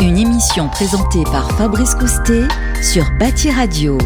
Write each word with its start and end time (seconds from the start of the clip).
Une 0.00 0.16
émission 0.16 0.68
présentée 0.68 1.24
par 1.24 1.50
Fabrice 1.56 1.96
Coustet 1.96 2.46
sur 2.82 3.04
Bâti 3.18 3.50
Radio. 3.50 3.98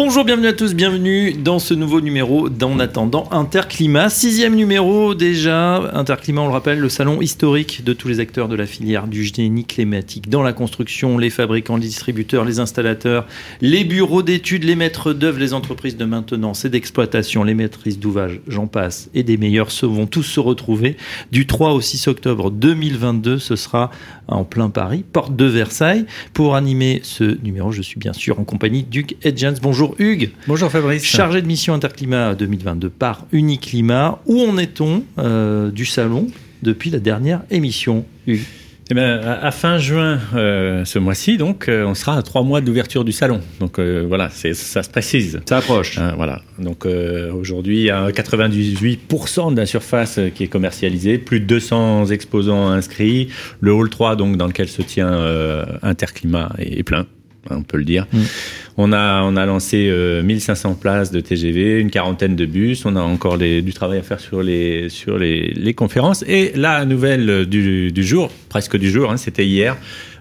Bonjour, 0.00 0.24
bienvenue 0.24 0.46
à 0.46 0.52
tous, 0.52 0.76
bienvenue 0.76 1.32
dans 1.32 1.58
ce 1.58 1.74
nouveau 1.74 2.00
numéro 2.00 2.48
d'En 2.48 2.78
attendant 2.78 3.28
Interclimat. 3.32 4.10
Sixième 4.10 4.54
numéro 4.54 5.16
déjà. 5.16 5.90
Interclimat, 5.92 6.42
on 6.42 6.46
le 6.46 6.52
rappelle, 6.52 6.78
le 6.78 6.88
salon 6.88 7.20
historique 7.20 7.82
de 7.82 7.92
tous 7.92 8.06
les 8.06 8.20
acteurs 8.20 8.46
de 8.46 8.54
la 8.54 8.64
filière 8.64 9.08
du 9.08 9.24
génie 9.24 9.64
climatique 9.64 10.28
dans 10.28 10.44
la 10.44 10.52
construction, 10.52 11.18
les 11.18 11.30
fabricants, 11.30 11.74
les 11.74 11.88
distributeurs, 11.88 12.44
les 12.44 12.60
installateurs, 12.60 13.26
les 13.60 13.82
bureaux 13.82 14.22
d'études, 14.22 14.62
les 14.62 14.76
maîtres 14.76 15.12
d'œuvre, 15.12 15.40
les 15.40 15.52
entreprises 15.52 15.96
de 15.96 16.04
maintenance 16.04 16.64
et 16.64 16.70
d'exploitation, 16.70 17.42
les 17.42 17.54
maîtrises 17.54 17.98
d'ouvrage, 17.98 18.40
j'en 18.46 18.68
passe, 18.68 19.10
et 19.14 19.24
des 19.24 19.36
meilleurs 19.36 19.72
se 19.72 19.84
vont 19.84 20.06
tous 20.06 20.22
se 20.22 20.38
retrouver 20.38 20.96
du 21.32 21.48
3 21.48 21.72
au 21.72 21.80
6 21.80 22.06
octobre 22.06 22.52
2022. 22.52 23.40
Ce 23.40 23.56
sera 23.56 23.90
en 24.28 24.44
plein 24.44 24.70
Paris, 24.70 25.04
porte 25.12 25.34
de 25.34 25.46
Versailles. 25.46 26.06
Pour 26.34 26.54
animer 26.54 27.00
ce 27.02 27.36
numéro, 27.42 27.72
je 27.72 27.82
suis 27.82 27.98
bien 27.98 28.12
sûr 28.12 28.38
en 28.38 28.44
compagnie 28.44 28.84
d'Hugues 28.84 29.16
Edgens. 29.24 29.58
Bonjour 29.60 29.87
Hugues. 29.98 30.30
Bonjour 30.46 30.70
Fabrice. 30.70 31.04
Chargé 31.04 31.42
de 31.42 31.46
mission 31.46 31.74
Interclimat 31.74 32.34
2022 32.34 32.90
par 32.90 33.26
Uniclimat. 33.32 34.20
Où 34.26 34.40
en 34.42 34.58
est-on 34.58 35.04
euh, 35.18 35.70
du 35.70 35.86
salon 35.86 36.28
depuis 36.62 36.90
la 36.90 36.98
dernière 36.98 37.42
émission, 37.50 38.04
Hugues? 38.26 38.44
Eh 38.90 38.94
bien, 38.94 39.20
à 39.20 39.50
fin 39.50 39.76
juin, 39.76 40.18
euh, 40.34 40.82
ce 40.86 40.98
mois-ci, 40.98 41.36
donc, 41.36 41.68
euh, 41.68 41.84
on 41.84 41.94
sera 41.94 42.16
à 42.16 42.22
trois 42.22 42.42
mois 42.42 42.62
de 42.62 42.66
l'ouverture 42.66 43.04
du 43.04 43.12
salon. 43.12 43.42
Donc 43.60 43.78
euh, 43.78 44.06
voilà, 44.08 44.30
c'est, 44.30 44.54
ça 44.54 44.82
se 44.82 44.88
précise. 44.88 45.40
Ça 45.46 45.58
approche. 45.58 45.98
Hein, 45.98 46.14
voilà. 46.16 46.40
Donc 46.58 46.86
aujourd'hui, 46.86 47.80
il 47.80 47.84
y 47.84 47.90
a 47.90 48.08
98% 48.08 49.52
de 49.52 49.60
la 49.60 49.66
surface 49.66 50.18
qui 50.34 50.44
est 50.44 50.48
commercialisée, 50.48 51.18
plus 51.18 51.40
de 51.40 51.44
200 51.44 52.06
exposants 52.06 52.68
inscrits. 52.68 53.28
Le 53.60 53.72
hall 53.72 53.90
3, 53.90 54.16
donc, 54.16 54.38
dans 54.38 54.46
lequel 54.46 54.68
se 54.68 54.80
tient 54.80 55.12
Interclimat, 55.82 56.52
est, 56.58 56.78
est 56.78 56.82
plein 56.82 57.06
on 57.50 57.62
peut 57.62 57.78
le 57.78 57.84
dire. 57.84 58.06
Mm. 58.12 58.18
On, 58.76 58.92
a, 58.92 59.22
on 59.22 59.36
a 59.36 59.46
lancé 59.46 59.92
1500 60.22 60.74
places 60.74 61.10
de 61.10 61.20
TGV, 61.20 61.80
une 61.80 61.90
quarantaine 61.90 62.36
de 62.36 62.46
bus. 62.46 62.84
On 62.84 62.94
a 62.96 63.00
encore 63.00 63.38
du 63.38 63.72
travail 63.72 63.98
à 63.98 64.02
faire 64.02 64.20
sur 64.20 64.42
les, 64.42 64.88
sur 64.88 65.18
les, 65.18 65.52
les 65.54 65.74
conférences. 65.74 66.24
Et 66.28 66.52
la 66.54 66.84
nouvelle 66.84 67.46
du, 67.46 67.90
du 67.90 68.04
jour, 68.04 68.30
presque 68.48 68.76
du 68.76 68.90
jour, 68.90 69.10
hein, 69.10 69.16
c'était 69.16 69.46
hier, 69.46 69.76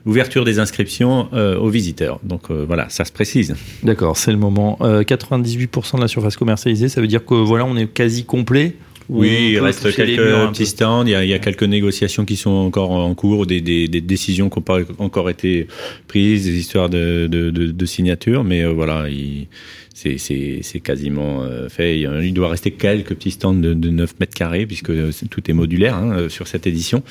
ouverture 0.07 0.45
des 0.45 0.57
inscriptions 0.57 1.27
euh, 1.33 1.57
aux 1.57 1.69
visiteurs. 1.69 2.19
Donc 2.23 2.49
euh, 2.49 2.63
voilà, 2.65 2.87
ça 2.89 3.05
se 3.05 3.11
précise. 3.11 3.55
D'accord, 3.83 4.17
c'est 4.17 4.31
le 4.31 4.37
moment. 4.37 4.77
Euh, 4.81 5.03
98% 5.03 5.97
de 5.97 6.01
la 6.01 6.07
surface 6.07 6.37
commercialisée, 6.37 6.89
ça 6.89 7.01
veut 7.01 7.07
dire 7.07 7.23
que 7.25 7.35
voilà, 7.35 7.65
on 7.65 7.75
est 7.75 7.87
quasi 7.87 8.23
complet 8.23 8.75
oui, 9.09 9.51
il 9.53 9.59
reste 9.59 9.93
quelques 9.95 10.49
petits 10.49 10.65
stands. 10.65 11.05
Il 11.05 11.11
y, 11.11 11.15
a, 11.15 11.23
il 11.23 11.29
y, 11.29 11.33
a, 11.33 11.39
quelques 11.39 11.63
négociations 11.63 12.25
qui 12.25 12.35
sont 12.35 12.49
encore 12.49 12.91
en 12.91 13.13
cours, 13.15 13.45
des, 13.45 13.61
des, 13.61 13.87
des 13.87 14.01
décisions 14.01 14.49
qui 14.49 14.59
n'ont 14.59 14.63
pas 14.63 14.79
encore 14.97 15.29
été 15.29 15.67
prises, 16.07 16.45
des 16.45 16.57
histoires 16.57 16.89
de, 16.89 17.27
de, 17.27 17.49
de, 17.49 17.71
de 17.71 17.85
signature. 17.85 18.43
Mais 18.43 18.63
euh, 18.63 18.73
voilà, 18.73 19.05
c'est 19.93 20.79
quasiment 20.83 21.43
euh, 21.43 21.69
fait. 21.69 21.99
Il 21.99 22.33
doit 22.33 22.49
rester 22.49 22.71
quelques 22.71 23.15
petits 23.15 23.31
stands 23.31 23.53
de, 23.53 23.73
de 23.73 23.89
9 23.89 24.19
mètres 24.19 24.35
carrés, 24.35 24.65
puisque 24.65 24.91
tout 25.29 25.49
est 25.49 25.53
modulaire 25.53 25.95
hein, 25.95 26.27
sur 26.29 26.47
cette 26.47 26.67
édition, 26.67 27.01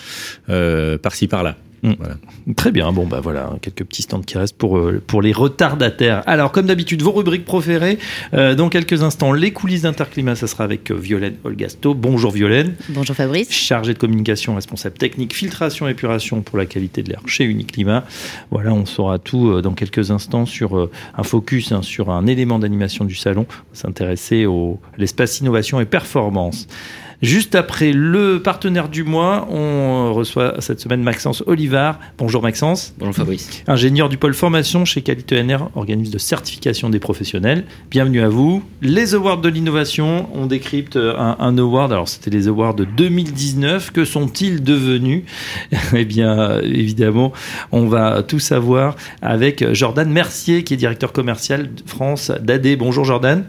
euh, 0.51 0.99
par-ci 0.99 1.29
par-là. 1.29 1.57
Mm. 1.83 1.93
Voilà. 1.99 2.15
Très 2.57 2.73
bien, 2.73 2.93
bon 2.93 3.07
bah 3.07 3.21
voilà, 3.21 3.53
quelques 3.61 3.85
petits 3.85 4.03
stands 4.03 4.21
qui 4.21 4.39
restent 4.39 4.57
pour, 4.57 4.79
euh, 4.79 5.03
pour 5.07 5.23
les 5.23 5.33
retardataires. 5.33 6.23
Alors 6.27 6.53
comme 6.53 6.67
d'habitude, 6.67 7.03
vos 7.03 7.13
rubriques 7.13 7.45
préférées, 7.45 7.99
euh, 8.35 8.55
dans 8.55 8.69
quelques 8.69 9.03
instants, 9.03 9.33
les 9.33 9.53
coulisses 9.53 9.83
d'Interclimat, 9.83 10.37
ça 10.37 10.47
sera 10.47 10.65
avec 10.65 10.91
euh, 10.91 10.95
Violaine 10.95 11.37
Olgasto. 11.45 11.95
Bonjour 11.95 12.31
Violaine. 12.31 12.75
Bonjour 12.89 13.15
Fabrice. 13.15 13.51
Chargée 13.51 13.95
de 13.95 13.99
communication, 13.99 14.55
responsable 14.55 14.97
technique, 14.97 15.35
filtration 15.35 15.89
et 15.89 15.93
épuration 15.93 16.43
pour 16.43 16.59
la 16.59 16.67
qualité 16.67 17.03
de 17.03 17.11
l'air 17.11 17.21
chez 17.27 17.45
Uniclimat. 17.45 18.05
Voilà, 18.51 18.73
on 18.73 18.87
saura 18.87 19.19
tout 19.19 19.49
euh, 19.49 19.63
dans 19.63 19.73
quelques 19.73 20.11
instants 20.11 20.47
sur 20.47 20.77
euh, 20.77 20.91
un 21.17 21.23
focus, 21.23 21.73
hein, 21.73 21.83
sur 21.83 22.11
un 22.11 22.27
élément 22.27 22.59
d'animation 22.59 23.05
du 23.05 23.15
salon, 23.15 23.47
s'intéresser 23.73 24.45
à 24.45 24.49
l'espace 24.99 25.41
innovation 25.41 25.81
et 25.81 25.85
performance. 25.85 26.69
Juste 27.23 27.55
après 27.55 27.93
le 27.93 28.43
partenaire 28.43 28.89
du 28.89 29.03
mois, 29.03 29.49
on 29.51 30.13
reçoit 30.13 30.61
cette 30.61 30.81
semaine 30.81 31.03
Maxence 31.03 31.43
Olivard. 31.47 31.99
Bonjour 32.19 32.43
Maxence. 32.43 32.95
Bonjour 32.99 33.15
Fabrice. 33.15 33.63
Ingénieur 33.67 34.11
du 34.11 34.19
pôle 34.19 34.35
formation 34.35 34.85
chez 34.85 35.01
Qualité 35.01 35.43
NR, 35.43 35.71
organisme 35.77 36.13
de 36.13 36.19
certification 36.19 36.91
des 36.91 36.99
professionnels. 36.99 37.65
Bienvenue 37.91 38.21
à 38.21 38.29
vous. 38.29 38.63
Les 38.83 39.15
awards 39.15 39.41
de 39.41 39.49
l'innovation, 39.49 40.29
on 40.35 40.47
décrypte 40.47 40.97
un, 40.97 41.37
un 41.39 41.57
award. 41.57 41.91
Alors 41.93 42.09
c'était 42.09 42.31
les 42.31 42.49
awards 42.49 42.75
de 42.75 42.85
2019. 42.85 43.93
Que 43.93 44.05
sont-ils 44.05 44.63
devenus? 44.63 45.25
Eh 45.95 46.05
bien, 46.05 46.61
évidemment, 46.61 47.33
on 47.73 47.87
va 47.87 48.23
tout 48.23 48.41
savoir 48.41 48.97
avec 49.23 49.73
Jordan 49.73 50.11
Mercier, 50.11 50.65
qui 50.65 50.75
est 50.75 50.77
directeur 50.77 51.13
commercial 51.13 51.75
de 51.75 51.83
France 51.87 52.31
d'AD. 52.43 52.77
Bonjour 52.77 53.05
Jordan. 53.05 53.45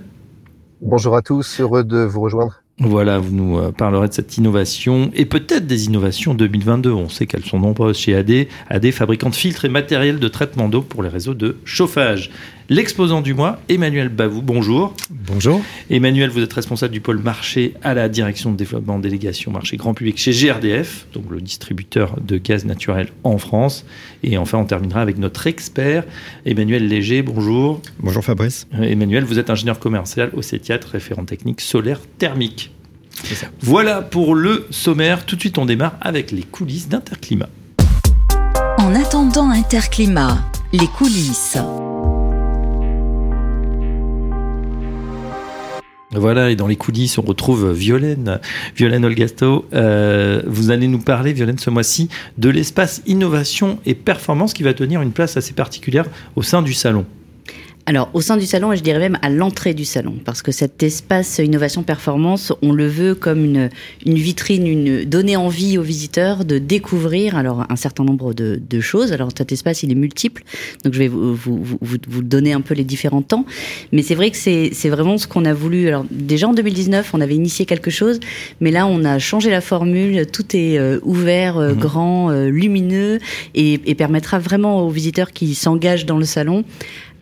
Bonjour 0.82 1.16
à 1.16 1.22
tous, 1.22 1.60
heureux 1.60 1.84
de 1.84 1.98
vous 1.98 2.22
rejoindre. 2.22 2.62
Voilà, 2.80 3.18
vous 3.18 3.34
nous 3.34 3.58
euh, 3.58 3.72
parlerez 3.72 4.08
de 4.08 4.14
cette 4.14 4.38
innovation 4.38 5.10
et 5.16 5.26
peut-être 5.26 5.66
des 5.66 5.86
innovations 5.86 6.36
2022. 6.36 6.92
On 6.92 7.10
sait 7.10 7.26
qu'elles 7.26 7.44
sont 7.44 7.60
nombreuses 7.60 7.98
chez 7.98 8.16
AD. 8.16 8.46
AD, 8.70 8.92
fabricant 8.92 9.32
de 9.32 9.36
filtres 9.36 9.66
et 9.66 9.70
matériel 9.70 10.20
de 10.20 10.28
traitement 10.28 10.70
d'eau 10.70 10.84
pour 10.84 11.02
les 11.02 11.10
réseaux 11.10 11.34
de 11.34 11.58
chauffage. 11.66 12.30
L'exposant 12.70 13.22
du 13.22 13.34
mois, 13.34 13.60
Emmanuel 13.70 14.10
Bavou, 14.10 14.42
bonjour. 14.42 14.94
Bonjour. 15.10 15.62
Emmanuel, 15.90 16.30
vous 16.30 16.42
êtes 16.42 16.52
responsable 16.52 16.92
du 16.92 17.00
pôle 17.00 17.20
marché 17.20 17.76
à 17.82 17.94
la 17.94 18.10
direction 18.10 18.52
de 18.52 18.58
développement 18.58 19.00
délégation 19.00 19.52
marché 19.52 19.78
grand 19.78 19.94
public 19.94 20.18
chez 20.18 20.32
GRDF, 20.32 21.08
donc 21.14 21.32
le 21.32 21.40
distributeur 21.40 22.20
de 22.20 22.38
gaz 22.38 22.66
naturel 22.66 23.08
en 23.24 23.38
France. 23.38 23.86
Et 24.22 24.38
enfin, 24.38 24.58
on 24.58 24.66
terminera 24.66 25.02
avec 25.02 25.18
notre 25.18 25.48
expert, 25.48 26.04
Emmanuel 26.46 26.90
Léger, 26.90 27.22
bonjour. 27.22 27.82
Bonjour 28.00 28.24
Fabrice. 28.24 28.68
Emmanuel, 28.74 29.24
vous 29.24 29.40
êtes 29.40 29.50
ingénieur 29.50 29.80
commercial 29.80 30.32
au 30.34 30.42
CETIAT, 30.42 30.82
référent 30.92 31.24
technique 31.24 31.62
solaire 31.62 32.02
thermique. 32.18 32.72
Voilà 33.62 34.02
pour 34.02 34.36
le 34.36 34.68
sommaire. 34.72 35.26
Tout 35.26 35.38
de 35.38 35.42
suite, 35.42 35.58
on 35.58 35.66
démarre 35.66 35.98
avec 36.02 36.32
les 36.32 36.44
coulisses 36.44 36.90
d'Interclimat. 36.90 37.50
En 38.78 38.94
attendant 38.94 39.52
Interclimat, 39.52 40.38
les 40.74 40.88
coulisses. 40.88 41.58
Voilà, 46.18 46.52
et 46.52 46.56
dans 46.56 46.68
les 46.68 46.76
coulisses, 46.76 47.18
on 47.18 47.22
retrouve 47.22 47.72
Violaine, 47.72 48.40
Violaine 48.76 49.06
Olgasto. 49.06 49.66
Euh, 49.74 50.42
vous 50.46 50.72
allez 50.72 50.88
nous 50.88 51.00
parler, 51.00 51.34
Violaine, 51.34 51.58
ce 51.58 51.70
mois-ci, 51.70 52.10
de 52.38 52.50
l'espace 52.50 53.02
innovation 53.06 53.80
et 53.86 53.94
performance 53.94 54.54
qui 54.54 54.64
va 54.64 54.74
tenir 54.74 55.02
une 55.02 55.12
place 55.12 55.38
assez 55.38 55.54
particulière 55.54 56.06
au 56.36 56.44
sein 56.44 56.62
du 56.62 56.74
salon. 56.74 57.06
Alors, 57.90 58.10
au 58.14 58.20
sein 58.20 58.36
du 58.36 58.46
salon, 58.46 58.74
et 58.74 58.76
je 58.76 58.84
dirais 58.84 59.00
même 59.00 59.18
à 59.22 59.30
l'entrée 59.30 59.74
du 59.74 59.86
salon, 59.86 60.16
parce 60.26 60.42
que 60.42 60.52
cet 60.52 60.84
espace 60.84 61.38
innovation 61.38 61.84
performance, 61.84 62.52
on 62.62 62.74
le 62.74 62.86
veut 62.86 63.16
comme 63.16 63.46
une, 63.46 63.70
une 64.06 64.18
vitrine, 64.18 64.68
une 64.68 65.06
donner 65.06 65.38
envie 65.38 65.78
aux 65.78 65.84
visiteurs 65.84 66.44
de 66.44 66.58
découvrir 66.58 67.38
alors 67.38 67.66
un 67.70 67.78
certain 67.78 68.04
nombre 68.04 68.34
de, 68.34 68.60
de 68.70 68.82
choses. 68.82 69.14
Alors, 69.14 69.30
cet 69.38 69.54
espace, 69.54 69.84
il 69.84 69.92
est 69.94 69.96
multiple, 69.96 70.44
donc 70.84 70.96
je 70.96 71.00
vais 71.00 71.08
vous, 71.08 71.34
vous, 71.34 71.64
vous, 71.64 71.98
vous 72.10 72.24
donner 72.24 72.52
un 72.52 72.60
peu 72.60 72.74
les 72.74 72.84
différents 72.84 73.22
temps. 73.22 73.46
Mais 73.94 74.02
c'est 74.02 74.16
vrai 74.16 74.32
que 74.32 74.38
c'est 74.38 74.90
vraiment 74.90 75.18
ce 75.18 75.26
qu'on 75.26 75.46
a 75.46 75.54
voulu. 75.54 75.88
Alors, 75.88 76.04
déjà 76.12 76.50
en 76.50 76.54
2019, 76.54 77.12
on 77.14 77.22
avait 77.22 77.36
initié 77.36 77.66
quelque 77.66 77.90
chose, 77.90 78.20
mais 78.60 78.72
là, 78.72 78.86
on 78.86 79.06
a 79.06 79.18
changé 79.18 79.50
la 79.50 79.62
formule. 79.62 80.26
Tout 80.28 80.58
est 80.58 80.78
euh, 80.78 81.00
ouvert, 81.04 81.58
euh, 81.58 81.74
mmh. 81.74 81.78
grand, 81.78 82.32
euh, 82.32 82.50
lumineux, 82.50 83.20
et, 83.56 83.80
et 83.86 83.96
permettra 83.96 84.40
vraiment 84.40 84.86
aux 84.86 84.90
visiteurs 84.90 85.32
qui 85.32 85.56
s'engagent 85.56 86.06
dans 86.06 86.18
le 86.18 86.26
salon 86.26 86.66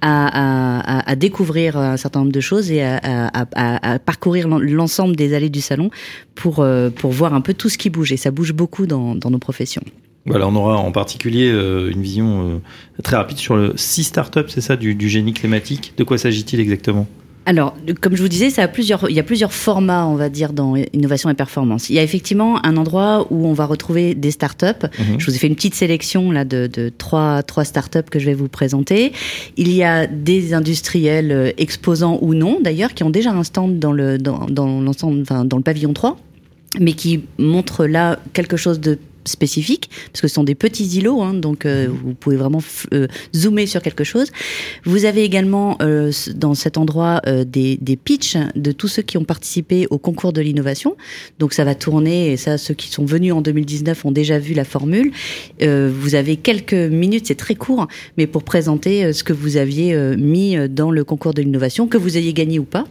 à, 0.01 1.15
découvrir 1.15 1.77
un 1.77 1.97
certain 1.97 2.19
nombre 2.19 2.31
de 2.31 2.39
choses 2.39 2.71
et 2.71 2.83
à, 2.83 3.99
parcourir 4.05 4.47
l'ensemble 4.47 5.15
des 5.15 5.33
allées 5.33 5.49
du 5.49 5.61
salon 5.61 5.89
pour, 6.35 6.59
euh, 6.59 6.89
pour 6.89 7.11
voir 7.11 7.33
un 7.33 7.41
peu 7.41 7.53
tout 7.53 7.69
ce 7.69 7.77
qui 7.77 7.89
bouge. 7.89 8.11
Et 8.11 8.17
ça 8.17 8.31
bouge 8.31 8.53
beaucoup 8.53 8.85
dans, 8.85 9.15
nos 9.15 9.39
professions. 9.39 9.83
Voilà, 10.25 10.47
on 10.47 10.55
aura 10.55 10.77
en 10.77 10.91
particulier 10.91 11.51
euh, 11.51 11.91
une 11.91 12.01
vision 12.01 12.49
euh, 12.49 13.01
très 13.03 13.15
rapide 13.15 13.37
sur 13.37 13.55
le 13.55 13.73
6 13.75 14.05
startups, 14.05 14.47
c'est 14.47 14.61
ça, 14.61 14.75
du 14.75 15.07
génie 15.07 15.33
climatique. 15.33 15.93
De 15.97 16.03
quoi 16.03 16.17
s'agit-il 16.17 16.59
exactement? 16.59 17.07
Alors, 17.47 17.75
comme 18.01 18.15
je 18.15 18.23
vous 18.23 18.27
disais, 18.27 18.49
ça 18.49 18.63
a 18.63 18.67
plusieurs, 18.67 19.07
il 19.09 19.15
y 19.15 19.19
a 19.19 19.23
plusieurs 19.23 19.53
formats, 19.53 20.07
on 20.07 20.15
va 20.15 20.29
dire, 20.29 20.51
dans 20.51 20.75
innovation 20.75 21.29
et 21.29 21.35
performance. 21.35 21.89
Il 21.89 21.95
y 21.95 21.99
a 21.99 22.03
effectivement 22.03 22.65
un 22.65 22.75
endroit 22.75 23.27
où 23.29 23.45
on 23.45 23.53
va 23.53 23.67
retrouver 23.67 24.15
des 24.15 24.31
startups. 24.31 24.65
Mmh. 24.65 25.03
Je 25.19 25.25
vous 25.25 25.35
ai 25.35 25.37
fait 25.37 25.47
une 25.47 25.55
petite 25.55 25.75
sélection 25.75 26.31
là 26.31 26.43
de, 26.43 26.65
de 26.65 26.91
trois, 26.95 27.43
trois 27.43 27.63
startups 27.63 28.09
que 28.09 28.17
je 28.17 28.25
vais 28.25 28.33
vous 28.33 28.47
présenter. 28.47 29.13
Il 29.57 29.71
y 29.71 29.83
a 29.83 30.07
des 30.07 30.55
industriels 30.55 31.31
euh, 31.31 31.51
exposants 31.57 32.17
ou 32.21 32.33
non, 32.33 32.59
d'ailleurs, 32.61 32.95
qui 32.95 33.03
ont 33.03 33.11
déjà 33.11 33.31
un 33.31 33.43
stand 33.43 33.77
dans 33.77 33.91
le 33.91 34.17
dans, 34.17 34.47
dans 34.47 34.81
l'ensemble, 34.81 35.21
enfin, 35.21 35.45
dans 35.45 35.57
le 35.57 35.63
pavillon 35.63 35.93
3, 35.93 36.17
mais 36.79 36.93
qui 36.93 37.25
montrent 37.37 37.85
là 37.85 38.19
quelque 38.33 38.57
chose 38.57 38.79
de 38.79 38.97
spécifiques, 39.25 39.89
parce 40.11 40.21
que 40.21 40.27
ce 40.27 40.33
sont 40.33 40.43
des 40.43 40.55
petits 40.55 40.85
îlots, 40.97 41.21
hein, 41.21 41.33
donc 41.33 41.65
euh, 41.65 41.87
vous 41.89 42.13
pouvez 42.13 42.37
vraiment 42.37 42.61
euh, 42.93 43.07
zoomer 43.35 43.65
sur 43.65 43.81
quelque 43.81 44.03
chose. 44.03 44.31
Vous 44.83 45.05
avez 45.05 45.23
également 45.23 45.77
euh, 45.81 46.11
dans 46.35 46.53
cet 46.53 46.77
endroit 46.77 47.21
des, 47.45 47.77
des 47.81 47.95
pitchs 47.95 48.37
de 48.55 48.71
tous 48.71 48.87
ceux 48.87 49.01
qui 49.01 49.17
ont 49.17 49.23
participé 49.23 49.87
au 49.89 49.97
concours 49.97 50.33
de 50.33 50.41
l'innovation. 50.41 50.95
Donc 51.39 51.53
ça 51.53 51.63
va 51.63 51.75
tourner, 51.75 52.31
et 52.31 52.37
ça, 52.37 52.57
ceux 52.57 52.73
qui 52.73 52.89
sont 52.89 53.05
venus 53.05 53.33
en 53.33 53.41
2019 53.41 54.05
ont 54.05 54.11
déjà 54.11 54.39
vu 54.39 54.53
la 54.53 54.65
formule. 54.65 55.11
vous 55.61 56.15
avez 56.15 56.37
quelques 56.37 56.73
minutes, 56.73 57.27
c'est 57.27 57.35
très 57.35 57.55
court, 57.55 57.87
mais 58.17 58.27
pour 58.27 58.43
présenter 58.43 59.13
ce 59.13 59.23
que 59.23 59.33
vous 59.33 59.57
aviez 59.57 59.95
mis 60.17 60.57
dans 60.69 60.91
le 60.91 61.03
concours 61.03 61.33
de 61.33 61.41
l'innovation, 61.41 61.87
que 61.87 61.97
vous 61.97 62.17
ayez 62.17 62.33
gagné 62.33 62.59
ou 62.59 62.65
pas. 62.65 62.85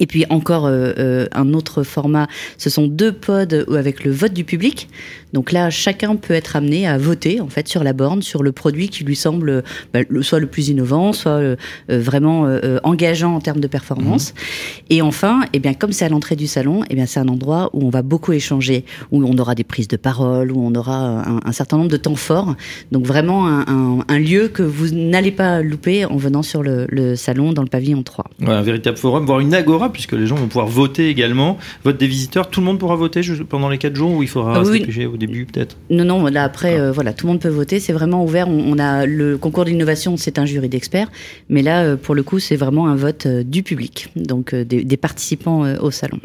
Et 0.00 0.06
puis 0.06 0.24
encore 0.30 0.66
euh, 0.66 0.92
euh, 0.98 1.26
un 1.32 1.52
autre 1.52 1.82
format, 1.84 2.26
ce 2.58 2.70
sont 2.70 2.88
deux 2.88 3.12
pods 3.12 3.66
avec 3.76 4.02
le 4.02 4.10
vote 4.10 4.32
du 4.32 4.44
public. 4.44 4.88
Donc 5.32 5.52
là, 5.52 5.70
chacun 5.70 6.16
peut 6.16 6.34
être 6.34 6.56
amené 6.56 6.86
à 6.86 6.98
voter 6.98 7.40
en 7.40 7.48
fait 7.48 7.68
sur 7.68 7.84
la 7.84 7.92
borne, 7.92 8.22
sur 8.22 8.42
le 8.42 8.52
produit 8.52 8.88
qui 8.88 9.04
lui 9.04 9.16
semble 9.16 9.62
bah, 9.92 10.00
soit 10.22 10.40
le 10.40 10.46
plus 10.46 10.68
innovant, 10.68 11.12
soit 11.12 11.32
euh, 11.32 11.56
vraiment 11.88 12.48
engageant 12.82 13.34
en 13.34 13.40
termes 13.40 13.60
de 13.60 13.66
performance. 13.66 14.32
Mhm. 14.34 14.84
Et 14.90 15.02
enfin, 15.02 15.40
eh 15.52 15.58
bien 15.58 15.74
comme 15.74 15.92
c'est 15.92 16.04
à 16.04 16.08
l'entrée 16.08 16.36
du 16.36 16.46
salon, 16.46 16.82
eh 16.90 16.94
bien 16.94 17.06
c'est 17.06 17.20
un 17.20 17.28
endroit 17.28 17.70
où 17.72 17.86
on 17.86 17.90
va 17.90 18.02
beaucoup 18.02 18.32
échanger, 18.32 18.84
où 19.10 19.22
on 19.24 19.38
aura 19.38 19.54
des 19.54 19.64
prises 19.64 19.88
de 19.88 19.96
parole, 19.96 20.52
où 20.52 20.64
on 20.64 20.74
aura 20.74 21.24
un, 21.44 21.52
certain 21.52 21.76
nombre 21.76 21.90
de 21.90 21.96
temps 21.96 22.16
forts. 22.16 22.54
Donc 22.92 23.06
vraiment 23.06 23.48
un, 23.48 24.04
un, 24.06 24.18
lieu 24.18 24.48
que 24.48 24.62
vous 24.62 24.88
n'allez 24.94 25.30
pas 25.32 25.62
louper 25.62 26.04
en 26.04 26.16
venant 26.16 26.42
sur 26.42 26.62
le, 26.62 26.86
le 26.88 27.16
salon 27.16 27.52
dans 27.52 27.62
le 27.62 27.68
pavillon 27.68 28.02
3. 28.02 28.24
un 28.46 28.62
véritable 28.62 28.96
forum, 28.96 29.26
voire 29.26 29.40
une 29.40 29.54
agora 29.54 29.92
puisque 29.92 30.12
les 30.12 30.26
gens 30.26 30.36
vont 30.36 30.46
pouvoir 30.46 30.66
voter 30.66 31.08
également. 31.08 31.58
Vote 31.84 31.98
des 31.98 32.06
visiteurs, 32.06 32.50
tout 32.50 32.60
le 32.60 32.66
monde 32.66 32.78
pourra 32.78 32.96
voter 32.96 33.20
pendant 33.48 33.68
les 33.68 33.78
4 33.78 33.94
jours 33.94 34.12
ou 34.12 34.22
il 34.22 34.28
faudra 34.28 34.54
ah, 34.56 34.62
oui. 34.64 34.84
Début 35.20 35.46
peut-être 35.46 35.76
Non, 35.88 36.04
non, 36.04 36.26
là 36.26 36.42
après, 36.42 36.76
ah. 36.76 36.84
euh, 36.84 36.92
voilà, 36.92 37.12
tout 37.12 37.26
le 37.26 37.32
monde 37.32 37.40
peut 37.40 37.48
voter, 37.48 37.78
c'est 37.78 37.92
vraiment 37.92 38.24
ouvert. 38.24 38.48
On, 38.48 38.78
a 38.78 39.06
le 39.06 39.38
concours 39.38 39.64
d'innovation, 39.64 40.16
c'est 40.16 40.38
un 40.38 40.46
jury 40.46 40.68
d'experts, 40.68 41.08
mais 41.48 41.62
là, 41.62 41.82
euh, 41.84 41.96
pour 41.96 42.16
le 42.16 42.24
coup, 42.24 42.40
c'est 42.40 42.56
vraiment 42.56 42.88
un 42.88 42.96
vote 42.96 43.26
euh, 43.26 43.44
du 43.44 43.62
public, 43.62 44.08
donc 44.16 44.54
des, 44.54 44.96
participants 44.96 45.62
au 45.80 45.90
salon. 45.90 46.18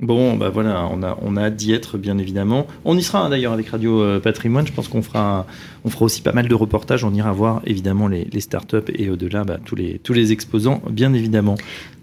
Bon, 0.00 0.36
bah 0.36 0.48
voilà, 0.48 0.88
on 0.90 1.02
a, 1.02 1.16
on 1.22 1.36
a 1.36 1.42
hâte 1.44 1.56
d'y 1.56 1.72
être, 1.72 1.96
bien 1.96 2.18
évidemment. 2.18 2.66
On 2.84 2.96
y 2.96 3.02
sera 3.02 3.24
hein, 3.24 3.30
d'ailleurs 3.30 3.52
avec 3.52 3.68
Radio 3.68 4.20
Patrimoine. 4.20 4.66
Je 4.66 4.72
pense 4.72 4.88
qu'on 4.88 5.02
fera, 5.02 5.46
on 5.86 5.90
fera 5.90 6.04
aussi 6.04 6.20
pas 6.20 6.32
mal 6.32 6.48
de 6.48 6.54
reportages. 6.54 7.04
On 7.04 7.14
ira 7.14 7.32
voir 7.32 7.62
évidemment 7.64 8.08
les, 8.08 8.26
les 8.30 8.40
startups 8.40 8.92
et 8.94 9.08
au-delà 9.08 9.44
bah, 9.44 9.58
tous, 9.64 9.76
les, 9.76 10.00
tous 10.02 10.12
les 10.12 10.32
exposants, 10.32 10.82
bien 10.90 11.14
évidemment. 11.14 11.56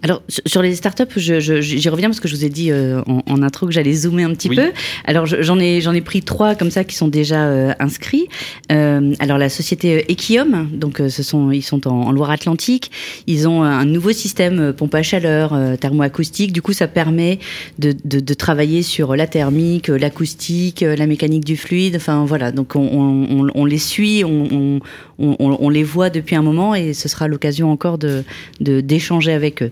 Alors 0.04 0.22
sur 0.28 0.60
les 0.60 0.74
startups, 0.74 1.04
j'y 1.16 1.40
je, 1.40 1.88
reviens 1.88 2.08
parce 2.08 2.20
que 2.20 2.28
je 2.28 2.36
vous 2.36 2.44
ai 2.44 2.50
dit 2.50 2.70
euh, 2.70 3.00
en, 3.06 3.42
intro 3.42 3.66
que 3.66 3.72
j'allais 3.72 3.94
zoomer 3.94 4.24
un 4.24 4.34
petit 4.34 4.50
peu. 4.50 4.70
Alors 5.06 5.24
j'en 5.24 5.58
ai 5.58 6.00
pris 6.02 6.20
trois 6.20 6.54
comme 6.54 6.70
ça 6.70 6.84
qui 6.84 6.94
sont 6.94 7.08
déjà 7.08 7.46
euh, 7.46 7.72
inscrits. 7.78 8.28
Euh, 8.70 9.14
alors 9.18 9.38
la 9.38 9.48
société 9.48 10.12
Equium, 10.12 10.68
donc 10.72 11.00
ce 11.08 11.22
sont 11.22 11.50
ils 11.50 11.62
sont 11.62 11.88
en, 11.88 12.12
Loire-Atlantique. 12.12 12.90
Ils 13.26 13.48
ont 13.48 13.62
un 13.62 13.86
nouveau 13.86 14.12
système 14.12 14.74
pompe 14.74 14.94
à 14.94 15.02
chaleur 15.02 15.58
thermoacoustique. 15.80 16.52
Du 16.52 16.60
coup 16.60 16.74
ça 16.74 16.86
permet 16.86 17.38
de, 17.78 17.94
de, 18.04 18.20
de 18.20 18.34
travailler 18.34 18.82
sur 18.82 19.16
la 19.16 19.26
thermique, 19.26 19.88
l'acoustique, 19.88 20.82
la 20.82 21.06
mécanique 21.06 21.46
du 21.46 21.56
fluide. 21.56 21.96
Enfin 21.96 22.26
voilà 22.26 22.52
donc 22.52 22.76
on, 22.76 23.26
on, 23.30 23.50
on 23.54 23.64
les 23.64 23.73
suit, 23.78 24.24
on, 24.24 24.80
on, 25.18 25.68
les 25.68 25.84
voit 25.84 26.10
depuis 26.10 26.36
un 26.36 26.42
moment 26.42 26.74
et 26.74 26.92
ce 26.92 27.08
sera 27.08 27.28
l'occasion 27.28 27.70
encore 27.70 27.98
de 27.98 28.24
d'échanger 28.60 29.32
avec 29.32 29.62
eux. 29.62 29.70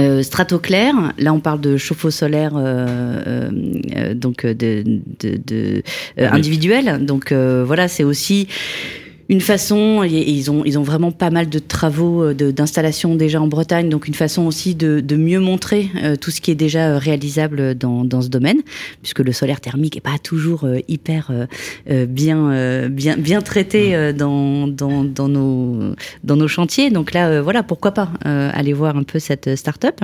Euh, 0.00 0.22
Stratoclair, 0.22 0.94
là 1.18 1.32
on 1.32 1.40
parle 1.40 1.60
de 1.60 1.76
chauffe-eau 1.76 2.10
solaire 2.10 2.52
euh, 2.54 3.50
euh, 3.96 4.14
donc 4.14 4.46
de, 4.46 4.84
de, 5.18 5.82
individuel. 6.16 7.04
Donc 7.04 7.32
voilà, 7.32 7.88
c'est 7.88 8.04
aussi 8.04 8.46
une 9.28 9.40
façon, 9.40 10.02
et 10.04 10.30
ils 10.30 10.50
ont, 10.50 10.64
ils 10.64 10.78
ont 10.78 10.82
vraiment 10.82 11.12
pas 11.12 11.30
mal 11.30 11.48
de 11.48 11.58
travaux 11.58 12.22
euh, 12.22 12.34
d'installation 12.34 13.14
déjà 13.14 13.40
en 13.40 13.46
Bretagne, 13.46 13.88
donc 13.88 14.08
une 14.08 14.14
façon 14.14 14.46
aussi 14.46 14.74
de, 14.74 15.00
de 15.00 15.16
mieux 15.16 15.40
montrer 15.40 15.90
euh, 16.02 16.16
tout 16.16 16.30
ce 16.30 16.40
qui 16.40 16.50
est 16.50 16.54
déjà 16.54 16.88
euh, 16.88 16.98
réalisable 16.98 17.74
dans, 17.74 18.04
dans 18.04 18.22
ce 18.22 18.28
domaine, 18.28 18.62
puisque 19.02 19.20
le 19.20 19.32
solaire 19.32 19.60
thermique 19.60 19.96
est 19.96 20.00
pas 20.00 20.18
toujours 20.22 20.66
hyper 20.88 21.30
bien, 21.86 22.88
bien, 22.88 23.16
bien 23.16 23.40
traité 23.40 24.12
dans, 24.12 24.66
dans, 24.66 25.04
dans, 25.04 25.28
nos, 25.28 25.94
dans 26.24 26.36
nos 26.36 26.48
chantiers. 26.48 26.90
Donc 26.90 27.12
là, 27.12 27.42
voilà, 27.42 27.62
pourquoi 27.62 27.92
pas 27.92 28.10
aller 28.24 28.72
voir 28.72 28.96
un 28.96 29.02
peu 29.02 29.18
cette 29.18 29.56
start-up. 29.56 30.00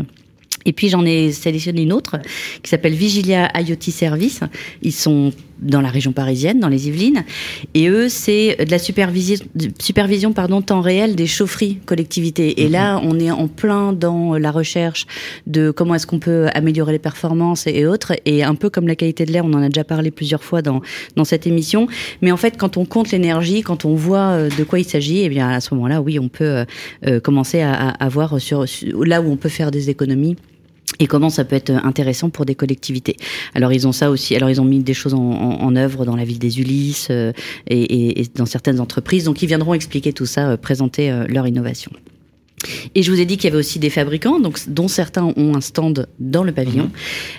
Et 0.66 0.72
puis 0.72 0.88
j'en 0.88 1.04
ai 1.04 1.32
sélectionné 1.32 1.82
une 1.82 1.92
autre 1.92 2.16
qui 2.62 2.70
s'appelle 2.70 2.94
Vigilia 2.94 3.50
IoT 3.60 3.90
Service. 3.90 4.40
Ils 4.82 4.92
sont 4.92 5.32
dans 5.60 5.80
la 5.80 5.88
région 5.88 6.12
parisienne, 6.12 6.60
dans 6.60 6.68
les 6.68 6.88
Yvelines. 6.88 7.24
Et 7.74 7.88
eux, 7.88 8.08
c'est 8.08 8.56
de 8.64 8.70
la 8.70 8.78
supervision, 8.78 9.44
supervision 9.80 10.32
pardon, 10.32 10.62
temps 10.62 10.80
réel 10.80 11.14
des 11.14 11.26
chaufferies 11.26 11.78
collectivités. 11.86 12.62
Et 12.62 12.68
là, 12.68 12.98
mhm. 12.98 13.08
on 13.08 13.18
est 13.18 13.30
en 13.30 13.48
plein 13.48 13.92
dans 13.92 14.36
la 14.36 14.50
recherche 14.50 15.06
de 15.46 15.70
comment 15.70 15.94
est-ce 15.94 16.06
qu'on 16.06 16.18
peut 16.18 16.48
améliorer 16.54 16.92
les 16.92 16.98
performances 16.98 17.66
et 17.66 17.86
autres. 17.86 18.12
Et 18.24 18.42
un 18.42 18.54
peu 18.54 18.70
comme 18.70 18.86
la 18.86 18.96
qualité 18.96 19.24
de 19.24 19.32
l'air, 19.32 19.44
on 19.44 19.52
en 19.52 19.62
a 19.62 19.68
déjà 19.68 19.84
parlé 19.84 20.10
plusieurs 20.10 20.42
fois 20.42 20.62
dans, 20.62 20.82
dans 21.16 21.24
cette 21.24 21.46
émission. 21.46 21.86
Mais 22.22 22.32
en 22.32 22.36
fait, 22.36 22.56
quand 22.56 22.76
on 22.76 22.84
compte 22.84 23.10
l'énergie, 23.10 23.62
quand 23.62 23.84
on 23.84 23.94
voit 23.94 24.30
euh, 24.30 24.48
de 24.56 24.64
quoi 24.64 24.78
il 24.78 24.84
s'agit, 24.84 25.18
et 25.18 25.24
eh 25.24 25.28
bien 25.28 25.48
à 25.48 25.60
ce 25.60 25.74
moment-là, 25.74 26.00
oui, 26.00 26.18
on 26.18 26.28
peut 26.28 26.44
euh, 26.44 26.64
euh, 27.06 27.20
commencer 27.20 27.60
à, 27.60 27.90
à, 27.90 28.08
voir 28.08 28.40
sur, 28.40 28.64
là 29.04 29.20
où 29.20 29.30
on 29.30 29.36
peut 29.36 29.48
faire 29.48 29.70
des 29.70 29.90
économies 29.90 30.36
et 30.98 31.06
comment 31.06 31.30
ça 31.30 31.44
peut 31.44 31.56
être 31.56 31.70
intéressant 31.70 32.30
pour 32.30 32.44
des 32.44 32.54
collectivités. 32.54 33.16
Alors 33.54 33.72
ils 33.72 33.86
ont 33.86 33.92
ça 33.92 34.10
aussi. 34.10 34.34
Alors 34.36 34.50
ils 34.50 34.60
ont 34.60 34.64
mis 34.64 34.78
des 34.80 34.94
choses 34.94 35.14
en, 35.14 35.20
en, 35.20 35.76
œuvre 35.76 36.04
dans 36.04 36.16
la 36.16 36.24
ville 36.24 36.38
des 36.38 36.60
Ulysses 36.60 37.08
euh, 37.10 37.32
et, 37.68 38.20
et, 38.20 38.26
dans 38.34 38.46
certaines 38.46 38.80
entreprises. 38.80 39.24
Donc 39.24 39.42
ils 39.42 39.46
viendront 39.46 39.74
expliquer 39.74 40.12
tout 40.12 40.26
ça, 40.26 40.50
euh, 40.50 40.56
présenter 40.56 41.10
euh, 41.10 41.26
leur 41.28 41.46
innovation. 41.46 41.90
Et 42.94 43.02
je 43.02 43.10
vous 43.10 43.20
ai 43.20 43.24
dit 43.24 43.36
qu'il 43.36 43.50
y 43.50 43.52
avait 43.52 43.58
aussi 43.58 43.78
des 43.78 43.90
fabricants, 43.90 44.40
donc, 44.40 44.58
dont 44.68 44.88
certains 44.88 45.32
ont 45.36 45.54
un 45.54 45.60
stand 45.60 46.06
dans 46.18 46.44
le 46.44 46.52
pavillon. 46.52 46.84
Mhm. 46.84 46.90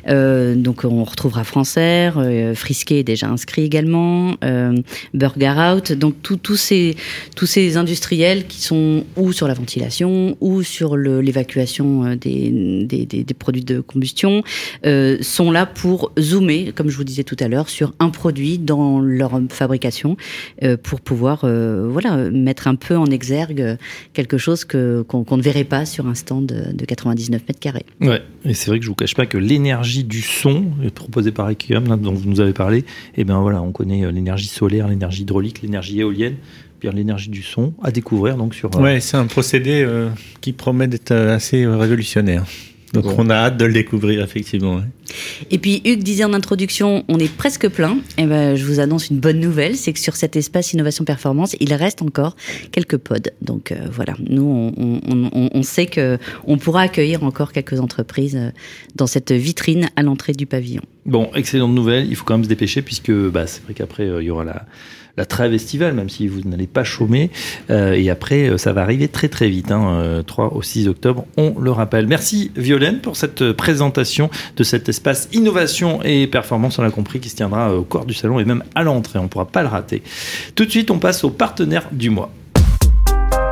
Euh, 0.09 0.55
donc 0.55 0.83
on 0.83 1.03
retrouvera 1.03 1.43
Française, 1.43 2.13
euh, 2.17 2.55
Frisquet 2.55 2.99
est 2.99 3.03
déjà 3.03 3.27
inscrit 3.27 3.63
également, 3.63 4.35
euh, 4.43 4.75
Burger 5.13 5.53
Out, 5.73 5.91
donc 5.91 6.15
tous 6.21 6.55
ces, 6.55 6.95
tous 7.35 7.45
ces 7.45 7.77
industriels 7.77 8.47
qui 8.47 8.61
sont 8.61 9.05
ou 9.15 9.31
sur 9.31 9.47
la 9.47 9.53
ventilation 9.53 10.37
ou 10.41 10.63
sur 10.63 10.97
l'évacuation 10.97 12.05
euh, 12.05 12.15
des, 12.15 12.85
des, 12.85 13.05
des, 13.05 13.23
des, 13.23 13.33
produits 13.33 13.63
de 13.63 13.79
combustion 13.79 14.43
euh, 14.85 15.17
sont 15.21 15.51
là 15.51 15.65
pour 15.65 16.11
zoomer, 16.19 16.71
comme 16.73 16.89
je 16.89 16.97
vous 16.97 17.03
disais 17.03 17.23
tout 17.23 17.37
à 17.39 17.47
l'heure, 17.47 17.69
sur 17.69 17.93
un 17.99 18.09
produit 18.09 18.57
dans 18.57 18.99
leur 18.99 19.39
fabrication 19.49 20.17
euh, 20.63 20.77
pour 20.77 21.01
pouvoir 21.01 21.45
voilà 21.45 22.17
mettre 22.31 22.67
un 22.67 22.75
peu 22.75 22.95
en 22.95 23.05
exergue 23.05 23.77
quelque 24.13 24.37
chose 24.37 24.65
que 24.65 25.03
qu'on 25.07 25.14
ne 25.19 25.41
verrait 25.41 25.63
pas 25.63 25.85
sur 25.85 26.07
un 26.07 26.15
stand 26.15 26.45
de, 26.47 26.85
99 26.85 27.41
mètres 27.47 27.59
carrés. 27.59 27.85
Ouais, 28.01 28.21
et 28.43 28.53
c'est 28.53 28.69
vrai 28.69 28.79
que 28.79 28.85
je 28.85 28.89
vous 28.89 28.95
cache 28.95 29.15
pas 29.15 29.25
que 29.25 29.37
l'énergie 29.37 30.03
du 30.03 30.21
son 30.21 30.65
proposée 30.93 31.31
par 31.31 31.49
Equium, 31.49 31.85
dont 31.97 32.13
vous 32.13 32.29
nous 32.29 32.39
avez 32.39 32.53
parlé, 32.53 32.85
eh 33.15 33.23
ben 33.23 33.39
voilà, 33.39 33.61
on 33.61 33.71
connaît 33.71 34.05
euh, 34.05 34.11
l'énergie 34.11 34.47
solaire, 34.47 34.87
l'énergie 34.87 35.23
hydraulique, 35.23 35.61
l'énergie 35.61 35.99
éolienne, 35.99 36.35
puis 36.79 36.89
l'énergie 36.93 37.29
du 37.29 37.41
son 37.41 37.73
à 37.81 37.91
découvrir 37.91 38.37
donc 38.37 38.53
sur. 38.53 38.69
Euh, 38.75 38.81
ouais, 38.81 38.99
c'est 38.99 39.17
un 39.17 39.25
procédé 39.27 39.83
euh, 39.83 40.09
qui 40.41 40.53
promet 40.53 40.87
d'être 40.87 41.11
assez 41.11 41.65
révolutionnaire. 41.65 42.45
Donc 43.01 43.19
on 43.19 43.29
a 43.29 43.35
hâte 43.35 43.57
de 43.57 43.65
le 43.65 43.73
découvrir 43.73 44.23
effectivement. 44.23 44.81
Et 45.51 45.57
puis 45.57 45.81
Hugues 45.85 46.03
disait 46.03 46.23
en 46.23 46.33
introduction, 46.33 47.03
on 47.07 47.19
est 47.19 47.31
presque 47.31 47.67
plein. 47.69 47.97
Et 48.17 48.23
eh 48.23 48.25
ben, 48.25 48.55
je 48.55 48.65
vous 48.65 48.79
annonce 48.79 49.09
une 49.09 49.19
bonne 49.19 49.39
nouvelle, 49.39 49.75
c'est 49.75 49.93
que 49.93 49.99
sur 49.99 50.15
cet 50.15 50.35
espace 50.35 50.73
innovation 50.73 51.05
performance, 51.05 51.55
il 51.59 51.73
reste 51.73 52.01
encore 52.01 52.35
quelques 52.71 52.97
pods. 52.97 53.31
Donc 53.41 53.71
euh, 53.71 53.75
voilà, 53.91 54.15
nous 54.27 54.73
on, 54.77 55.01
on, 55.07 55.49
on, 55.53 55.63
sait 55.63 55.85
que 55.85 56.17
on 56.45 56.57
pourra 56.57 56.81
accueillir 56.81 57.23
encore 57.23 57.51
quelques 57.51 57.79
entreprises 57.79 58.35
euh, 58.35 58.49
dans 58.95 59.07
cette 59.07 59.31
vitrine 59.31 59.89
à 59.95 60.03
l'entrée 60.03 60.33
du 60.33 60.45
pavillon. 60.45 60.81
Bon, 61.05 61.29
excellente 61.35 61.73
nouvelle. 61.73 62.07
Il 62.07 62.15
faut 62.15 62.25
quand 62.25 62.35
même 62.35 62.43
se 62.43 62.49
dépêcher 62.49 62.81
puisque 62.81 63.11
bah, 63.11 63.47
c'est 63.47 63.63
vrai 63.63 63.73
qu'après 63.73 64.03
euh, 64.03 64.21
il 64.21 64.25
y 64.25 64.31
aura 64.31 64.43
la 64.43 64.65
la 65.17 65.25
trêve 65.25 65.53
estivale, 65.53 65.93
même 65.93 66.09
si 66.09 66.27
vous 66.27 66.41
n'allez 66.41 66.67
pas 66.67 66.83
chômer. 66.83 67.29
Euh, 67.69 67.93
et 67.93 68.09
après, 68.09 68.49
euh, 68.49 68.57
ça 68.57 68.73
va 68.73 68.81
arriver 68.81 69.07
très 69.07 69.29
très 69.29 69.49
vite, 69.49 69.71
hein, 69.71 70.23
3 70.25 70.45
euh, 70.45 70.49
au 70.49 70.61
6 70.61 70.87
octobre, 70.87 71.25
on 71.37 71.55
le 71.59 71.71
rappelle. 71.71 72.07
Merci 72.07 72.51
Violaine 72.55 72.99
pour 72.99 73.15
cette 73.15 73.51
présentation 73.53 74.29
de 74.57 74.63
cet 74.63 74.89
espace 74.89 75.29
innovation 75.33 76.01
et 76.03 76.27
performance, 76.27 76.79
on 76.79 76.83
l'a 76.83 76.91
compris, 76.91 77.19
qui 77.19 77.29
se 77.29 77.35
tiendra 77.35 77.73
au 77.73 77.83
corps 77.83 78.05
du 78.05 78.13
salon 78.13 78.39
et 78.39 78.45
même 78.45 78.63
à 78.75 78.83
l'entrée, 78.83 79.19
on 79.19 79.23
ne 79.23 79.27
pourra 79.27 79.45
pas 79.45 79.61
le 79.61 79.69
rater. 79.69 80.03
Tout 80.55 80.65
de 80.65 80.71
suite, 80.71 80.91
on 80.91 80.99
passe 80.99 81.23
au 81.23 81.29
partenaire 81.29 81.87
du 81.91 82.09
mois. 82.09 82.31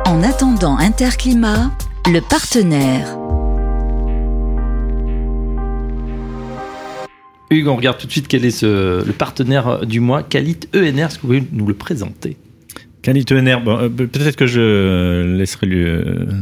En 0.06 0.22
attendant 0.22 0.76
Interclimat, 0.78 1.70
le 2.06 2.20
partenaire. 2.20 3.23
On 7.66 7.76
regarde 7.76 7.98
tout 7.98 8.06
de 8.06 8.12
suite 8.12 8.28
quel 8.28 8.44
est 8.44 8.62
le 8.62 9.12
partenaire 9.16 9.86
du 9.86 10.00
mois, 10.00 10.22
Calit 10.22 10.58
ENR. 10.74 11.06
Est-ce 11.06 11.16
que 11.16 11.22
vous 11.22 11.26
pouvez 11.28 11.44
nous 11.52 11.66
le 11.66 11.74
présenter? 11.74 12.36
ENR, 13.08 13.60
bon, 13.62 13.78
euh, 13.78 13.88
peut-être 13.88 14.36
que 14.36 14.46
je 14.46 15.36
laisserai 15.36 15.66
lui- 15.66 15.84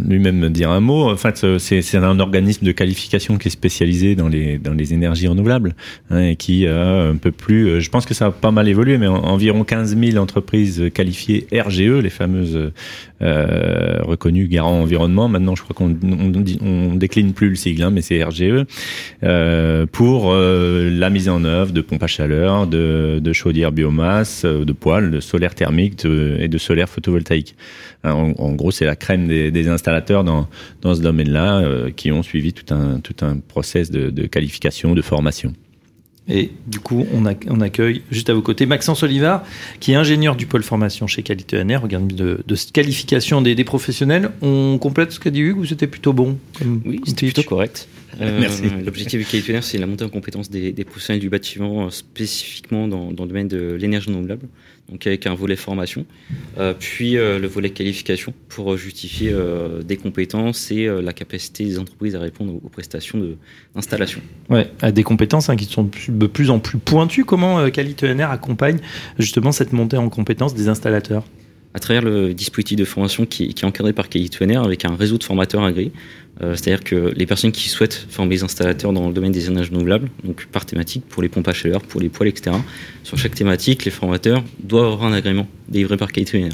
lui-même 0.09 0.49
dire 0.51 0.71
un 0.71 0.81
mot. 0.81 1.11
En 1.11 1.17
fait, 1.17 1.43
euh, 1.45 1.59
c'est 1.59 1.97
un 1.97 2.21
organisme 2.21 2.65
de 2.65 2.73
qualification 2.73 3.37
qui 3.37 3.49
est 3.49 3.51
spécialisé 3.51 4.15
dans 4.15 4.29
les, 4.29 4.59
dans 4.59 4.73
les 4.73 4.95
énergies 4.95 5.27
renouvelables 5.29 5.75
hein, 6.11 6.21
et 6.23 6.37
qui 6.37 6.67
a 6.67 7.03
un 7.09 7.17
peu 7.17 7.33
plus, 7.33 7.67
euh, 7.69 7.81
je 7.81 7.91
pense 7.91 8.07
que 8.07 8.15
ça 8.15 8.27
a 8.27 8.31
pas 8.31 8.51
mal 8.53 8.69
évolué, 8.69 8.97
mais 8.99 9.07
en- 9.09 9.17
environ 9.25 9.65
15 9.65 9.97
000 9.99 10.19
entreprises 10.19 10.85
qualifiées 10.95 11.47
RGE, 11.53 11.81
les 12.01 12.11
fameuses 12.11 12.71
euh, 13.23 13.99
reconnues 14.03 14.47
garants 14.49 14.81
environnement. 14.81 15.29
Maintenant, 15.29 15.55
je 15.55 15.63
crois 15.63 15.75
qu'on 15.75 15.97
on, 16.03 16.33
on 16.67 16.95
décline 16.95 17.33
plus 17.33 17.49
le 17.51 17.55
sigle, 17.57 17.83
hein, 17.85 17.91
mais 17.91 18.03
c'est 18.03 18.23
RGE, 18.23 18.65
euh, 19.23 19.87
pour 19.91 20.33
euh, 20.33 20.91
la 20.91 21.11
mise 21.11 21.29
en 21.29 21.45
œuvre 21.45 21.73
de 21.73 21.81
pompes 21.81 22.03
à 22.03 22.07
chaleur, 22.09 22.67
de, 22.67 23.21
de 23.23 23.33
chaudières 23.33 23.73
biomasse, 23.73 24.43
euh, 24.45 24.65
de 24.65 24.73
poêles, 24.73 25.11
de 25.11 25.21
solaire 25.21 25.55
thermique 25.55 26.05
de- 26.05 26.52
de 26.53 26.59
solaire 26.59 26.89
photovoltaïque. 26.89 27.57
Hein, 28.05 28.13
En, 28.13 28.33
en 28.39 28.53
gros, 28.53 28.71
c'est 28.71 28.85
la 28.85 28.95
crème 28.97 29.27
des, 29.27 29.51
des 29.51 29.67
installateurs 29.69 30.23
dans, 30.23 30.49
dans 30.83 30.95
ce 30.95 31.01
domaine-là 31.01 31.59
euh, 31.61 31.91
qui 31.91 32.13
ont 32.13 32.23
suivi 32.23 32.53
tout 32.53 32.73
un, 32.73 33.01
tout 33.01 33.17
un 33.25 33.39
process 33.39 33.91
de, 33.91 34.11
de 34.11 34.27
qualification, 34.27 34.95
de 34.95 35.03
formation. 35.03 35.53
Et 36.29 36.53
du 36.69 36.79
coup, 36.79 37.05
on, 37.13 37.25
ac- 37.25 37.47
on 37.51 37.61
accueille 37.61 38.03
juste 38.13 38.31
à 38.31 38.35
vos 38.35 38.43
côtés 38.43 38.65
Maxence 38.65 39.03
Olivard, 39.03 39.43
qui 39.81 39.91
est 39.91 39.97
ingénieur 39.97 40.37
du 40.37 40.47
pôle 40.47 40.63
formation 40.63 41.09
chez 41.09 41.25
Qualité 41.25 41.59
ENR, 41.61 41.79
organisme 41.83 42.17
de, 42.17 42.45
de 42.47 42.57
qualification 42.73 43.43
des, 43.43 43.57
des 43.57 43.65
professionnels. 43.65 44.31
On 44.41 44.79
complète 44.79 45.11
ce 45.11 45.19
qu'a 45.19 45.31
dit 45.31 45.41
Hugues 45.41 45.59
ou 45.59 45.65
c'était 45.65 45.89
plutôt 45.89 46.13
bon 46.13 46.39
comme- 46.57 46.81
Oui, 46.87 47.01
c'était 47.07 47.27
plutôt 47.27 47.43
correct. 47.43 47.89
Euh, 48.21 48.39
Merci. 48.41 48.63
L'objectif 48.85 49.19
du 49.19 49.27
questionnaire, 49.27 49.65
c'est 49.65 49.79
la 49.79 49.87
montée 49.87 50.05
en 50.05 50.11
compétence 50.11 50.49
des, 50.49 50.71
des 50.71 50.85
professionnels 50.85 51.21
du 51.21 51.29
bâtiment, 51.29 51.87
euh, 51.87 51.91
spécifiquement 51.91 52.87
dans, 52.87 53.11
dans 53.11 53.25
le 53.25 53.29
domaine 53.29 53.49
de 53.49 53.73
l'énergie 53.73 54.07
renouvelable, 54.09 54.47
donc 54.89 55.07
avec 55.07 55.27
un 55.27 55.35
volet 55.35 55.57
formation, 55.57 56.05
euh, 56.59 56.75
puis 56.79 57.17
euh, 57.17 57.39
le 57.39 57.47
volet 57.47 57.71
qualification 57.71 58.35
pour 58.49 58.77
justifier 58.77 59.31
euh, 59.33 59.83
des 59.83 59.97
compétences 59.97 60.71
et 60.71 60.87
la 60.87 61.13
capacité 61.13 61.65
des 61.65 61.79
entreprises 61.79 62.15
à 62.15 62.21
répondre 62.21 62.55
aux, 62.55 62.69
prestations 62.69 63.19
d'installation. 63.75 64.21
Ouais, 64.51 64.71
à 64.81 64.93
des 64.93 65.03
compétences 65.03 65.49
hein, 65.49 65.57
qui 65.57 65.65
sont 65.65 65.89
de 66.09 66.27
plus- 66.27 66.51
en 66.51 66.59
plus 66.59 66.79
pointues. 66.79 67.25
Comment 67.25 67.71
Qualité 67.71 68.11
ENR 68.11 68.31
accompagne 68.31 68.79
justement 69.19 69.53
cette 69.53 69.73
montée 69.73 69.97
en 69.97 70.09
compétences 70.09 70.55
des 70.55 70.69
installateurs? 70.69 71.25
À 71.75 71.79
travers 71.81 72.03
le 72.03 72.35
dispositif 72.35 72.77
de 72.79 72.85
formation 72.85 73.25
qui, 73.27 73.55
qui 73.55 73.65
est 73.65 73.67
encadré 73.69 73.93
par 73.93 74.09
Qualituaner 74.09 74.57
avec 74.57 74.85
un 74.85 74.95
réseau 74.95 75.17
de 75.19 75.25
formateurs 75.25 75.65
agréés. 75.65 75.93
Euh, 76.43 76.55
C'est-à-dire 76.55 76.85
que 76.85 77.13
les 77.17 77.27
personnes 77.27 77.53
qui 77.53 77.69
souhaitent 77.69 78.07
former 78.11 78.37
les 78.37 78.43
installateurs 78.45 78.93
dans 78.93 79.07
le 79.09 79.15
domaine 79.15 79.33
des 79.33 79.49
énergies 79.49 79.71
renouvelables, 79.71 80.09
donc 80.25 80.47
par 80.47 80.67
thématique, 80.67 81.05
pour 81.09 81.23
les 81.23 81.29
pompes 81.29 81.49
à 81.49 81.53
chaleur, 81.53 81.81
pour 81.83 82.01
les 82.01 82.09
poêles, 82.09 82.29
etc., 82.31 82.57
sur 83.05 83.17
chaque 83.19 83.35
thématique, 83.35 83.85
les 83.85 83.91
formateurs 83.91 84.43
doivent 84.63 84.93
avoir 84.93 85.05
un 85.05 85.13
agrément 85.13 85.47
délivré 85.69 85.97
par 85.97 86.11
Qualituaner. 86.13 86.51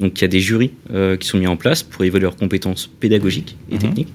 Donc 0.00 0.18
il 0.18 0.22
y 0.22 0.24
a 0.24 0.28
des 0.28 0.40
jurys 0.40 0.72
euh, 0.92 1.16
qui 1.16 1.26
sont 1.28 1.38
mis 1.38 1.46
en 1.46 1.56
place 1.56 1.82
pour 1.82 2.04
évaluer 2.04 2.24
leurs 2.24 2.36
compétences 2.36 2.86
pédagogiques 3.00 3.56
et 3.70 3.74
Mhm. 3.74 3.80
techniques. 3.80 4.08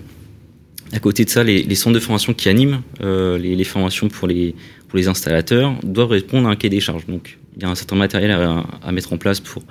À 0.94 1.00
côté 1.00 1.24
de 1.24 1.30
ça, 1.30 1.44
les, 1.44 1.64
les 1.64 1.76
centres 1.76 1.96
de 1.96 2.00
formation 2.02 2.34
qui 2.34 2.50
animent 2.50 2.82
euh, 3.02 3.38
les, 3.38 3.56
les 3.56 3.64
formations 3.64 4.10
pour 4.10 4.28
les, 4.28 4.54
pour 4.90 4.98
les 4.98 5.08
installateurs 5.08 5.74
doivent 5.84 6.10
répondre 6.10 6.48
à 6.50 6.52
un 6.52 6.56
cahier 6.56 6.70
des 6.70 6.82
charges. 6.82 7.06
Donc 7.08 7.38
il 7.56 7.64
y 7.64 7.66
a 7.66 7.70
un 7.70 7.76
certain 7.76 7.96
matériel 7.96 8.32
à, 8.32 8.66
à 8.84 8.92
mettre 8.92 9.12
en 9.14 9.18
place 9.18 9.40
pour 9.40 9.64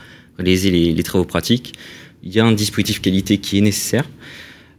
les, 0.43 1.03
travaux 1.03 1.25
pratiques. 1.25 1.75
Il 2.23 2.33
y 2.33 2.41
a 2.41 2.45
un 2.45 2.53
dispositif 2.53 3.01
qualité 3.01 3.39
qui 3.39 3.59
est 3.59 3.63
nécessaire. 3.63 4.05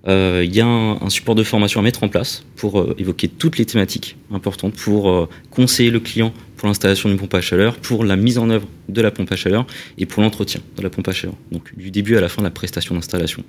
Euh, 0.07 0.41
il 0.43 0.55
y 0.55 0.61
a 0.61 0.65
un, 0.65 1.09
support 1.09 1.35
de 1.35 1.43
formation 1.43 1.79
à 1.79 1.83
mettre 1.83 2.03
en 2.03 2.07
place 2.07 2.43
pour 2.55 2.79
euh, 2.79 2.95
évoquer 2.97 3.27
toutes 3.27 3.59
les 3.59 3.65
thématiques 3.65 4.17
importantes, 4.33 4.73
pour 4.73 5.09
euh, 5.09 5.29
conseiller 5.51 5.91
le 5.91 5.99
client 5.99 6.33
pour 6.57 6.67
l'installation 6.67 7.09
d'une 7.09 7.19
pompe 7.19 7.33
à 7.35 7.41
chaleur, 7.41 7.75
pour 7.77 8.03
la 8.03 8.15
mise 8.15 8.37
en 8.37 8.49
œuvre 8.49 8.67
de 8.89 9.01
la 9.01 9.11
pompe 9.11 9.31
à 9.31 9.35
chaleur 9.35 9.65
et 9.97 10.05
pour 10.05 10.23
l'entretien 10.23 10.61
de 10.77 10.81
la 10.81 10.89
pompe 10.89 11.07
à 11.07 11.11
chaleur. 11.11 11.35
Donc 11.51 11.75
du 11.75 11.91
début 11.91 12.17
à 12.17 12.21
la 12.21 12.29
fin 12.29 12.41
de 12.41 12.47
la 12.47 12.51
prestation 12.51 12.95
d'installation. 12.95 13.43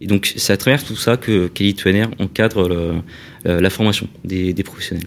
Et 0.00 0.06
donc 0.06 0.32
c'est 0.36 0.52
à 0.52 0.56
travers 0.56 0.84
tout 0.84 0.96
ça 0.96 1.16
que 1.16 1.46
Kelly 1.48 1.74
Tuener 1.74 2.06
encadre 2.18 3.02
la 3.44 3.70
formation 3.70 4.08
des 4.24 4.52
professionnels. 4.64 5.06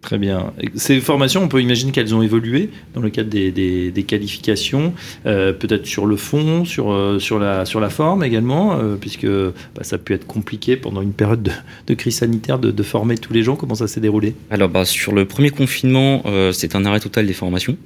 Très 0.00 0.16
bien. 0.16 0.52
Ces 0.76 1.00
formations, 1.00 1.42
on 1.42 1.48
peut 1.48 1.60
imaginer 1.60 1.90
qu'elles 1.90 2.14
ont 2.14 2.22
évolué 2.22 2.70
dans 2.94 3.00
le 3.00 3.10
cadre 3.10 3.28
des, 3.28 3.50
des- 3.50 3.90
des 3.90 4.02
qualifications, 4.04 4.94
euh, 5.26 5.52
peut-être 5.52 5.86
sur 5.86 6.06
le 6.06 6.16
fond, 6.16 6.64
sur, 6.64 6.92
euh, 6.92 7.18
sur, 7.18 7.38
la, 7.40 7.64
sur 7.66 7.80
la 7.80 7.90
forme 7.90 8.22
également, 8.22 8.78
euh, 8.78 8.94
puisque 8.94 9.26
bah, 9.26 9.82
ça 9.82 9.96
a 9.96 9.98
pu 9.98 10.14
être 10.14 10.26
compliqué 10.26 10.76
pendant 10.76 11.02
une 11.02 11.12
période 11.12 11.42
de, 11.42 11.50
de 11.88 11.94
crise 11.94 12.16
sanitaire 12.18 12.58
de, 12.60 12.70
de 12.70 12.82
former 12.84 13.18
tous 13.18 13.32
les 13.32 13.42
gens. 13.42 13.56
Comment 13.56 13.74
ça 13.74 13.88
s'est 13.88 14.00
déroulé? 14.00 14.34
Alors 14.50 14.68
bah, 14.68 14.84
sur 14.84 15.12
le 15.12 15.24
premier 15.24 15.50
confinement, 15.50 16.22
c'est 16.52 16.76
un 16.76 16.84
arrêt 16.84 17.00
total 17.00 17.26
des 17.26 17.32
formations 17.32 17.76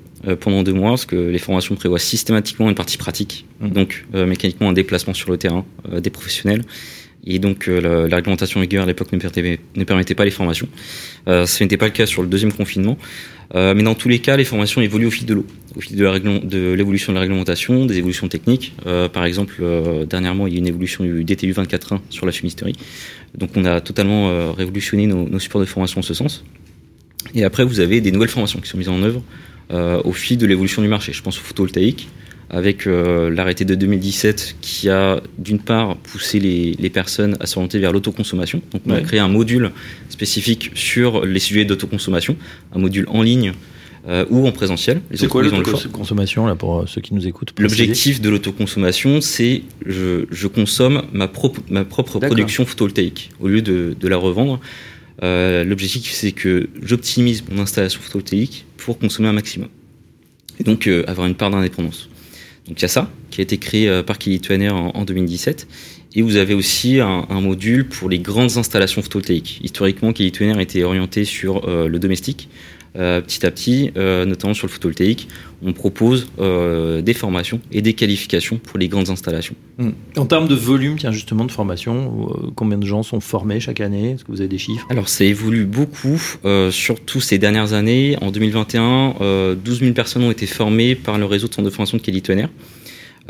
pendant 0.41 0.63
deux 0.63 0.75
mois, 0.75 0.91
parce 0.91 1.07
que 1.07 1.17
les 1.17 1.39
formations 1.39 1.75
prévoient 1.75 1.99
systématiquement 1.99 2.69
une 2.69 2.75
partie 2.77 2.99
pratique, 2.99 3.47
Mhm. 3.61 3.71
donc 3.71 4.07
mécaniquement 4.15 4.69
un 4.69 4.73
déplacement 4.73 5.15
sur 5.15 5.31
le 5.31 5.39
terrain 5.39 5.65
des 5.91 6.11
professionnels. 6.11 6.63
Et 7.25 7.39
donc 7.39 7.69
euh, 7.69 8.09
la, 8.09 8.17
réglementation 8.17 8.61
en 8.61 8.63
à 8.63 8.87
l'époque 8.87 9.13
ne, 9.13 9.19
permettait- 9.85 10.15
pas 10.15 10.25
les 10.25 10.31
formations. 10.31 10.69
Euh, 11.29 11.47
ce 11.47 11.63
n'était 11.63 11.77
pas 11.77 11.87
le 11.87 11.93
cas 11.93 12.07
sur 12.07 12.23
le 12.23 12.29
deuxième 12.29 12.53
confinement. 12.53 12.99
Euh, 13.55 13.75
mais 13.75 13.83
dans 13.83 13.95
tous 13.95 14.09
les 14.09 14.19
cas, 14.19 14.37
les 14.37 14.45
formations 14.45 14.81
évoluent 14.81 15.07
au 15.07 15.11
fil 15.11 15.27
de 15.27 15.35
l'eau, 15.35 15.47
au 15.77 15.81
fil 15.81 15.97
de 15.97 16.73
l'évolution 16.75 17.13
de 17.13 17.17
la 17.17 17.21
réglementation, 17.21 17.87
des 17.87 17.99
évolutions 17.99 18.27
techniques. 18.29 18.75
Par 19.13 19.25
exemple, 19.25 19.63
dernièrement, 20.09 20.47
il 20.47 20.55
y 20.55 20.57
a 20.57 20.59
eu 20.59 20.61
une 20.61 20.69
évolution 20.69 21.05
du 21.05 21.23
DTU 21.25 21.53
24.1 21.53 22.01
sur 22.09 22.25
la 22.27 22.33
fumisterie. 22.33 22.77
Donc 23.37 23.51
on 23.57 23.65
a 23.67 23.81
totalement 23.81 24.53
révolutionné 24.55 25.07
nos, 25.07 25.39
supports 25.39 25.61
de 25.61 25.67
formation 25.67 25.99
en 25.99 26.03
ce 26.03 26.15
sens. 26.15 26.45
Et 27.35 27.45
après, 27.45 27.65
vous 27.65 27.81
avez 27.81 28.01
des 28.01 28.11
nouvelles 28.11 28.31
formations 28.31 28.59
qui 28.59 28.69
sont 28.69 28.79
mises 28.79 28.89
en 28.89 29.03
œuvre 29.03 29.23
au 29.71 30.13
fil 30.13 30.39
de 30.39 30.47
l'évolution 30.47 30.81
du 30.81 30.89
marché. 30.89 31.13
Je 31.13 31.23
pense 31.23 31.39
au 31.39 31.43
photovoltaïque, 31.43 32.09
avec 32.53 32.87
euh, 32.87 33.31
l'arrêté 33.31 33.65
de 33.65 33.75
2017 33.75 34.57
qui 34.61 34.91
a 34.91 35.23
d'une 35.39 35.59
part 35.59 35.97
poussé 35.97 36.39
les, 36.39 36.75
les 36.79 36.91
personnes 36.91 37.37
à 37.41 37.47
s'orienter 37.47 37.79
vers 37.79 37.93
l'autoconsommation. 37.93 38.61
Donc 38.73 38.83
on 38.87 38.91
a 38.93 39.01
créé 39.01 39.19
un 39.21 39.29
module 39.29 39.73
spécifique 40.11 40.71
sur 40.75 41.25
les 41.25 41.41
sujets 41.41 41.65
d'autoconsommation, 41.65 42.37
un 42.75 42.79
module 42.79 43.07
en 43.09 43.23
ligne 43.23 43.55
euh, 44.07 44.27
ou 44.29 44.47
en 44.47 44.53
présentiel. 44.53 45.01
C'est 45.15 45.29
quoi 45.29 45.43
l'autoconsommation 45.43 46.47
là 46.47 46.55
pour 46.55 46.81
euh, 46.81 46.87
ceux 46.87 47.01
qui 47.01 47.15
nous 47.15 47.27
écoutent 47.27 47.55
L'objectif 47.59 48.21
de 48.21 48.29
l'autoconsommation, 48.29 49.23
c'est 49.23 49.63
je, 49.87 50.27
je 50.31 50.47
consomme 50.47 51.05
ma, 51.15 51.29
propre 51.29 51.63
ma 51.71 51.87
propre 51.87 52.19
D'accord. 52.21 52.37
production 52.37 52.67
photovoltaïque 52.67 53.31
au 53.41 53.49
lieu 53.49 53.63
de, 53.63 53.97
de 53.99 54.09
la 54.09 54.19
revendre. 54.19 54.61
L'objectif, 55.23 56.11
c'est 56.11 56.33
que 56.33 56.69
j'optimise 56.83 57.45
mon 57.49 57.63
installation 57.63 58.01
photovoltaïque 58.01 58.67
pour 58.77 58.99
consommer 58.99 59.29
un 59.29 59.33
maximum. 59.33 59.69
Et 60.59 60.65
donc 60.65 60.89
avoir 61.07 61.29
une 61.29 61.37
part 61.37 61.51
d'indépendance. 61.51 62.11
Donc 62.69 62.79
il 62.79 62.83
y 62.83 62.85
a 62.85 62.89
ça 62.89 63.11
qui 63.31 63.41
a 63.41 63.43
été 63.43 63.59
créé 63.59 63.89
euh, 63.89 64.03
par 64.03 64.19
Kilituaner 64.19 64.71
en, 64.71 64.91
en 64.91 65.05
2017. 65.05 65.67
Et 66.15 66.23
vous 66.23 66.37
avez 66.37 66.55
aussi 66.55 67.01
un, 67.01 67.25
module 67.41 67.89
pour 67.89 68.11
les 68.11 68.19
grandes 68.19 68.59
installations 68.59 69.01
photovoltaïques. 69.01 69.61
Historiquement, 69.63 70.13
Kilituaner 70.13 70.61
était 70.61 70.83
orienté 70.83 71.25
sur 71.25 71.67
euh, 71.69 71.89
le 71.89 71.99
domestique. 71.99 72.49
Euh, 72.95 73.23
petit 73.23 73.47
à 73.47 73.51
petit, 73.51 73.91
euh, 73.97 74.27
notamment 74.27 74.53
sur 74.53 74.67
le 74.67 74.73
photovoltaïque, 74.73 75.29
on 75.65 75.73
propose 75.73 76.27
euh, 76.39 77.01
des 77.01 77.15
formations 77.15 77.61
et 77.71 77.81
des 77.81 77.95
qualifications 77.95 78.59
pour 78.59 78.79
les 78.79 78.89
grandes 78.89 79.09
installations. 79.09 79.55
Hmm. 79.79 79.93
En 80.17 80.27
termes 80.27 80.47
de 80.47 80.55
volume, 80.55 80.99
tiens, 80.99 81.11
justement, 81.13 81.47
de 81.47 81.51
formation, 81.51 82.29
combien 82.55 82.77
de 82.77 82.87
gens 82.87 83.03
sont 83.03 83.21
formés 83.21 83.61
chaque 83.61 83.81
année? 83.81 84.11
Est-ce 84.11 84.25
que 84.25 84.33
vous 84.33 84.41
avez 84.41 84.49
des 84.49 84.59
chiffres? 84.59 84.87
Alors 84.91 85.09
ça 85.09 85.25
évolue 85.25 85.65
beaucoup, 85.65 86.21
surtout 86.71 87.21
ces 87.21 87.39
dernières 87.39 87.73
années. 87.73 88.17
En 88.21 88.31
2021, 88.31 89.15
euh, 89.21 89.55
12 89.55 89.81
000 89.81 89.93
personnes 89.93 90.25
ont 90.25 90.31
été 90.31 90.47
formées 90.47 90.95
par 90.95 91.19
le 91.19 91.25
réseau 91.25 91.49
de 91.49 91.55
centres 91.55 91.69
de 91.69 91.75
formation 91.75 91.97
de 91.97 92.03
Kelly 92.03 92.23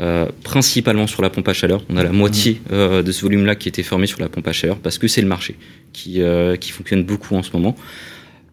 euh, 0.01 0.25
principalement 0.43 1.05
sur 1.05 1.21
la 1.21 1.29
pompe 1.29 1.47
à 1.47 1.53
chaleur. 1.53 1.83
On 1.87 1.97
a 1.97 2.03
la 2.03 2.11
moitié 2.11 2.59
euh, 2.71 3.03
de 3.03 3.11
ce 3.11 3.21
volume-là 3.21 3.55
qui 3.55 3.69
était 3.69 3.83
formé 3.83 4.07
sur 4.07 4.19
la 4.19 4.27
pompe 4.27 4.47
à 4.47 4.51
chaleur 4.51 4.77
parce 4.79 4.97
que 4.97 5.07
c'est 5.07 5.21
le 5.21 5.27
marché 5.27 5.55
qui, 5.93 6.21
euh, 6.21 6.55
qui 6.55 6.71
fonctionne 6.71 7.03
beaucoup 7.03 7.35
en 7.35 7.43
ce 7.43 7.51
moment. 7.53 7.75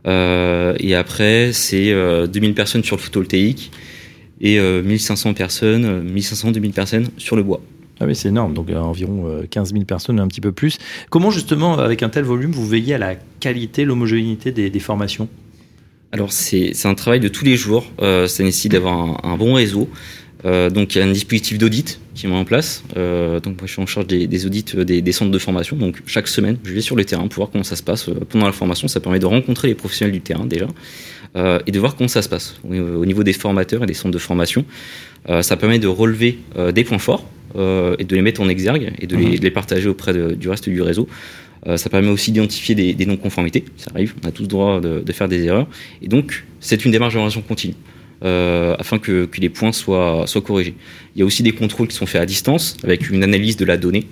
Euh, 0.06 0.74
et 0.78 0.94
après, 0.94 1.52
c'est 1.52 1.92
euh, 1.92 2.26
2000 2.26 2.54
personnes 2.54 2.82
sur 2.84 2.96
le 2.96 3.02
photovoltaïque 3.02 3.70
et 4.40 4.58
euh, 4.58 4.82
1500 4.82 5.34
personnes, 5.34 5.84
euh, 5.84 6.02
1500, 6.02 6.52
2000 6.52 6.72
personnes 6.72 7.08
sur 7.18 7.36
le 7.36 7.42
bois. 7.42 7.60
Ah 8.00 8.06
oui, 8.06 8.16
c'est 8.16 8.28
énorme, 8.28 8.54
donc 8.54 8.70
euh, 8.70 8.78
environ 8.78 9.28
euh, 9.28 9.46
15 9.50 9.72
000 9.72 9.84
personnes, 9.84 10.20
un 10.20 10.28
petit 10.28 10.40
peu 10.40 10.52
plus. 10.52 10.78
Comment 11.10 11.30
justement, 11.30 11.78
avec 11.78 12.02
un 12.02 12.08
tel 12.08 12.24
volume, 12.24 12.50
vous 12.50 12.66
veillez 12.66 12.94
à 12.94 12.98
la 12.98 13.14
qualité, 13.40 13.84
l'homogénéité 13.84 14.52
des, 14.52 14.70
des 14.70 14.80
formations? 14.80 15.28
Alors 16.12 16.32
c'est 16.32 16.72
c'est 16.72 16.88
un 16.88 16.94
travail 16.94 17.20
de 17.20 17.28
tous 17.28 17.44
les 17.44 17.56
jours. 17.56 17.84
Euh, 18.00 18.26
ça 18.26 18.42
nécessite 18.42 18.72
d'avoir 18.72 18.98
un, 18.98 19.16
un 19.22 19.36
bon 19.36 19.54
réseau. 19.54 19.88
Euh, 20.46 20.70
donc 20.70 20.94
il 20.94 20.98
y 20.98 21.02
a 21.02 21.04
un 21.04 21.12
dispositif 21.12 21.58
d'audit 21.58 22.00
qui 22.14 22.26
est 22.26 22.28
mis 22.28 22.34
en 22.34 22.44
place. 22.44 22.82
Euh, 22.96 23.40
donc 23.40 23.58
moi 23.58 23.66
je 23.66 23.72
suis 23.72 23.82
en 23.82 23.86
charge 23.86 24.06
des, 24.06 24.26
des 24.26 24.46
audits 24.46 24.64
euh, 24.74 24.84
des, 24.84 25.02
des 25.02 25.12
centres 25.12 25.30
de 25.30 25.38
formation. 25.38 25.76
Donc 25.76 25.96
chaque 26.06 26.28
semaine 26.28 26.56
je 26.64 26.72
vais 26.72 26.80
sur 26.80 26.96
le 26.96 27.04
terrain 27.04 27.26
pour 27.28 27.36
voir 27.42 27.50
comment 27.50 27.64
ça 27.64 27.76
se 27.76 27.82
passe. 27.82 28.08
Pendant 28.30 28.46
la 28.46 28.52
formation 28.52 28.88
ça 28.88 29.00
permet 29.00 29.18
de 29.18 29.26
rencontrer 29.26 29.68
les 29.68 29.74
professionnels 29.74 30.12
du 30.12 30.20
terrain 30.22 30.46
déjà 30.46 30.66
euh, 31.36 31.58
et 31.66 31.72
de 31.72 31.78
voir 31.78 31.94
comment 31.96 32.08
ça 32.08 32.22
se 32.22 32.28
passe 32.28 32.56
au, 32.68 32.72
au 32.74 33.04
niveau 33.06 33.22
des 33.22 33.32
formateurs 33.34 33.82
et 33.82 33.86
des 33.86 33.94
centres 33.94 34.14
de 34.14 34.18
formation. 34.18 34.64
Ça 35.42 35.56
permet 35.58 35.78
de 35.78 35.86
relever 35.86 36.38
des 36.74 36.82
points 36.82 36.98
forts 36.98 37.26
et 37.54 38.04
de 38.04 38.14
les 38.16 38.22
mettre 38.22 38.40
en 38.40 38.48
exergue 38.48 38.92
et 38.98 39.06
de 39.06 39.16
les, 39.16 39.38
de 39.38 39.42
les 39.44 39.50
partager 39.50 39.86
auprès 39.86 40.14
de- 40.14 40.32
du 40.32 40.48
reste 40.48 40.70
du 40.70 40.80
réseau. 40.80 41.06
Euh, 41.66 41.76
ça 41.76 41.90
permet 41.90 42.08
aussi 42.08 42.32
d'identifier 42.32 42.74
des, 42.74 42.94
des 42.94 43.04
non-conformités. 43.04 43.66
Ça 43.76 43.90
arrive, 43.94 44.14
on 44.24 44.26
a 44.28 44.32
tous 44.32 44.42
le 44.44 44.48
droit 44.48 44.80
de, 44.80 45.00
de 45.04 45.12
faire 45.12 45.28
des 45.28 45.44
erreurs. 45.44 45.66
Et 46.00 46.08
donc, 46.08 46.46
c'est 46.58 46.86
une 46.86 46.90
démarche 46.90 47.12
d'amélioration 47.12 47.42
continue. 47.42 47.74
Afin 48.22 48.98
que, 48.98 49.28
les 49.38 49.48
points 49.48 49.72
soient, 49.72 50.24
corrigés. 50.44 50.74
Il 51.14 51.20
y 51.20 51.22
a 51.22 51.24
aussi 51.24 51.42
des 51.42 51.52
contrôles 51.52 51.88
qui 51.88 51.96
sont 51.96 52.06
faits 52.06 52.20
à 52.20 52.26
distance 52.26 52.76
avec 52.84 53.10
une 53.10 53.22
analyse 53.22 53.56
de 53.56 53.64
la 53.64 53.76
donnée 53.76 54.06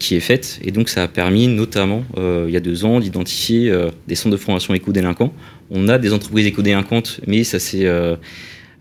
qui 0.00 0.16
est 0.16 0.20
faite 0.20 0.58
et 0.64 0.72
donc 0.72 0.88
ça 0.88 1.04
a 1.04 1.08
permis 1.08 1.46
notamment 1.46 2.04
il 2.16 2.50
y 2.50 2.56
a 2.56 2.60
deux 2.60 2.84
ans 2.84 2.98
d'identifier 2.98 3.72
des 4.08 4.14
centres 4.16 4.32
de 4.32 4.40
formation 4.40 4.74
éco-délinquants. 4.74 5.32
On 5.70 5.88
a 5.88 5.98
des 5.98 6.12
entreprises 6.12 6.46
éco-délinquantes 6.46 7.20
mais 7.26 7.44
ça 7.44 7.58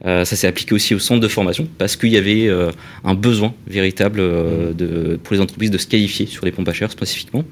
euh, 0.05 0.25
s'est 0.25 0.45
appliqué 0.45 0.75
aussi 0.75 0.93
au 0.93 0.99
centre 0.99 1.21
de 1.21 1.27
formation 1.27 1.67
parce 1.79 1.95
qu'il 1.95 2.09
y 2.09 2.17
avait 2.17 2.47
euh, 2.47 2.69
un 3.03 3.15
besoin 3.15 3.55
véritable 3.65 4.19
euh, 4.19 5.17
pour 5.23 5.33
les 5.33 5.41
entreprises 5.41 5.71
de 5.71 5.79
se 5.79 5.87
qualifier 5.87 6.27
sur 6.27 6.45
les 6.45 6.51
pompes 6.51 6.67
à 6.69 6.73
chair 6.73 6.91
spécifiquement. 6.91 7.43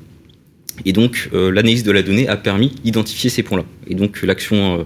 Et 0.84 0.92
donc 0.92 1.30
l'analyse 1.32 1.84
de 1.84 1.92
la 1.92 2.04
donnée 2.04 2.28
a 2.28 2.36
permis 2.36 2.76
d'identifier 2.84 3.30
ces 3.30 3.44
points-là. 3.44 3.64
Et 3.88 3.96
donc 3.96 4.22
l'action 4.24 4.86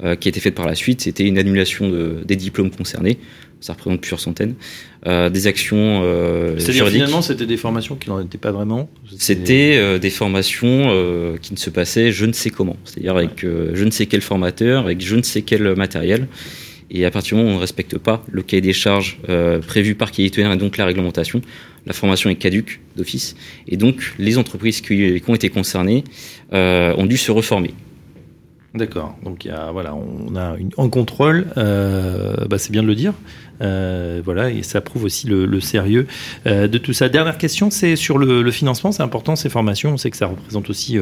qui 0.00 0.28
a 0.28 0.30
été 0.30 0.40
faite 0.40 0.54
par 0.54 0.66
la 0.66 0.74
suite, 0.74 1.02
c'était 1.02 1.26
une 1.26 1.38
annulation 1.38 1.88
de, 1.88 2.18
des 2.24 2.36
diplômes 2.36 2.70
concernés. 2.70 3.18
Ça 3.60 3.74
représente 3.74 4.00
plusieurs 4.00 4.20
centaines. 4.20 4.54
des 5.04 5.46
actions 5.46 6.02
C'est-à-dire 6.56 6.88
finalement, 6.88 7.20
c'était 7.20 7.44
des 7.44 7.58
formations 7.58 7.96
qui 7.96 8.08
n'en 8.08 8.20
étaient 8.20 8.38
pas 8.38 8.52
vraiment 8.52 8.88
C'était 9.18 9.98
des 9.98 10.10
formations 10.10 11.36
qui 11.42 11.52
ne 11.52 11.58
se 11.58 11.68
passaient 11.68 12.10
je 12.10 12.24
ne 12.24 12.32
sais 12.32 12.48
comment. 12.48 12.78
C'est-à-dire 12.86 13.16
avec 13.16 13.40
je 13.42 13.84
ne 13.84 13.90
sais 13.90 14.06
quel 14.06 14.22
formateur, 14.22 14.84
avec 14.84 15.02
je 15.02 15.16
ne 15.16 15.22
sais 15.22 15.42
quel 15.42 15.74
matériel. 15.74 16.26
Et 16.90 17.04
à 17.04 17.10
partir 17.10 17.36
du 17.36 17.42
moment 17.42 17.52
où 17.52 17.54
on 17.54 17.56
ne 17.56 17.60
respecte 17.60 17.98
pas 17.98 18.24
le 18.30 18.42
cahier 18.42 18.60
des 18.60 18.72
charges 18.72 19.18
euh, 19.28 19.60
prévu 19.60 19.94
par 19.94 20.10
Qualité 20.10 20.42
et 20.42 20.56
donc 20.56 20.76
la 20.76 20.84
réglementation, 20.84 21.40
la 21.86 21.92
formation 21.92 22.30
est 22.30 22.34
caduque 22.34 22.80
d'office. 22.96 23.36
Et 23.68 23.76
donc 23.76 24.14
les 24.18 24.38
entreprises 24.38 24.80
qui, 24.80 25.22
ont 25.26 25.34
été 25.34 25.50
concernées 25.50 26.02
euh, 26.52 26.94
ont 26.96 27.06
dû 27.06 27.16
se 27.16 27.30
reformer. 27.30 27.74
D'accord. 28.72 29.16
Donc 29.24 29.44
il 29.44 29.48
y 29.48 29.50
a, 29.50 29.72
voilà, 29.72 29.96
on 29.96 30.36
a 30.36 30.56
une, 30.56 30.70
un 30.78 30.88
contrôle, 30.88 31.48
euh, 31.56 32.46
bah, 32.48 32.56
c'est 32.56 32.70
bien 32.70 32.82
de 32.82 32.86
le 32.86 32.94
dire. 32.94 33.14
Euh, 33.62 34.22
voilà, 34.24 34.50
et 34.50 34.62
ça 34.62 34.80
prouve 34.80 35.04
aussi 35.04 35.26
le, 35.26 35.44
le 35.44 35.60
sérieux 35.60 36.06
euh, 36.46 36.68
de 36.68 36.78
tout 36.78 36.92
ça. 36.92 37.08
Dernière 37.08 37.36
question, 37.36 37.70
c'est 37.70 37.96
sur 37.96 38.16
le, 38.16 38.42
le 38.42 38.50
financement. 38.52 38.92
C'est 38.92 39.02
important 39.02 39.34
ces 39.34 39.48
formations. 39.48 39.94
On 39.94 39.96
sait 39.96 40.10
que 40.10 40.16
ça 40.16 40.26
représente 40.26 40.70
aussi 40.70 40.98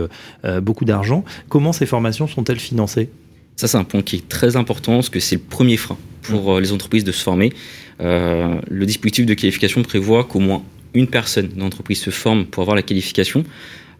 beaucoup 0.62 0.87
d'argent. 0.87 1.25
Comment 1.48 1.72
ces 1.75 1.84
formations 1.84 2.26
sont-elles 2.26 2.58
financées? 2.58 3.10
Ça, 3.56 3.68
c'est 3.68 3.76
un 3.76 3.84
point 3.84 4.02
qui 4.02 4.16
est 4.16 4.28
très 4.28 4.56
important 4.56 4.94
parce 4.94 5.10
que 5.10 5.20
c'est 5.20 5.37
le 5.37 5.42
premier 5.42 5.76
frein 5.76 5.98
pour 6.22 6.56
mmh. 6.56 6.60
les 6.60 6.72
entreprises 6.72 7.04
de 7.04 7.12
se 7.12 7.22
former. 7.22 7.52
Le 8.00 8.84
dispositif 8.84 9.26
de 9.26 9.34
qualification 9.34 9.82
prévoit 9.82 10.25
qu'au 10.25 10.38
moins 10.38 10.62
une 10.94 11.06
personne 11.06 11.48
d'entreprise 11.48 12.00
se 12.00 12.10
forme 12.10 12.46
pour 12.46 12.62
avoir 12.62 12.76
la 12.76 12.82
qualification. 12.82 13.44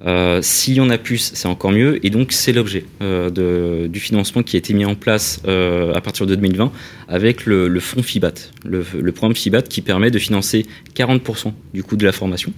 Euh, 0.07 0.41
S'il 0.43 0.75
y 0.75 0.81
en 0.81 0.91
a 0.91 0.99
plus, 0.99 1.33
c'est 1.35 1.49
encore 1.49 1.73
mieux. 1.73 2.05
Et 2.07 2.11
donc, 2.11 2.33
c'est 2.33 2.53
l'objet 2.53 2.85
euh, 3.03 3.89
du 3.89 4.01
financement 4.01 4.43
qui 4.43 4.57
a 4.57 4.59
été 4.59 4.75
mis 4.75 4.85
en 4.85 4.95
place 4.95 5.41
euh, 5.47 5.93
à 5.95 6.01
partir 6.01 6.27
de 6.27 6.35
2020 6.35 6.73
avec 7.09 7.47
le, 7.47 7.81
fonds 7.81 8.03
FIBAT, 8.03 8.35
le, 8.65 8.85
le, 9.01 9.13
programme 9.13 9.35
FIBAT 9.35 9.63
qui 9.63 9.81
permet 9.81 10.11
de 10.11 10.19
financer 10.19 10.67
40% 10.95 11.53
du 11.75 11.83
coût 11.83 11.97
de 11.97 12.05
la 12.05 12.13
formation. 12.13 12.53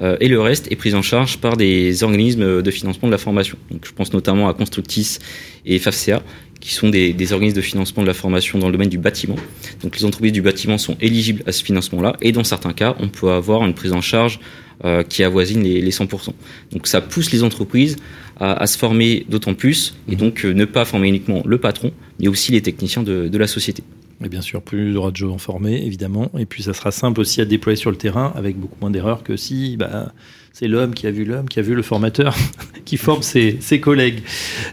Euh, 0.00 0.16
et 0.20 0.28
le 0.28 0.40
reste 0.40 0.70
est 0.72 0.76
pris 0.76 0.94
en 0.94 1.02
charge 1.02 1.38
par 1.38 1.56
des 1.56 2.02
organismes 2.02 2.62
de 2.62 2.70
financement 2.70 3.08
de 3.08 3.12
la 3.12 3.18
formation. 3.18 3.56
Donc, 3.70 3.84
je 3.86 3.92
pense 3.92 4.12
notamment 4.12 4.48
à 4.48 4.54
Constructis 4.54 5.18
et 5.66 5.78
FAFCA 5.78 6.22
qui 6.60 6.74
sont 6.74 6.88
des, 6.88 7.32
organismes 7.32 7.56
de 7.56 7.62
financement 7.62 8.02
de 8.02 8.06
la 8.06 8.14
formation 8.14 8.58
dans 8.58 8.66
le 8.66 8.72
domaine 8.72 8.88
du 8.88 8.98
bâtiment. 8.98 9.36
Donc 9.82 9.96
les 9.96 10.04
entreprises 10.04 10.32
du 10.32 10.42
bâtiment 10.42 10.78
sont 10.78 10.96
éligibles 11.00 11.42
à 11.46 11.52
ce 11.52 11.64
financement-là 11.64 12.16
et 12.20 12.32
dans 12.32 12.44
certains 12.44 12.72
cas, 12.72 12.94
on 13.00 13.08
peut 13.08 13.30
avoir 13.30 13.64
une 13.64 13.74
prise 13.74 13.92
en 13.92 14.00
charge 14.00 14.40
euh, 14.84 15.02
qui 15.02 15.22
avoisine 15.24 15.62
les, 15.62 15.80
les, 15.80 15.90
100%. 15.90 16.30
Donc 16.72 16.86
ça 16.86 17.00
pousse 17.00 17.32
les 17.32 17.42
entreprises 17.42 17.96
à, 18.38 18.66
se 18.66 18.78
former 18.78 19.26
d'autant 19.28 19.54
plus 19.54 19.94
et 20.08 20.16
donc 20.16 20.44
euh, 20.44 20.52
ne 20.52 20.64
pas 20.64 20.84
former 20.84 21.08
uniquement 21.08 21.42
le 21.44 21.58
patron, 21.58 21.92
mais 22.18 22.28
aussi 22.28 22.52
les 22.52 22.62
techniciens 22.62 23.02
de, 23.02 23.28
de 23.28 23.38
la 23.38 23.46
société. 23.46 23.82
Et 24.22 24.28
bien 24.28 24.42
sûr, 24.42 24.60
plus 24.60 24.88
il 24.88 24.94
y 24.94 24.96
aura 24.96 25.10
de 25.10 25.16
gens 25.16 25.38
formés, 25.38 25.84
évidemment. 25.84 26.30
Et 26.38 26.44
puis, 26.44 26.62
ça 26.62 26.74
sera 26.74 26.90
simple 26.90 27.20
aussi 27.20 27.40
à 27.40 27.46
déployer 27.46 27.76
sur 27.76 27.90
le 27.90 27.96
terrain 27.96 28.32
avec 28.36 28.58
beaucoup 28.58 28.76
moins 28.80 28.90
d'erreurs 28.90 29.22
que 29.22 29.36
si 29.36 29.76
bah, 29.78 30.12
c'est 30.52 30.68
l'homme 30.68 30.94
qui 30.94 31.06
a 31.06 31.10
vu 31.10 31.24
l'homme, 31.24 31.48
qui 31.48 31.58
a 31.58 31.62
vu 31.62 31.74
le 31.74 31.82
formateur, 31.82 32.36
qui 32.84 32.96
forme 32.96 33.22
ses, 33.22 33.80
collègues. 33.80 34.22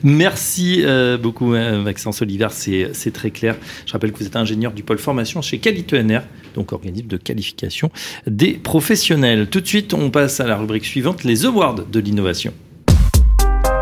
Merci 0.03 0.81
euh, 0.83 1.17
beaucoup, 1.17 1.53
hein, 1.53 1.81
Maxence 1.81 2.21
Oliver, 2.21 2.47
c'est 2.51 3.13
très 3.13 3.31
clair. 3.31 3.55
Je 3.85 3.93
rappelle 3.93 4.11
que 4.11 4.19
vous 4.19 4.25
êtes 4.25 4.35
ingénieur 4.35 4.71
du 4.71 4.83
pôle 4.83 4.97
formation 4.97 5.41
chez 5.41 5.59
Qualité 5.59 6.01
NR, 6.03 6.21
donc 6.55 6.71
organisme 6.71 7.07
de 7.07 7.17
qualification 7.17 7.91
des 8.25 8.53
professionnels. 8.53 9.47
Tout 9.49 9.61
de 9.61 9.67
suite, 9.67 9.93
on 9.93 10.09
passe 10.09 10.39
à 10.39 10.47
la 10.47 10.57
rubrique 10.57 10.85
suivante, 10.85 11.23
les 11.23 11.45
awards 11.45 11.85
de 11.85 11.99
l'innovation. 11.99 12.53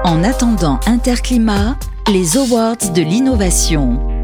En 0.03 0.23
attendant 0.23 0.79
Interclimat, 0.85 1.79
les 2.11 2.37
awards 2.37 2.91
de 2.93 3.01
l'innovation. 3.01 4.14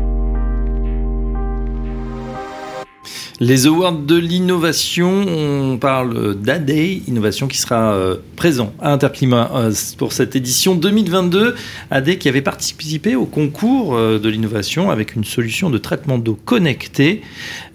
Les 3.43 3.65
awards 3.65 3.93
de 3.93 4.17
l'innovation, 4.17 5.25
on 5.27 5.79
parle 5.79 6.35
d'AD, 6.35 6.69
innovation 7.07 7.47
qui 7.47 7.57
sera 7.57 7.95
euh, 7.95 8.17
présent 8.35 8.71
à 8.79 8.93
Interclimat 8.93 9.49
euh, 9.55 9.73
pour 9.97 10.13
cette 10.13 10.35
édition 10.35 10.75
2022. 10.75 11.55
AD 11.89 12.19
qui 12.19 12.29
avait 12.29 12.43
participé 12.43 13.15
au 13.15 13.25
concours 13.25 13.95
euh, 13.95 14.19
de 14.19 14.29
l'innovation 14.29 14.91
avec 14.91 15.15
une 15.15 15.23
solution 15.23 15.71
de 15.71 15.79
traitement 15.79 16.19
d'eau 16.19 16.37
connectée, 16.45 17.23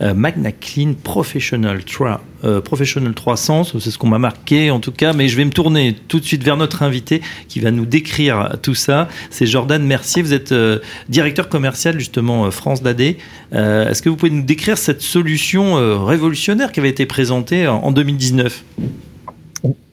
Magna 0.00 0.52
Clean 0.52 0.94
Professional 1.02 1.85
3. 1.85 2.22
Euh, 2.44 2.61
Professional 2.61 3.14
300, 3.14 3.64
c'est 3.79 3.90
ce 3.90 3.99
qu'on 3.99 4.09
m'a 4.09 4.18
marqué 4.18 4.70
en 4.70 4.81
tout 4.81 4.92
cas, 4.92 5.12
mais 5.12 5.29
je 5.29 5.37
vais 5.37 5.44
me 5.44 5.51
tourner 5.51 5.96
tout 6.09 6.20
de 6.20 6.25
suite 6.25 6.44
vers 6.44 6.57
notre 6.57 6.83
invité 6.83 7.22
qui 7.49 7.61
va 7.61 7.70
nous 7.70 7.87
décrire 7.87 8.57
tout 8.62 8.75
ça. 8.75 9.09
C'est 9.31 9.46
Jordan 9.46 9.83
Mercier, 9.83 10.22
vous 10.22 10.33
êtes 10.33 10.53
euh, 10.53 10.79
directeur 11.09 11.49
commercial 11.49 11.99
justement 11.99 12.51
France 12.51 12.83
d'AD. 12.83 13.16
Euh, 13.53 13.88
Est-ce 13.90 14.03
que 14.03 14.09
vous 14.09 14.16
pouvez 14.16 14.31
nous 14.31 14.42
décrire 14.42 14.79
cette 14.79 15.03
solution 15.03 15.75
révolutionnaire 16.05 16.72
qui 16.72 16.81
avait 16.81 16.90
été 16.90 17.07
présentée 17.07 17.66
en, 17.66 17.77
en 17.77 17.92
2019 17.92 18.64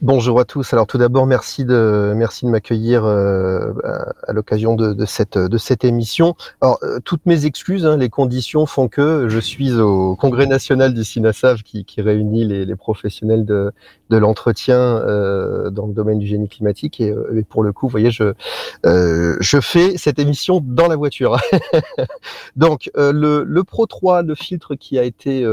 Bonjour 0.04 0.38
à 0.42 0.44
tous. 0.44 0.74
Alors 0.74 0.86
tout 0.86 0.98
d'abord, 0.98 1.26
merci 1.26 1.64
de 1.64 2.12
merci 2.14 2.46
de 2.46 2.50
m'accueillir 2.50 3.06
euh, 3.06 3.72
à 4.28 4.34
l'occasion 4.34 4.76
de, 4.76 5.06
cette 5.06 5.38
de 5.38 5.58
cette 5.58 5.86
émission. 5.86 6.36
Alors 6.60 6.78
euh, 6.84 7.00
toutes 7.06 7.26
mes 7.26 7.46
excuses, 7.46 7.86
hein, 7.86 7.96
les 7.96 8.10
conditions 8.10 8.66
font 8.66 8.90
que 8.90 9.30
je 9.30 9.40
suis 9.40 9.72
au 9.80 10.18
congrès 10.18 10.46
national 10.46 10.94
du 10.94 11.06
SINASAV 11.06 11.64
qui, 11.64 11.86
réunit 12.00 12.44
les, 12.44 12.76
professionnels 12.76 13.46
de, 13.46 13.72
de 14.10 14.18
l'entretien 14.18 14.76
euh, 14.78 15.70
dans 15.70 15.88
le 15.88 15.94
domaine 15.94 16.20
du 16.20 16.28
génie 16.28 16.50
climatique 16.50 17.00
et, 17.00 17.16
pour 17.48 17.64
le 17.64 17.72
coup, 17.72 17.88
vous 17.88 17.92
voyez, 17.92 18.12
je 18.12 18.34
je 18.84 19.60
fais 19.62 19.96
cette 19.96 20.20
émission 20.20 20.62
dans 20.62 20.90
la 20.90 20.98
voiture. 20.98 21.38
Donc 22.58 22.92
le, 22.98 23.46
le 23.46 23.64
Pro 23.64 23.86
3, 23.86 24.24
le 24.24 24.36
filtre 24.36 24.76
qui 24.76 25.00
a 25.00 25.04
été 25.04 25.48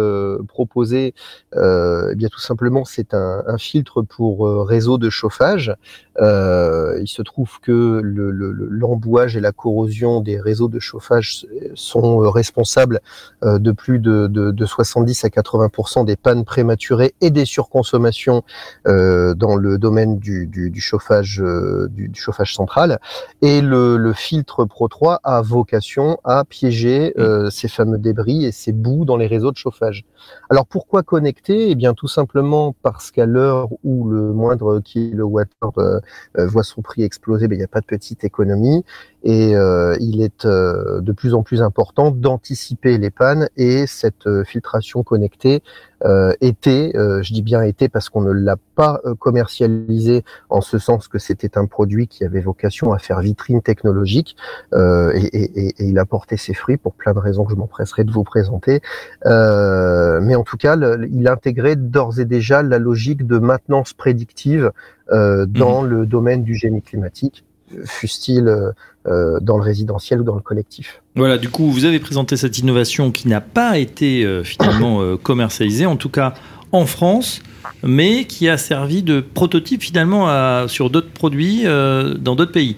proposé, 0.48 1.14
eh 1.54 2.14
bien 2.16 2.28
tout 2.28 2.40
simplement, 2.40 2.84
c'est 2.84 3.14
un, 3.14 3.58
filtre 3.58 4.02
pour 4.02 4.39
réseau 4.46 4.98
de 4.98 5.10
chauffage. 5.10 5.74
Euh, 6.20 6.98
il 7.00 7.08
se 7.08 7.22
trouve 7.22 7.60
que 7.60 8.00
l'embouage 8.02 9.34
le, 9.34 9.38
et 9.38 9.42
la 9.42 9.52
corrosion 9.52 10.20
des 10.20 10.40
réseaux 10.40 10.68
de 10.68 10.78
chauffage 10.78 11.46
sont 11.74 12.22
euh, 12.22 12.28
responsables 12.28 13.00
de 13.42 13.72
plus 13.72 13.98
de, 13.98 14.26
de, 14.26 14.50
de 14.50 14.66
70 14.66 15.24
à 15.24 15.28
80% 15.28 16.04
des 16.04 16.16
pannes 16.16 16.44
prématurées 16.44 17.14
et 17.20 17.30
des 17.30 17.44
surconsommations 17.44 18.42
euh, 18.86 19.34
dans 19.34 19.56
le 19.56 19.78
domaine 19.78 20.18
du, 20.18 20.46
du, 20.46 20.70
du 20.70 20.80
chauffage 20.80 21.42
du, 21.90 22.08
du, 22.08 22.20
chauffage 22.20 22.54
central. 22.54 22.98
Et 23.42 23.60
le, 23.60 23.96
le, 23.96 24.12
filtre 24.12 24.64
Pro 24.64 24.88
3 24.88 25.20
a 25.24 25.40
vocation 25.42 26.18
à 26.24 26.44
piéger 26.44 27.14
euh, 27.18 27.50
ces 27.50 27.68
fameux 27.68 27.98
débris 27.98 28.44
et 28.44 28.52
ces 28.52 28.72
bouts 28.72 29.04
dans 29.04 29.16
les 29.16 29.26
réseaux 29.26 29.50
de 29.50 29.56
chauffage. 29.56 30.04
Alors 30.50 30.66
pourquoi 30.66 31.02
connecter? 31.02 31.70
Eh 31.70 31.74
bien 31.74 31.94
tout 31.94 32.08
simplement 32.08 32.74
parce 32.82 33.10
qu'à 33.10 33.26
l'heure 33.26 33.68
où 33.84 34.08
le 34.08 34.32
moindre 34.32 34.80
kilowattheure 34.80 35.72
euh, 35.78 36.00
voit 36.36 36.62
son 36.62 36.82
prix 36.82 37.02
exploser, 37.02 37.48
ben, 37.48 37.56
il 37.56 37.58
n'y 37.58 37.64
a 37.64 37.68
pas 37.68 37.80
de 37.80 37.86
petite 37.86 38.24
économie. 38.24 38.84
Et 39.22 39.54
euh, 39.54 39.96
il 40.00 40.22
est 40.22 40.46
euh, 40.46 41.00
de 41.00 41.12
plus 41.12 41.34
en 41.34 41.42
plus 41.42 41.60
important 41.60 42.10
d'anticiper 42.10 42.96
les 42.96 43.10
pannes 43.10 43.48
et 43.56 43.86
cette 43.86 44.26
euh, 44.26 44.44
filtration 44.44 45.02
connectée 45.02 45.62
euh, 46.04 46.32
était, 46.40 46.92
euh, 46.94 47.22
je 47.22 47.32
dis 47.32 47.42
bien 47.42 47.62
était 47.62 47.88
parce 47.88 48.08
qu'on 48.08 48.22
ne 48.22 48.32
l'a 48.32 48.56
pas 48.74 49.00
commercialisé 49.18 50.24
en 50.48 50.60
ce 50.60 50.78
sens 50.78 51.08
que 51.08 51.18
c'était 51.18 51.58
un 51.58 51.66
produit 51.66 52.08
qui 52.08 52.24
avait 52.24 52.40
vocation 52.40 52.92
à 52.92 52.98
faire 52.98 53.20
vitrine 53.20 53.60
technologique 53.62 54.36
et, 54.72 54.76
et, 55.18 55.68
et, 55.68 55.84
il 55.84 55.98
a 55.98 56.06
porté 56.06 56.36
ses 56.36 56.54
fruits 56.54 56.78
pour 56.78 56.94
plein 56.94 57.12
de 57.12 57.18
raisons 57.18 57.44
que 57.44 57.52
je 57.52 57.56
m'empresserai 57.56 58.04
de 58.04 58.10
vous 58.10 58.24
présenter. 58.24 58.80
mais 59.24 60.34
en 60.34 60.44
tout 60.44 60.56
cas, 60.56 60.76
le, 60.76 61.08
il 61.12 61.28
intégrait 61.28 61.76
d'ores 61.76 62.20
et 62.20 62.24
déjà 62.24 62.62
la 62.62 62.78
logique 62.78 63.26
de 63.26 63.38
maintenance 63.38 63.92
prédictive 63.92 64.72
dans 65.10 65.82
mmh. 65.82 65.86
le 65.86 66.06
domaine 66.06 66.42
du 66.42 66.54
génie 66.54 66.82
climatique 66.82 67.44
fût-il 67.84 68.72
euh, 69.06 69.40
dans 69.40 69.56
le 69.56 69.62
résidentiel 69.62 70.20
ou 70.20 70.24
dans 70.24 70.34
le 70.34 70.42
collectif. 70.42 71.00
Voilà, 71.16 71.38
du 71.38 71.48
coup, 71.48 71.70
vous 71.70 71.86
avez 71.86 72.00
présenté 72.00 72.36
cette 72.36 72.58
innovation 72.58 73.12
qui 73.12 73.28
n'a 73.28 73.40
pas 73.40 73.78
été 73.78 74.26
euh, 74.26 74.44
finalement 74.44 75.00
euh, 75.00 75.16
commercialisée, 75.16 75.86
en 75.86 75.96
tout 75.96 76.10
cas 76.10 76.34
en 76.70 76.84
France, 76.84 77.40
mais 77.82 78.26
qui 78.26 78.46
a 78.46 78.58
servi 78.58 79.02
de 79.02 79.20
prototype 79.20 79.82
finalement 79.82 80.68
sur 80.68 80.90
d'autres 80.90 81.10
produits 81.10 81.64
dans 81.64 82.36
d'autres 82.36 82.52
pays. 82.52 82.76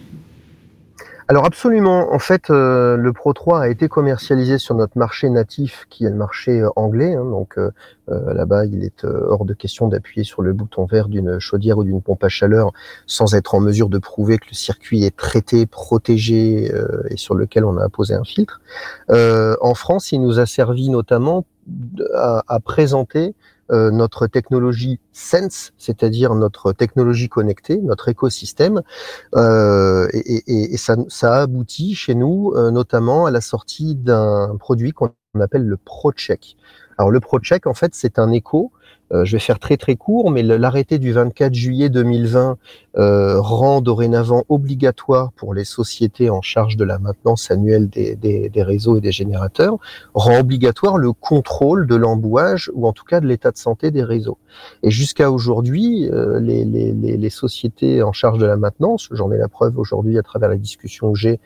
Alors 1.28 1.44
absolument, 1.44 2.12
en 2.12 2.18
fait, 2.18 2.50
euh, 2.50 2.96
le 2.96 3.12
Pro 3.12 3.32
3 3.32 3.62
a 3.62 3.68
été 3.68 3.88
commercialisé 3.88 4.58
sur 4.58 4.74
notre 4.74 4.98
marché 4.98 5.30
natif, 5.30 5.86
qui 5.88 6.04
est 6.04 6.10
le 6.10 6.16
marché 6.16 6.60
euh, 6.60 6.68
anglais. 6.74 7.14
Hein, 7.14 7.24
donc 7.24 7.58
euh, 7.58 7.70
là-bas, 8.08 8.66
il 8.66 8.84
est 8.84 9.04
hors 9.04 9.44
de 9.44 9.54
question 9.54 9.88
d'appuyer 9.88 10.24
sur 10.24 10.42
le 10.42 10.52
bouton 10.52 10.84
vert 10.84 11.08
d'une 11.08 11.38
chaudière 11.38 11.78
ou 11.78 11.84
d'une 11.84 12.02
pompe 12.02 12.24
à 12.24 12.28
chaleur 12.28 12.72
sans 13.06 13.34
être 13.34 13.54
en 13.54 13.60
mesure 13.60 13.88
de 13.88 13.98
prouver 13.98 14.38
que 14.38 14.46
le 14.50 14.54
circuit 14.54 15.04
est 15.04 15.16
traité, 15.16 15.66
protégé 15.66 16.70
et 17.08 17.16
sur 17.16 17.34
lequel 17.34 17.64
on 17.64 17.78
a 17.78 17.84
apposé 17.84 18.14
un 18.14 18.24
filtre. 18.24 18.60
en 19.08 19.74
France, 19.74 20.12
il 20.12 20.20
nous 20.20 20.40
a 20.40 20.46
servi 20.46 20.90
notamment 20.90 21.46
à, 22.14 22.42
à 22.48 22.60
présenter 22.60 23.34
euh, 23.72 23.90
notre 23.90 24.26
technologie 24.26 25.00
Sense, 25.12 25.72
c'est-à-dire 25.78 26.34
notre 26.34 26.72
technologie 26.72 27.28
connectée, 27.28 27.78
notre 27.78 28.08
écosystème, 28.08 28.82
euh, 29.34 30.08
et, 30.12 30.72
et, 30.74 30.76
ça, 30.76 30.96
ça, 31.08 31.34
a 31.34 31.42
abouti 31.42 31.94
chez 31.94 32.14
nous 32.14 32.52
euh, 32.54 32.70
notamment 32.70 33.26
à 33.26 33.30
la 33.30 33.40
sortie 33.40 33.94
d'un 33.94 34.56
produit 34.58 34.92
qu'on 34.92 35.12
appelle 35.40 35.64
le 35.64 35.76
ProCheck. 35.76 36.56
Alors 36.98 37.10
le 37.10 37.20
ProCheck, 37.20 37.66
en 37.66 37.74
fait, 37.74 37.94
c'est 37.94 38.18
un 38.18 38.30
écho 38.30 38.72
euh, 39.12 39.24
je 39.24 39.32
vais 39.32 39.40
faire 39.40 39.58
très 39.58 39.76
très 39.76 39.96
court, 39.96 40.30
mais 40.30 40.42
l'arrêté 40.42 40.98
du 40.98 41.12
24 41.12 41.54
juillet 41.54 41.88
2020 41.88 42.56
euh, 42.96 43.40
rend 43.40 43.80
dorénavant 43.80 44.44
obligatoire 44.48 45.32
pour 45.32 45.54
les 45.54 45.64
sociétés 45.64 46.30
en 46.30 46.42
charge 46.42 46.76
de 46.76 46.84
la 46.84 46.98
maintenance 46.98 47.50
annuelle 47.50 47.88
des, 47.88 48.16
des, 48.16 48.62
réseaux 48.62 48.96
et 48.96 49.00
des 49.00 49.12
générateurs, 49.12 49.78
rend 50.14 50.38
obligatoire 50.38 50.98
le 50.98 51.12
contrôle 51.12 51.86
de 51.86 51.96
l'embouage 51.96 52.70
ou 52.74 52.86
en 52.86 52.92
tout 52.92 53.04
cas 53.04 53.20
de 53.20 53.26
l'état 53.26 53.50
de 53.50 53.58
santé 53.58 53.90
des 53.90 54.04
réseaux. 54.04 54.38
Et 54.82 54.90
jusqu'à 54.90 55.30
aujourd'hui, 55.30 56.08
euh, 56.10 56.38
les, 56.40 56.64
les, 56.64 56.92
les, 56.92 57.30
sociétés 57.30 58.02
en 58.02 58.12
charge 58.12 58.38
de 58.38 58.46
la 58.46 58.56
maintenance, 58.56 59.08
j'en 59.10 59.30
ai 59.32 59.38
la 59.38 59.48
preuve 59.48 59.78
aujourd'hui 59.78 60.18
à 60.18 60.22
travers 60.22 60.48
la 60.48 60.56
discussion 60.56 61.12
que 61.12 61.18
j'ai 61.18 61.40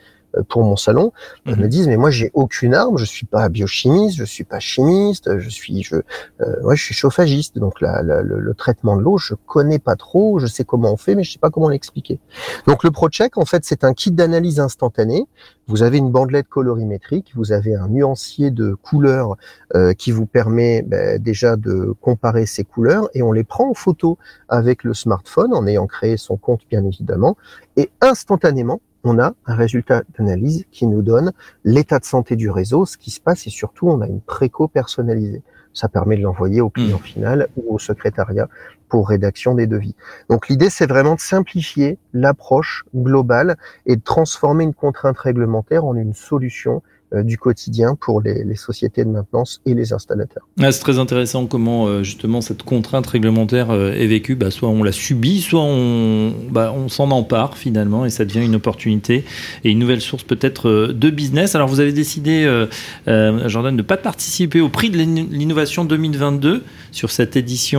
pour 0.49 0.63
mon 0.63 0.75
salon, 0.75 1.11
mmh. 1.45 1.55
me 1.55 1.67
disent 1.67 1.87
mais 1.87 1.97
moi 1.97 2.11
j'ai 2.11 2.31
aucune 2.33 2.73
arme, 2.73 2.97
je 2.97 3.05
suis 3.05 3.25
pas 3.25 3.49
biochimiste, 3.49 4.17
je 4.17 4.23
suis 4.23 4.43
pas 4.43 4.59
chimiste, 4.59 5.39
je 5.39 5.49
suis 5.49 5.83
je 5.83 5.95
euh, 6.41 6.75
je 6.75 6.83
suis 6.83 6.93
chauffagiste 6.93 7.57
donc 7.57 7.81
la, 7.81 8.01
le, 8.01 8.21
le, 8.21 8.53
traitement 8.53 8.97
de 8.97 9.01
l'eau 9.01 9.17
je 9.17 9.33
connais 9.45 9.79
pas 9.79 9.95
trop, 9.95 10.39
je 10.39 10.47
sais 10.47 10.63
comment 10.63 10.91
on 10.91 10.97
fait 10.97 11.15
mais 11.15 11.23
je 11.23 11.31
sais 11.31 11.39
pas 11.39 11.49
comment 11.49 11.69
l'expliquer. 11.69 12.19
Donc 12.67 12.83
le 12.83 12.91
ProCheck 12.91 13.37
en 13.37 13.45
fait 13.45 13.63
c'est 13.65 13.83
un 13.83 13.93
kit 13.93 14.11
d'analyse 14.11 14.59
instantanée. 14.59 15.27
Vous 15.69 15.83
avez 15.83 15.97
une 15.97 16.11
bandelette 16.11 16.47
colorimétrique, 16.47 17.33
vous 17.35 17.51
avez 17.51 17.75
un 17.75 17.89
nuancier 17.89 18.51
de 18.51 18.73
couleurs 18.73 19.35
euh, 19.75 19.93
qui 19.93 20.11
vous 20.11 20.25
permet 20.25 20.81
ben, 20.81 21.21
déjà 21.21 21.57
de 21.57 21.93
comparer 21.99 22.45
ces 22.45 22.63
couleurs 22.63 23.09
et 23.13 23.21
on 23.21 23.33
les 23.33 23.43
prend 23.43 23.69
en 23.69 23.73
photo 23.73 24.17
avec 24.47 24.83
le 24.83 24.93
smartphone 24.93 25.53
en 25.53 25.67
ayant 25.67 25.87
créé 25.87 26.15
son 26.15 26.37
compte 26.37 26.61
bien 26.69 26.85
évidemment 26.85 27.35
et 27.75 27.89
instantanément 28.01 28.81
on 29.07 29.19
a 29.19 29.33
un 29.45 29.55
résultat 29.55 30.03
d'analyse 30.17 30.65
qui 30.71 30.85
nous 30.85 31.01
donne 31.01 31.31
l'état 31.63 31.99
de 31.99 32.05
santé 32.05 32.35
du 32.35 32.49
réseau, 32.49 32.85
ce 32.85 32.97
qui 32.97 33.09
se 33.09 33.21
passe 33.21 33.47
et 33.47 33.49
surtout 33.49 33.87
on 33.87 34.01
a 34.01 34.07
une 34.07 34.21
préco 34.21 34.67
personnalisée. 34.67 35.43
Ça 35.73 35.87
permet 35.87 36.17
de 36.17 36.23
l'envoyer 36.23 36.59
au 36.59 36.69
client 36.69 36.97
mmh. 36.97 37.07
final 37.07 37.47
ou 37.55 37.75
au 37.75 37.79
secrétariat 37.79 38.49
pour 38.89 39.07
rédaction 39.07 39.53
des 39.53 39.67
devis. 39.67 39.95
Donc 40.29 40.49
l'idée 40.49 40.69
c'est 40.69 40.87
vraiment 40.87 41.15
de 41.15 41.19
simplifier 41.19 41.97
l'approche 42.13 42.83
globale 42.95 43.57
et 43.85 43.95
de 43.95 44.01
transformer 44.01 44.63
une 44.63 44.73
contrainte 44.73 45.17
réglementaire 45.17 45.85
en 45.85 45.95
une 45.95 46.13
solution 46.13 46.81
du 47.13 47.37
quotidien 47.37 47.95
pour 47.95 48.21
les, 48.21 48.55
sociétés 48.55 49.05
de 49.05 49.09
maintenance 49.09 49.61
et 49.65 49.73
les 49.73 49.93
installateurs. 49.93 50.47
Ah, 50.59 50.71
c'est 50.71 50.81
très 50.81 50.99
intéressant 50.99 51.45
comment 51.45 51.87
euh, 51.87 52.03
justement 52.03 52.41
cette 52.41 52.63
contrainte 52.63 53.07
réglementaire 53.07 53.71
euh, 53.71 53.93
est 53.93 54.07
vécue. 54.07 54.35
Bah, 54.35 54.51
soit 54.51 54.69
on 54.69 54.83
la 54.83 54.91
subit, 54.91 55.41
soit 55.41 55.61
on, 55.63 56.33
bah, 56.49 56.73
on 56.75 56.89
s'en 56.89 57.11
empare 57.11 57.57
finalement 57.57 58.05
et 58.05 58.09
ça 58.09 58.25
devient 58.25 58.43
une 58.43 58.55
opportunité 58.55 59.23
et 59.63 59.71
une 59.71 59.79
nouvelle 59.79 60.01
source 60.01 60.23
peut-être 60.23 60.69
de 60.69 61.09
business. 61.09 61.55
Alors 61.55 61.67
vous 61.67 61.79
avez 61.79 61.93
décidé, 61.93 62.43
euh, 62.45 63.47
Jordan, 63.47 63.73
de 63.73 63.81
ne 63.81 63.87
pas 63.87 63.97
participer 63.97 64.59
au 64.59 64.69
prix 64.69 64.89
de 64.89 64.97
l'innovation 64.97 65.85
2022 65.85 66.63
sur 66.91 67.11
cette 67.11 67.35
édition 67.35 67.77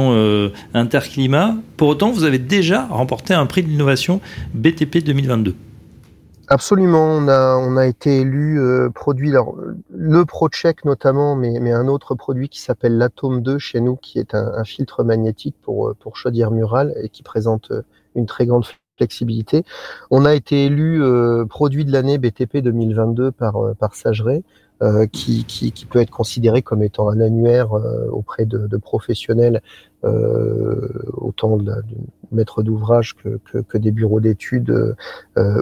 Interclimat. 0.74 1.56
Pour 1.76 1.88
autant, 1.88 2.10
vous 2.10 2.24
avez 2.24 2.38
déjà 2.38 2.86
remporté 2.86 3.34
un 3.34 3.46
prix 3.46 3.62
de 3.62 3.68
l'innovation 3.68 4.20
BTP 4.54 4.98
2022. 5.04 5.54
Absolument, 6.50 7.04
on 7.04 7.28
a, 7.28 7.56
on 7.56 7.76
a 7.76 7.86
été 7.86 8.20
élu 8.20 8.58
euh, 8.58 8.88
produit, 8.88 9.28
alors, 9.28 9.54
le 9.90 10.24
ProCheck 10.24 10.86
notamment, 10.86 11.36
mais, 11.36 11.60
mais 11.60 11.72
un 11.72 11.88
autre 11.88 12.14
produit 12.14 12.48
qui 12.48 12.60
s'appelle 12.60 12.96
l'Atome 12.96 13.42
2 13.42 13.58
chez 13.58 13.80
nous, 13.80 13.96
qui 13.96 14.18
est 14.18 14.34
un, 14.34 14.54
un, 14.54 14.64
filtre 14.64 15.04
magnétique 15.04 15.56
pour, 15.60 15.88
euh, 15.88 15.94
pour 16.00 16.16
chaudière 16.16 16.50
murale 16.50 16.94
et 17.02 17.10
qui 17.10 17.22
présente 17.22 17.70
euh, 17.70 17.82
une 18.14 18.24
très 18.24 18.46
grande 18.46 18.64
flexibilité. 18.96 19.62
On 20.10 20.24
a 20.24 20.34
été 20.34 20.64
élu 20.64 21.02
euh, 21.02 21.44
produit 21.44 21.84
de 21.84 21.92
l'année 21.92 22.16
BTP 22.16 22.58
2022 22.58 23.30
par, 23.30 23.74
par 23.78 23.94
Sageret. 23.94 24.42
Euh, 24.80 25.08
qui, 25.08 25.44
qui, 25.44 25.72
qui, 25.72 25.86
peut 25.86 25.98
être 25.98 26.12
considéré 26.12 26.62
comme 26.62 26.84
étant 26.84 27.08
un 27.08 27.18
annuaire 27.18 27.72
euh, 27.72 28.06
auprès 28.12 28.46
de, 28.46 28.68
de 28.68 28.76
professionnels, 28.76 29.60
euh, 30.04 30.88
autant 31.14 31.56
de, 31.56 31.64
de 31.64 31.82
maîtres 32.30 32.62
d'ouvrage 32.62 33.16
que, 33.16 33.40
que, 33.50 33.58
que, 33.58 33.76
des 33.76 33.90
bureaux 33.90 34.20
d'études 34.20 34.94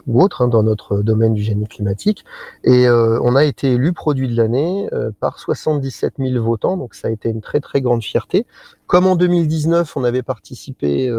ou 0.06 0.20
autres 0.20 0.42
hein, 0.42 0.48
dans 0.48 0.62
notre 0.62 1.00
domaine 1.00 1.32
du 1.32 1.42
génie 1.42 1.66
climatique. 1.66 2.26
Et 2.62 2.90
on 2.90 3.36
a 3.36 3.44
été 3.44 3.72
élu 3.72 3.94
produit 3.94 4.28
de 4.28 4.36
l'année 4.36 4.86
par 5.20 5.38
77 5.38 6.14
000 6.18 6.44
votants, 6.44 6.76
donc 6.76 6.94
ça 6.94 7.08
a 7.08 7.10
été 7.10 7.30
une 7.30 7.40
très 7.40 7.60
très 7.60 7.80
grande 7.80 8.02
fierté. 8.02 8.46
Comme 8.86 9.06
en 9.06 9.16
2019, 9.16 9.96
on 9.96 10.04
avait 10.04 10.22
participé 10.22 11.10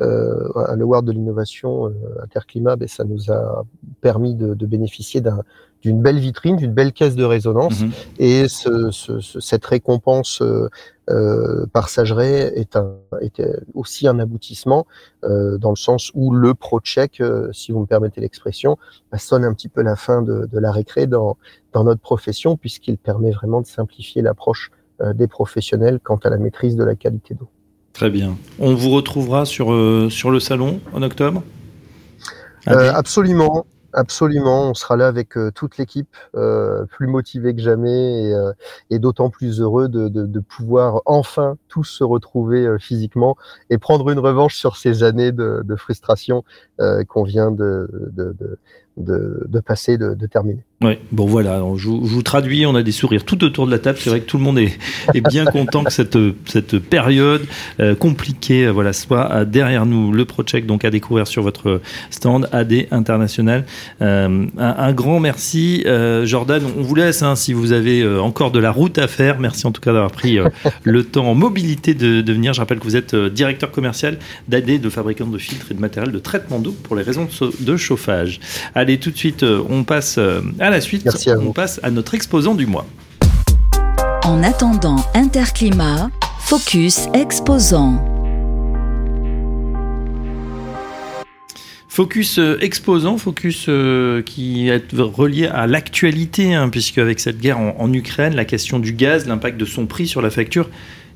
euh, 0.00 0.48
à 0.66 0.76
l'Award 0.76 1.04
de 1.04 1.12
l'innovation 1.12 1.86
euh, 1.86 1.92
Interclimat, 2.22 2.76
ben, 2.76 2.88
ça 2.88 3.04
nous 3.04 3.30
a 3.30 3.64
permis 4.00 4.34
de, 4.34 4.54
de 4.54 4.66
bénéficier 4.66 5.20
d'un 5.20 5.42
d'une 5.82 6.02
belle 6.02 6.18
vitrine, 6.18 6.56
d'une 6.56 6.72
belle 6.72 6.92
caisse 6.92 7.16
de 7.16 7.24
résonance. 7.24 7.80
Mhm. 7.80 7.90
Et 8.18 8.48
ce, 8.48 8.90
ce, 8.90 9.20
cette 9.40 9.64
récompense 9.64 10.42
euh, 10.42 10.68
euh, 11.08 11.66
par 11.72 11.88
Sageret 11.88 12.52
est, 12.56 12.76
un, 12.76 12.96
est 13.20 13.42
aussi 13.74 14.06
un 14.06 14.18
aboutissement 14.18 14.86
euh, 15.24 15.58
dans 15.58 15.70
le 15.70 15.76
sens 15.76 16.10
où 16.14 16.32
le 16.32 16.54
pro-check, 16.54 17.20
euh, 17.20 17.50
si 17.52 17.72
vous 17.72 17.80
me 17.80 17.86
permettez 17.86 18.20
l'expression, 18.20 18.76
bah, 19.10 19.18
sonne 19.18 19.44
un 19.44 19.54
petit 19.54 19.68
peu 19.68 19.82
la 19.82 19.96
fin 19.96 20.22
de, 20.22 20.46
de 20.52 20.58
la 20.58 20.70
récré 20.70 21.06
dans, 21.06 21.36
dans 21.72 21.84
notre 21.84 22.00
profession 22.00 22.56
puisqu'il 22.56 22.98
permet 22.98 23.30
vraiment 23.30 23.60
de 23.60 23.66
simplifier 23.66 24.22
l'approche 24.22 24.70
des 25.14 25.28
professionnels 25.28 25.98
quant 26.02 26.18
à 26.24 26.28
la 26.28 26.36
maîtrise 26.36 26.76
de 26.76 26.84
la 26.84 26.94
qualité 26.94 27.32
d'eau. 27.32 27.48
Très 27.94 28.10
bien. 28.10 28.36
On 28.58 28.74
vous 28.74 28.90
retrouvera 28.90 29.46
sur, 29.46 29.68
sur 30.10 30.30
le 30.30 30.40
salon 30.40 30.80
en 30.92 31.02
octobre? 31.02 31.42
Absolument. 32.66 33.64
Absolument, 33.92 34.70
on 34.70 34.74
sera 34.74 34.96
là 34.96 35.08
avec 35.08 35.36
euh, 35.36 35.50
toute 35.50 35.76
l'équipe, 35.76 36.16
euh, 36.36 36.84
plus 36.86 37.08
motivée 37.08 37.54
que 37.56 37.60
jamais 37.60 38.28
et, 38.28 38.34
euh, 38.34 38.52
d'autant 38.98 39.30
plus 39.30 39.60
heureux 39.60 39.88
de, 39.88 40.40
pouvoir 40.40 41.02
enfin 41.06 41.56
tous 41.68 41.84
se 41.84 42.04
retrouver 42.04 42.76
physiquement 42.78 43.36
et 43.68 43.78
prendre 43.78 44.10
une 44.10 44.18
revanche 44.20 44.56
sur 44.56 44.76
ces 44.76 45.02
années 45.02 45.32
de, 45.32 45.62
de 45.64 45.76
frustration 45.76 46.44
qu'on 47.08 47.24
vient 47.24 47.50
de, 47.50 47.88
passer, 49.64 49.98
de, 49.98 50.26
terminer. 50.26 50.64
Oui, 50.82 50.94
bon 51.12 51.26
voilà, 51.26 51.62
je, 51.76 51.82
je, 51.82 51.88
vous 51.90 52.22
traduis, 52.22 52.64
on 52.64 52.74
a 52.74 52.82
des 52.82 52.90
sourires 52.90 53.26
tout 53.26 53.44
autour 53.44 53.66
de 53.66 53.70
la 53.70 53.78
table, 53.78 53.98
c'est 54.00 54.08
vrai 54.08 54.20
que 54.20 54.24
tout 54.24 54.38
le 54.38 54.44
monde 54.44 54.58
est, 54.58 54.78
est 55.12 55.20
bien 55.20 55.44
content 55.44 55.84
que 55.84 55.92
cette, 55.92 56.16
cette 56.46 56.78
période 56.78 57.42
euh, 57.80 57.94
compliquée 57.94 58.64
euh, 58.64 58.70
voilà, 58.70 58.94
soit 58.94 59.44
derrière 59.44 59.84
nous. 59.84 60.10
Le 60.10 60.24
ProCheck 60.24 60.64
donc 60.64 60.86
à 60.86 60.90
découvrir 60.90 61.26
sur 61.26 61.42
votre 61.42 61.82
stand 62.08 62.48
AD 62.50 62.86
International. 62.92 63.66
Euh, 64.00 64.46
un, 64.56 64.74
un, 64.78 64.92
grand 64.94 65.20
merci 65.20 65.84
euh, 65.84 66.24
Jordan, 66.24 66.62
on 66.78 66.80
vous 66.80 66.94
laisse 66.94 67.22
hein, 67.22 67.36
si 67.36 67.52
vous 67.52 67.72
avez 67.72 68.00
euh, 68.00 68.18
encore 68.22 68.50
de 68.50 68.58
la 68.58 68.70
route 68.70 68.96
à 68.96 69.06
faire. 69.06 69.38
Merci 69.38 69.66
en 69.66 69.72
tout 69.72 69.82
cas 69.82 69.92
d'avoir 69.92 70.12
pris 70.12 70.38
le 70.84 71.04
temps 71.04 71.26
en 71.26 71.34
mobilité 71.34 71.92
de, 71.92 72.22
de, 72.22 72.32
venir. 72.32 72.54
Je 72.54 72.60
rappelle 72.60 72.78
que 72.78 72.84
vous 72.84 72.96
êtes 72.96 73.14
directeur 73.14 73.70
commercial 73.70 74.18
d'AD, 74.48 74.80
de 74.80 74.88
fabricant 74.88 75.26
de 75.26 75.36
filtres 75.36 75.72
et 75.72 75.74
de 75.74 75.80
matériel 75.80 76.10
de 76.10 76.18
traitement 76.18 76.58
d'eau 76.58 76.72
pour 76.72 76.96
les 76.96 77.02
raisons 77.02 77.26
de, 77.26 77.64
de 77.64 77.76
chauffage. 77.76 78.40
Allez, 78.74 78.96
tout 78.96 79.10
de 79.10 79.18
suite, 79.18 79.44
on 79.44 79.84
passe 79.84 80.18
à 80.58 80.69
la 80.70 80.80
suite, 80.80 81.04
Merci 81.04 81.30
à 81.30 81.38
on 81.38 81.52
passe 81.52 81.80
à 81.82 81.90
notre 81.90 82.14
exposant 82.14 82.54
du 82.54 82.66
mois. 82.66 82.86
En 84.24 84.42
attendant 84.42 84.96
Interclimat, 85.14 86.10
Focus 86.40 87.08
Exposant. 87.14 88.04
Focus 91.88 92.38
euh, 92.38 92.56
exposant, 92.60 93.18
focus 93.18 93.66
euh, 93.68 94.22
qui 94.22 94.68
est 94.68 94.92
relié 94.92 95.48
à 95.48 95.66
l'actualité, 95.66 96.54
hein, 96.54 96.68
puisque 96.68 96.98
avec 96.98 97.18
cette 97.18 97.40
guerre 97.40 97.58
en, 97.58 97.74
en, 97.78 97.92
Ukraine, 97.92 98.36
la 98.36 98.44
question 98.44 98.78
du 98.78 98.92
gaz, 98.92 99.26
l'impact 99.26 99.58
de 99.58 99.64
son 99.64 99.86
prix 99.86 100.06
sur 100.06 100.22
la 100.22 100.30
facture 100.30 100.70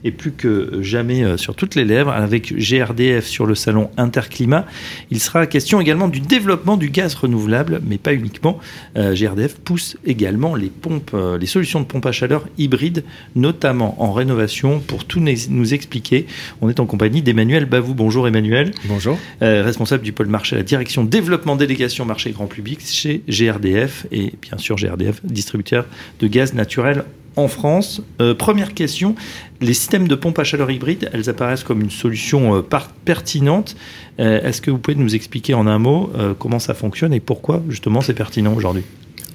est 0.04 0.10
plus 0.10 0.32
que 0.32 0.82
jamais 0.82 1.24
euh, 1.24 1.36
sur 1.36 1.56
toutes 1.56 1.74
les 1.74 1.84
lèvres. 1.84 2.12
Avec 2.12 2.54
GRDF 2.54 3.26
sur 3.26 3.46
le 3.46 3.54
salon 3.54 3.90
Interclimat, 3.96 4.66
il 5.10 5.20
sera 5.20 5.46
question 5.46 5.80
également 5.80 6.08
du 6.08 6.20
développement 6.20 6.76
du 6.76 6.90
gaz 6.90 7.14
renouvelable, 7.14 7.80
mais 7.86 7.98
pas 7.98 8.14
uniquement. 8.14 8.58
Euh, 8.96 9.14
GRDF 9.14 9.56
pousse 9.56 9.96
également 10.04 10.54
les 10.54 10.68
pompes, 10.68 11.10
euh, 11.14 11.38
les 11.38 11.46
solutions 11.46 11.80
de 11.80 11.86
pompe 11.86 12.06
à 12.06 12.12
chaleur 12.12 12.46
hybrides, 12.58 13.04
notamment 13.34 14.02
en 14.02 14.12
rénovation. 14.12 14.80
Pour 14.80 15.04
tout 15.04 15.20
nous 15.20 15.74
expliquer, 15.74 16.26
on 16.60 16.68
est 16.68 16.80
en 16.80 16.86
compagnie 16.86 17.22
d'Emmanuel 17.22 17.64
Bavou. 17.64 17.94
Bonjour 17.94 18.28
Emmanuel. 18.28 18.72
Bonjour. 18.84 19.18
responsable 19.40 20.02
du 20.02 20.12
pôle 20.12 20.26
marché 20.26 20.56
à 20.56 20.58
la 20.58 20.62
direction 20.62 21.04
développement 21.04 21.56
délégation 21.56 22.04
marché 22.04 22.30
grand 22.30 22.46
public 22.46 22.80
chez 22.82 23.22
GRDF 23.28 24.06
et 24.12 24.34
bien 24.42 24.58
sûr 24.58 24.76
GRDF, 24.76 25.24
distributeur 25.24 25.86
de 26.20 26.26
gaz 26.26 26.54
naturel 26.54 27.04
en 27.36 27.48
France. 27.48 28.02
Euh, 28.20 28.34
première 28.34 28.74
question, 28.74 29.14
les 29.60 29.74
systèmes 29.74 30.08
de 30.08 30.14
pompe 30.14 30.38
à 30.38 30.44
chaleur 30.44 30.70
hybride, 30.70 31.10
elles 31.12 31.28
apparaissent 31.28 31.64
comme 31.64 31.80
une 31.80 31.90
solution 31.90 32.56
euh, 32.56 32.62
pertinente. 33.04 33.76
Euh, 34.20 34.40
est-ce 34.42 34.60
que 34.60 34.70
vous 34.70 34.78
pouvez 34.78 34.96
nous 34.96 35.14
expliquer 35.14 35.54
en 35.54 35.66
un 35.66 35.78
mot 35.78 36.12
comment 36.38 36.58
ça 36.58 36.74
fonctionne 36.74 37.12
et 37.12 37.20
pourquoi 37.20 37.62
justement 37.68 38.00
c'est 38.00 38.14
pertinent 38.14 38.54
aujourd'hui? 38.54 38.82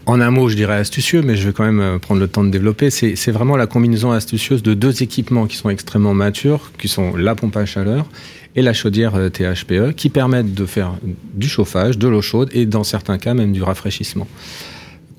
En 0.05 0.21
un 0.21 0.31
mot, 0.31 0.49
je 0.49 0.55
dirais 0.55 0.77
astucieux, 0.77 1.21
mais 1.21 1.35
je 1.35 1.47
vais 1.47 1.53
quand 1.53 1.69
même 1.69 1.99
prendre 1.99 2.19
le 2.19 2.27
temps 2.27 2.43
de 2.43 2.49
développer. 2.49 2.89
C'est 2.89 3.31
vraiment 3.31 3.57
la 3.57 3.67
combinaison 3.67 4.11
astucieuse 4.11 4.63
de 4.63 4.73
deux 4.73 5.03
équipements 5.03 5.45
qui 5.45 5.55
sont 5.55 5.69
extrêmement 5.69 6.13
matures, 6.13 6.71
qui 6.79 6.87
sont 6.87 7.15
la 7.15 7.35
pompe 7.35 7.57
à 7.57 7.65
chaleur 7.65 8.05
et 8.55 8.61
la 8.61 8.73
chaudière 8.73 9.13
THPE, 9.31 9.93
qui 9.95 10.09
permettent 10.09 10.55
de 10.55 10.65
faire 10.65 10.93
du 11.35 11.47
chauffage, 11.47 11.97
de 11.97 12.07
l'eau 12.07 12.21
chaude 12.21 12.49
et 12.53 12.65
dans 12.65 12.83
certains 12.83 13.17
cas 13.17 13.33
même 13.33 13.51
du 13.51 13.61
rafraîchissement 13.61 14.27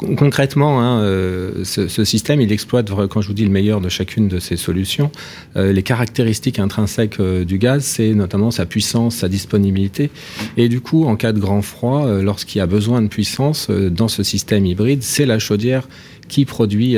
concrètement, 0.01 0.81
hein, 0.81 1.03
euh, 1.03 1.65
ce, 1.65 2.05
système, 2.05 2.41
il 2.41 2.53
exploite, 2.53 2.91
quand 3.09 3.21
je 3.21 3.29
vous 3.29 3.35
dis 3.35 3.45
le 3.45 3.51
meilleur 3.51 3.81
de 3.81 3.89
chacune 3.89 4.29
de 4.29 4.39
ces 4.39 4.57
solutions, 4.57 5.11
euh, 5.57 5.73
les 5.73 5.83
caractéristiques 5.83 6.59
intrinsèques 6.59 7.21
euh, 7.21 7.45
du 7.45 7.59
gaz, 7.59 7.85
c'est 7.85 8.15
notamment 8.15 8.51
sa 8.51 8.67
puissance, 8.67 9.17
sa 9.17 9.29
disponibilité. 9.29 10.11
Et 10.57 10.69
du 10.69 10.81
coup, 10.81 11.05
en 11.05 11.17
cas 11.17 11.33
de 11.33 11.39
grand 11.39 11.63
froid, 11.63 12.07
lorsqu'il 12.21 12.59
y 12.59 12.63
a 12.63 12.67
besoin 12.67 13.03
de 13.03 13.09
puissance 13.09 13.71
dans 13.71 14.09
ce 14.09 14.23
système 14.23 14.67
hybride, 14.67 15.03
c'est 15.03 15.27
la 15.27 15.39
chaudière 15.39 15.87
qui 16.29 16.45
produit 16.45 16.97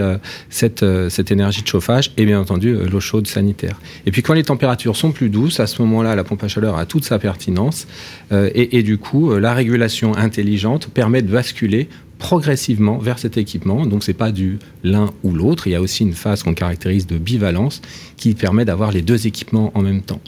cette, 0.50 0.82
énergie 1.30 1.62
de 1.62 1.66
chauffage 1.66 2.12
et 2.18 2.26
bien 2.26 2.38
entendu 2.38 2.74
l'eau 2.74 3.00
chaude 3.00 3.26
sanitaire. 3.26 3.80
Et 4.04 4.10
puis 4.10 4.22
quand 4.22 4.34
les 4.34 4.42
températures 4.42 4.96
sont 4.96 5.10
plus 5.10 5.30
douces, 5.30 5.58
à 5.58 5.66
ce 5.66 5.80
moment-là, 5.82 6.14
la 6.14 6.24
pompe 6.24 6.44
à 6.44 6.48
chaleur 6.48 6.76
a 6.76 6.84
toute 6.84 7.04
sa 7.04 7.18
pertinence 7.18 7.86
et, 8.30 8.78
et, 8.78 8.82
du 8.82 8.98
coup, 8.98 9.34
la 9.36 9.54
régulation 9.54 10.14
intelligente 10.16 10.88
permet 10.88 11.22
de 11.22 11.32
basculer 11.32 11.88
progressivement 12.22 12.98
vers 12.98 13.18
cet 13.18 13.36
équipement. 13.36 13.84
Donc 13.84 14.04
c'est 14.04 14.14
pas 14.14 14.30
du 14.30 14.60
l'un 14.84 15.10
ou 15.24 15.32
l'autre. 15.32 15.66
Il 15.66 15.70
y 15.70 15.74
a 15.74 15.80
aussi 15.80 16.04
une 16.04 16.12
phase 16.12 16.44
qu'on 16.44 16.54
caractérise 16.54 17.08
de 17.08 17.18
bivalence 17.18 17.82
qui 18.16 18.34
permet 18.34 18.64
d'avoir 18.64 18.92
les 18.92 19.02
deux 19.02 19.26
équipements 19.26 19.72
en 19.74 19.82
même 19.82 20.02
temps. 20.02 20.20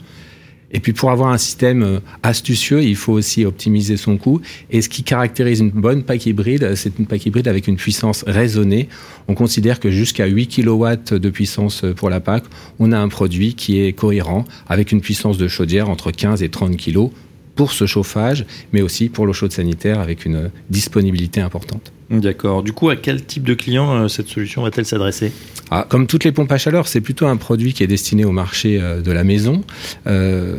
Et 0.71 0.81
puis 0.81 0.91
pour 0.91 1.09
avoir 1.09 1.29
un 1.29 1.37
système 1.37 1.83
euh, 1.83 1.99
astucieux, 2.21 2.83
il 2.83 2.97
faut 2.97 3.13
aussi 3.13 3.45
optimiser 3.45 3.95
son 3.95 4.17
coût. 4.17 4.41
Et 4.71 4.81
ce 4.81 4.89
qui 4.89 5.03
caractérise 5.03 5.61
une 5.61 5.69
bonne 5.69 6.03
pack 6.03 6.25
hybride, 6.25 6.75
c'est 6.75 6.99
une 6.99 7.05
pack 7.05 7.25
hybride 7.25 7.47
avec 7.47 7.65
une 7.69 7.77
puissance 7.77 8.25
raisonnée. 8.27 8.89
On 9.29 9.33
considère 9.35 9.79
que 9.79 9.89
jusqu'à 9.89 10.25
8 10.25 10.47
kW 10.47 11.17
de 11.17 11.29
puissance 11.29 11.85
pour 11.95 12.09
la 12.09 12.19
pack, 12.19 12.43
on 12.77 12.91
a 12.91 12.99
un 12.99 13.07
produit 13.07 13.53
qui 13.53 13.79
est 13.79 13.93
cohérent 13.93 14.43
avec 14.67 14.91
une 14.91 14.99
puissance 14.99 15.37
de 15.37 15.47
chaudière 15.47 15.89
entre 15.89 16.11
15 16.11 16.43
et 16.43 16.49
30 16.49 16.75
kg 16.75 17.09
pour 17.55 17.71
ce 17.71 17.85
chauffage, 17.85 18.45
mais 18.73 18.81
aussi 18.81 19.09
pour 19.09 19.25
l'eau 19.25 19.33
chaude 19.33 19.51
sanitaire 19.51 19.99
avec 19.99 20.25
une 20.25 20.51
disponibilité 20.69 21.41
importante. 21.41 21.91
D'accord. 22.09 22.61
Du 22.61 22.71
coup, 22.71 22.89
à 22.89 22.95
quel 22.95 23.25
type 23.25 23.43
de 23.43 23.55
client 23.55 23.91
euh, 23.91 24.07
cette 24.07 24.27
solution 24.27 24.61
va-t-elle 24.61 24.85
s'adresser? 24.85 25.31
Ah, 25.71 25.87
Comme 25.89 26.05
toutes 26.05 26.23
les 26.23 26.31
pompes 26.31 26.51
à 26.51 26.59
chaleur, 26.59 26.87
c'est 26.87 27.01
plutôt 27.01 27.25
un 27.25 27.37
produit 27.37 27.73
qui 27.73 27.83
est 27.83 27.87
destiné 27.87 28.25
au 28.25 28.31
marché 28.31 28.79
euh, 28.79 29.01
de 29.01 29.11
la 29.11 29.23
maison. 29.23 29.63
Euh, 30.05 30.57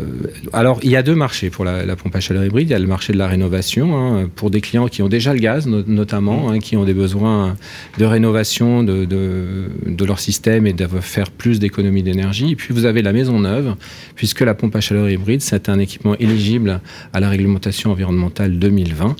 alors, 0.53 0.81
il 0.83 0.91
y 0.91 0.97
a 0.97 1.05
deux 1.05 1.15
marchés 1.15 1.49
pour 1.49 1.65
la, 1.65 1.95
pompe 1.95 2.17
à 2.17 2.21
chaleur 2.21 2.45
hybride. 2.45 2.69
Il 2.69 2.73
y 2.73 2.75
a 2.75 2.81
le 2.81 2.89
marché 2.89 3.13
de 3.13 3.19
la 3.19 3.29
rénovation, 3.29 3.97
hein, 3.97 4.29
pour 4.35 4.51
des 4.51 4.61
clients 4.61 4.89
qui 4.89 5.03
ont 5.03 5.09
déjà 5.09 5.33
le 5.33 5.39
gaz, 5.39 5.69
notamment, 5.69 6.51
hein, 6.51 6.59
qui 6.59 6.77
ont 6.77 6.85
des 6.85 6.95
besoins 6.95 7.57
de 7.97 8.05
rénovation 8.05 8.83
de, 8.83 9.05
de, 9.05 10.05
leur 10.05 10.19
système 10.19 10.67
et 10.67 10.73
de 10.73 10.87
faire 11.01 11.31
plus 11.31 11.61
d'économie 11.61 12.03
d'énergie. 12.03 12.51
Et 12.53 12.57
puis, 12.57 12.75
vous 12.75 12.87
avez 12.87 13.03
la 13.03 13.13
maison 13.13 13.39
neuve, 13.39 13.77
puisque 14.17 14.41
la 14.41 14.55
pompe 14.55 14.75
à 14.75 14.81
chaleur 14.81 15.09
hybride, 15.09 15.43
c'est 15.43 15.69
un 15.69 15.79
équipement 15.79 16.17
éligible 16.17 16.81
à 17.13 17.21
la 17.21 17.29
réglementation 17.29 17.93
environnementale 17.93 18.59
2020. 18.59 19.17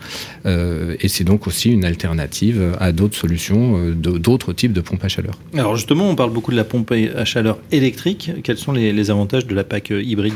et 1.01 1.09
c'est 1.09 1.25
donc 1.25 1.47
aussi 1.47 1.71
une 1.71 1.85
alternative 1.85 2.16
à 2.21 2.93
d'autres 2.93 3.17
solutions, 3.17 3.79
euh, 3.79 3.95
d'autres 3.95 4.53
types 4.53 4.73
de 4.73 4.81
pompes 4.81 5.05
à 5.05 5.09
chaleur. 5.09 5.35
Alors 5.55 5.77
justement, 5.77 6.09
on 6.09 6.15
parle 6.15 6.31
beaucoup 6.31 6.51
de 6.51 6.57
la 6.57 6.65
pompe 6.65 6.93
à 6.93 7.25
chaleur 7.25 7.59
électrique. 7.73 8.31
Quels 8.43 8.59
sont 8.59 8.73
les, 8.73 9.11
avantages 9.11 9.47
de 9.47 9.55
la 9.55 9.65
PAC 9.65 9.93
euh, 9.93 10.03
hybride? 10.03 10.35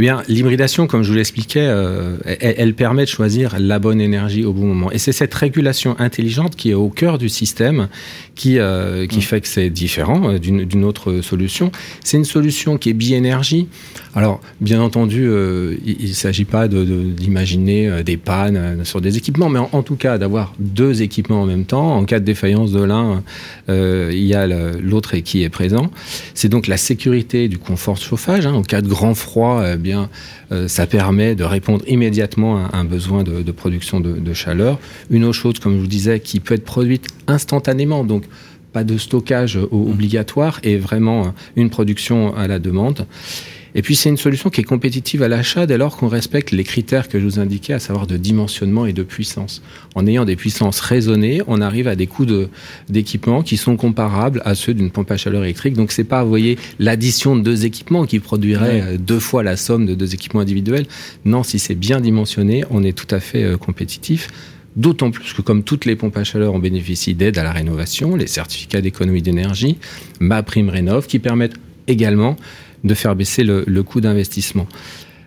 Eh 0.00 0.02
bien, 0.02 0.22
l'hybridation, 0.28 0.86
comme 0.86 1.02
je 1.02 1.10
vous 1.10 1.16
l'expliquais, 1.16 1.60
euh, 1.60 2.16
elle, 2.24 2.72
permet 2.72 3.04
de 3.04 3.10
choisir 3.10 3.56
la 3.58 3.78
bonne 3.78 4.00
énergie 4.00 4.46
au 4.46 4.54
bon 4.54 4.64
moment. 4.64 4.90
Et 4.90 4.96
c'est 4.96 5.12
cette 5.12 5.34
régulation 5.34 5.94
intelligente 5.98 6.56
qui 6.56 6.70
est 6.70 6.74
au 6.74 6.88
cœur 6.88 7.18
du 7.18 7.28
système 7.28 7.88
qui, 8.34 8.52
qui 9.10 9.18
mm. 9.18 9.20
fait 9.20 9.42
que 9.42 9.46
c'est 9.46 9.68
différent 9.68 10.38
d'une 10.38 10.84
autre 10.84 11.20
solution. 11.20 11.70
C'est 12.02 12.16
une 12.16 12.24
solution 12.24 12.78
qui 12.78 12.88
est 12.88 12.94
bi-énergie. 12.94 13.68
Alors, 14.16 14.40
bien 14.60 14.82
entendu, 14.82 15.28
euh, 15.28 15.76
il 15.86 16.08
ne 16.08 16.14
s'agit 16.14 16.44
pas 16.44 16.66
d'imaginer 16.66 17.86
de, 17.86 17.92
euh, 17.92 18.02
des 18.02 18.16
pannes 18.16 18.56
euh, 18.56 18.84
sur 18.84 19.00
des 19.00 19.16
équipements, 19.16 19.48
mais 19.48 19.60
en, 19.60 19.82
tout 19.82 19.94
cas 19.94 20.18
d'avoir 20.18 20.52
deux 20.58 21.02
équipements 21.02 21.42
en 21.42 21.46
même 21.46 21.64
temps. 21.64 21.96
En 21.96 22.04
cas 22.04 22.18
de 22.18 22.24
défaillance 22.24 22.72
de 22.72 22.82
l'un, 22.82 23.22
il 23.68 24.24
y 24.24 24.34
a 24.34 24.46
l'autre 24.46 25.16
qui 25.18 25.44
est 25.44 25.48
présent. 25.48 25.90
C'est 26.34 26.48
donc 26.48 26.66
la 26.66 26.76
sécurité 26.76 27.48
du 27.48 27.58
confort 27.58 27.94
de 27.94 28.00
chauffage. 28.00 28.46
Hein. 28.46 28.54
En 28.54 28.62
cas 28.62 28.82
de 28.82 28.88
grand 28.88 29.14
froid, 29.14 29.62
eh 29.64 29.76
bien, 29.90 30.08
ça 30.66 30.86
permet 30.86 31.34
de 31.34 31.44
répondre 31.44 31.84
immédiatement 31.86 32.66
à 32.66 32.76
un 32.76 32.84
besoin 32.84 33.22
de, 33.22 33.52
production 33.52 34.00
de, 34.00 34.32
chaleur. 34.32 34.78
Une 35.10 35.24
eau 35.24 35.32
chaude, 35.32 35.58
comme 35.58 35.74
je 35.76 35.80
vous 35.80 35.86
disais, 35.86 36.20
qui 36.20 36.40
peut 36.40 36.54
être 36.54 36.64
produite 36.64 37.06
instantanément. 37.26 38.04
Donc, 38.04 38.24
pas 38.72 38.84
de 38.84 38.96
stockage 38.98 39.58
obligatoire 39.70 40.60
et 40.62 40.76
vraiment 40.76 41.34
une 41.56 41.70
production 41.70 42.36
à 42.36 42.46
la 42.46 42.58
demande. 42.58 43.06
Et 43.74 43.82
puis 43.82 43.96
c'est 43.96 44.08
une 44.08 44.16
solution 44.16 44.50
qui 44.50 44.60
est 44.60 44.64
compétitive 44.64 45.22
à 45.22 45.28
l'achat 45.28 45.66
dès 45.66 45.78
lors 45.78 45.96
qu'on 45.96 46.08
respecte 46.08 46.50
les 46.50 46.64
critères 46.64 47.08
que 47.08 47.20
je 47.20 47.24
vous 47.24 47.38
indiquais, 47.38 47.72
à 47.72 47.78
savoir 47.78 48.06
de 48.06 48.16
dimensionnement 48.16 48.86
et 48.86 48.92
de 48.92 49.02
puissance. 49.02 49.62
En 49.94 50.06
ayant 50.06 50.24
des 50.24 50.36
puissances 50.36 50.80
raisonnées, 50.80 51.42
on 51.46 51.60
arrive 51.60 51.88
à 51.88 51.96
des 51.96 52.06
coûts 52.06 52.26
d'équipement 52.88 53.42
qui 53.42 53.56
sont 53.56 53.76
comparables 53.76 54.42
à 54.44 54.54
ceux 54.54 54.74
d'une 54.74 54.90
pompe 54.90 55.10
à 55.10 55.16
chaleur 55.16 55.44
électrique. 55.44 55.74
Donc 55.74 55.92
c'est 55.92 56.04
pas, 56.04 56.22
vous 56.22 56.28
voyez, 56.28 56.58
l'addition 56.78 57.36
de 57.36 57.42
deux 57.42 57.64
équipements 57.64 58.06
qui 58.06 58.18
produirait 58.18 58.82
euh, 58.82 58.98
deux 58.98 59.20
fois 59.20 59.42
la 59.42 59.56
somme 59.56 59.86
de 59.86 59.94
deux 59.94 60.14
équipements 60.14 60.40
individuels. 60.40 60.86
Non, 61.24 61.42
si 61.42 61.58
c'est 61.58 61.74
bien 61.74 62.00
dimensionné, 62.00 62.64
on 62.70 62.82
est 62.82 62.96
tout 62.96 63.12
à 63.14 63.20
fait 63.20 63.44
euh, 63.44 63.56
compétitif. 63.56 64.28
D'autant 64.76 65.10
plus 65.10 65.32
que 65.32 65.42
comme 65.42 65.64
toutes 65.64 65.84
les 65.84 65.96
pompes 65.96 66.16
à 66.16 66.24
chaleur, 66.24 66.54
on 66.54 66.60
bénéficie 66.60 67.14
d'aide 67.14 67.38
à 67.38 67.42
la 67.42 67.52
rénovation, 67.52 68.14
les 68.14 68.28
certificats 68.28 68.80
d'économie 68.80 69.20
d'énergie, 69.20 69.78
ma 70.20 70.42
prime 70.44 70.68
rénov, 70.68 71.06
qui 71.08 71.18
permettent 71.18 71.56
également 71.88 72.36
de 72.84 72.94
faire 72.94 73.14
baisser 73.16 73.44
le, 73.44 73.82
coût 73.82 74.00
d'investissement. 74.00 74.66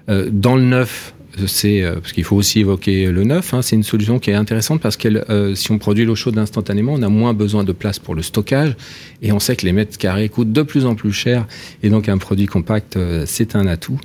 Euh, 0.10 0.30
dans 0.32 0.56
le 0.56 0.64
neuf, 0.64 1.14
c'est 1.48 1.82
euh, 1.82 1.96
parce 1.96 2.14
qu'il 2.14 2.24
faut 2.24 2.36
aussi 2.36 2.60
évoquer 2.60 3.08
le 3.08 3.24
neuf. 3.24 3.54
Hein, 3.54 3.62
c'est 3.62 3.76
une 3.76 3.84
solution 3.84 4.20
qui 4.20 4.30
est 4.30 4.36
intéressante 4.36 4.82
parce 4.82 4.98
que 4.98 5.08
euh, 5.30 5.56
si 5.56 5.72
on 5.72 5.78
produit 5.78 6.06
l'eau 6.06 6.16
chaude 6.16 6.38
instantanément, 6.38 6.94
on 6.94 7.02
a 7.02 7.10
moins 7.10 7.34
besoin 7.34 7.64
de 7.64 7.72
place 7.72 8.00
pour 8.00 8.16
le 8.16 8.22
stockage 8.22 8.76
et 9.22 9.32
on 9.32 9.40
sait 9.40 9.56
que 9.56 9.66
les 9.66 9.74
mètres 9.74 9.98
carrés 9.98 10.30
coûtent 10.30 10.52
de 10.52 10.62
plus 10.62 10.86
en 10.86 10.96
plus 10.96 11.12
cher 11.12 11.48
et 11.82 11.90
donc 11.90 12.10
un 12.10 12.18
produit 12.18 12.46
compact, 12.46 12.98
c'est 13.26 13.56
un 13.56 13.68
atout. 13.68 14.00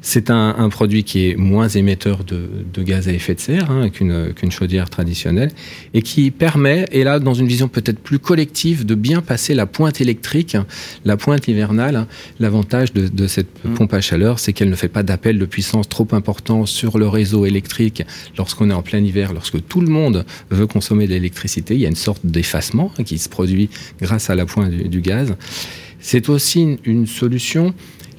C'est 0.00 0.30
un, 0.30 0.68
produit 0.68 1.04
qui 1.04 1.30
est 1.30 1.36
moins 1.36 1.68
émetteur 1.68 2.24
de, 2.24 2.82
gaz 2.82 3.08
à 3.08 3.12
effet 3.12 3.34
de 3.34 3.40
serre 3.40 3.70
hein, 3.70 3.88
qu'une 3.88 4.50
chaudière 4.50 4.90
traditionnelle 4.90 5.50
et 5.94 6.02
qui 6.02 6.30
permet, 6.30 6.84
et 6.92 7.04
là 7.04 7.18
dans 7.20 7.34
une 7.34 7.46
vision 7.46 7.68
peut-être 7.68 7.98
plus 7.98 8.18
collective, 8.18 8.84
de 8.84 8.94
bien 8.94 9.22
passer 9.22 9.54
la 9.54 9.66
pointe 9.66 10.00
électrique, 10.00 10.56
la 11.04 11.16
pointe 11.16 11.48
hivernale. 11.48 12.06
L'avantage 12.40 12.92
de, 12.92 13.26
cette 13.26 13.64
mmh. 13.64 13.74
pompe 13.74 13.94
à 13.94 14.00
chaleur, 14.00 14.38
c'est 14.38 14.52
qu'elle 14.52 14.70
ne 14.70 14.76
fait 14.76 14.88
pas 14.88 15.02
d'appel 15.02 15.38
de 15.38 15.46
puissance 15.46 15.88
trop 15.88 16.08
important 16.12 16.63
sur 16.66 16.98
le 16.98 17.08
réseau 17.08 17.46
électrique 17.46 18.02
lorsqu'on 18.36 18.70
est 18.70 18.74
en 18.74 18.82
plein 18.82 18.98
hiver, 18.98 19.32
lorsque 19.32 19.66
tout 19.66 19.80
le 19.80 19.88
monde 19.88 20.24
veut 20.50 20.66
consommer 20.66 21.06
de 21.06 21.12
l'électricité. 21.12 21.74
Il 21.74 21.80
y 21.80 21.86
a 21.86 21.88
une 21.88 21.96
sorte 21.96 22.24
d'effacement 22.24 22.90
qui 23.04 23.18
se 23.18 23.28
produit 23.28 23.70
grâce 24.00 24.30
à 24.30 24.34
la 24.34 24.46
pointe 24.46 24.70
du, 24.70 25.00
gaz. 25.00 25.34
C'est 26.00 26.28
aussi 26.28 26.78
une 26.84 27.06
solution 27.06 27.74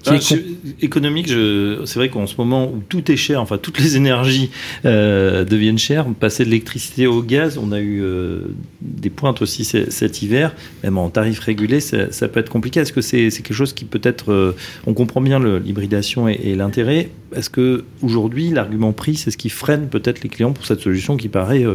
ah, 0.07 0.35
économique, 0.81 1.27
c'est 1.27 1.95
vrai 1.95 2.09
qu'en 2.09 2.27
ce 2.27 2.35
moment 2.37 2.71
où 2.71 2.81
tout 2.87 3.11
est 3.11 3.15
cher, 3.15 3.41
enfin 3.41 3.57
toutes 3.57 3.79
les 3.79 3.95
énergies 3.97 4.49
euh, 4.85 5.45
deviennent 5.45 5.77
chères, 5.77 6.05
passer 6.19 6.45
de 6.45 6.49
l'électricité 6.49 7.07
au 7.07 7.21
gaz, 7.21 7.57
on 7.57 7.71
a 7.71 7.79
eu 7.79 8.01
euh, 8.01 8.41
des 8.81 9.09
pointes 9.09 9.41
aussi 9.41 9.65
cet 9.65 10.21
hiver, 10.21 10.53
même 10.83 10.97
en 10.97 11.09
tarif 11.09 11.39
régulé, 11.39 11.79
ça, 11.79 12.27
peut 12.27 12.39
être 12.39 12.49
compliqué. 12.49 12.79
Est-ce 12.79 12.93
que 12.93 13.01
c'est 13.01 13.29
quelque 13.29 13.53
chose 13.53 13.73
qui 13.73 13.85
peut 13.85 14.01
être, 14.03 14.31
euh, 14.31 14.55
on 14.85 14.93
comprend 14.93 15.21
bien 15.21 15.39
l'hybridation 15.59 16.27
et, 16.27 16.39
et 16.43 16.55
l'intérêt, 16.55 17.09
est-ce 17.35 17.49
que 17.49 17.83
aujourd'hui 18.01 18.49
l'argument 18.49 18.93
prix, 18.93 19.15
c'est 19.15 19.31
ce 19.31 19.37
qui 19.37 19.49
freine 19.49 19.87
peut-être 19.87 20.21
les 20.23 20.29
clients 20.29 20.53
pour 20.53 20.65
cette 20.65 20.79
solution 20.81 21.17
qui 21.17 21.29
paraît 21.29 21.65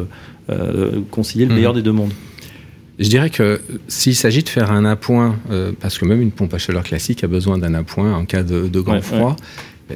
concilier 1.11 1.45
le 1.45 1.53
mmh. 1.53 1.55
meilleur 1.55 1.75
des 1.75 1.83
deux 1.83 1.93
mondes? 1.93 2.13
Je 3.01 3.09
dirais 3.09 3.31
que 3.31 3.61
s'il 3.89 4.15
s'agit 4.15 4.43
de 4.43 4.49
faire 4.49 4.71
un 4.71 4.85
appoint, 4.85 5.39
euh, 5.51 5.73
parce 5.81 5.99
que 5.99 6.05
même 6.05 6.21
une 6.21 6.31
pompe 6.33 6.53
à 6.55 6.59
chaleur 6.59 6.83
classique 6.85 7.25
a 7.25 7.27
besoin 7.29 7.57
d'un 7.59 7.75
appoint 7.75 8.15
en 8.15 8.25
cas 8.27 8.43
de, 8.43 8.69
de 8.69 8.81
grand 8.81 8.97
Ouais, 8.97 9.01
froid, 9.01 9.37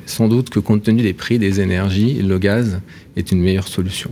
sans 0.07 0.27
doute 0.27 0.49
que 0.51 0.59
compte 0.59 0.83
tenu 0.83 1.03
des 1.03 1.13
prix 1.13 1.39
des 1.39 1.61
énergies, 1.61 2.15
le 2.23 2.39
gaz 2.39 2.81
est 3.17 3.31
une 3.31 3.41
meilleure 3.41 3.69
solution. 3.69 4.11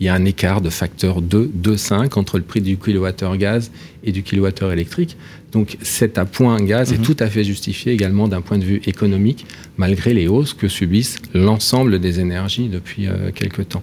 Il 0.00 0.06
y 0.06 0.08
a 0.08 0.14
un 0.14 0.24
écart 0.24 0.62
de 0.62 0.70
facteur 0.70 1.20
2, 1.20 1.50
2,5 1.62 2.18
entre 2.18 2.38
le 2.38 2.42
prix 2.44 2.62
du 2.62 2.78
kilowattheure 2.78 3.36
gaz 3.36 3.70
et 4.02 4.12
du 4.12 4.22
kilowattheure 4.22 4.72
électrique. 4.72 5.18
Donc 5.52 5.76
cet 5.82 6.16
appoint 6.16 6.56
gaz 6.64 6.90
Mhm. 6.90 6.94
est 6.98 7.04
tout 7.04 7.16
à 7.20 7.28
fait 7.28 7.44
justifié 7.44 7.92
également 7.92 8.26
d'un 8.26 8.40
point 8.40 8.56
de 8.56 8.64
vue 8.64 8.80
économique, 8.86 9.44
malgré 9.76 10.14
les 10.14 10.26
hausses 10.26 10.54
que 10.54 10.68
subissent 10.68 11.18
l'ensemble 11.34 11.98
des 12.00 12.18
énergies 12.18 12.68
depuis 12.68 13.06
euh, 13.08 13.30
quelque 13.34 13.60
temps. 13.60 13.82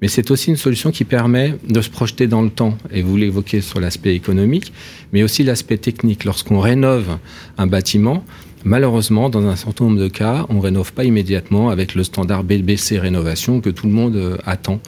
Mais 0.00 0.08
c'est 0.08 0.30
aussi 0.30 0.50
une 0.50 0.56
solution 0.56 0.90
qui 0.90 1.04
permet 1.04 1.54
de 1.68 1.80
se 1.80 1.90
projeter 1.90 2.26
dans 2.26 2.42
le 2.42 2.50
temps. 2.50 2.76
Et 2.92 3.02
vous 3.02 3.16
l'évoquez 3.16 3.60
sur 3.60 3.80
l'aspect 3.80 4.14
économique, 4.14 4.72
mais 5.12 5.22
aussi 5.22 5.42
l'aspect 5.42 5.78
technique. 5.78 6.24
Lorsqu'on 6.24 6.60
rénove 6.60 7.18
un 7.56 7.66
bâtiment, 7.66 8.24
malheureusement, 8.64 9.28
dans 9.28 9.44
un 9.46 9.56
certain 9.56 9.86
nombre 9.86 10.00
de 10.00 10.08
cas, 10.08 10.46
on 10.50 10.60
rénove 10.60 10.92
pas 10.92 11.04
immédiatement 11.04 11.70
avec 11.70 11.94
le 11.94 12.04
standard 12.04 12.44
BBC 12.44 12.98
rénovation 12.98 13.60
que 13.60 13.70
tout 13.70 13.86
le 13.86 13.92
monde 13.92 14.16
euh, 14.16 14.36
attend. 14.46 14.80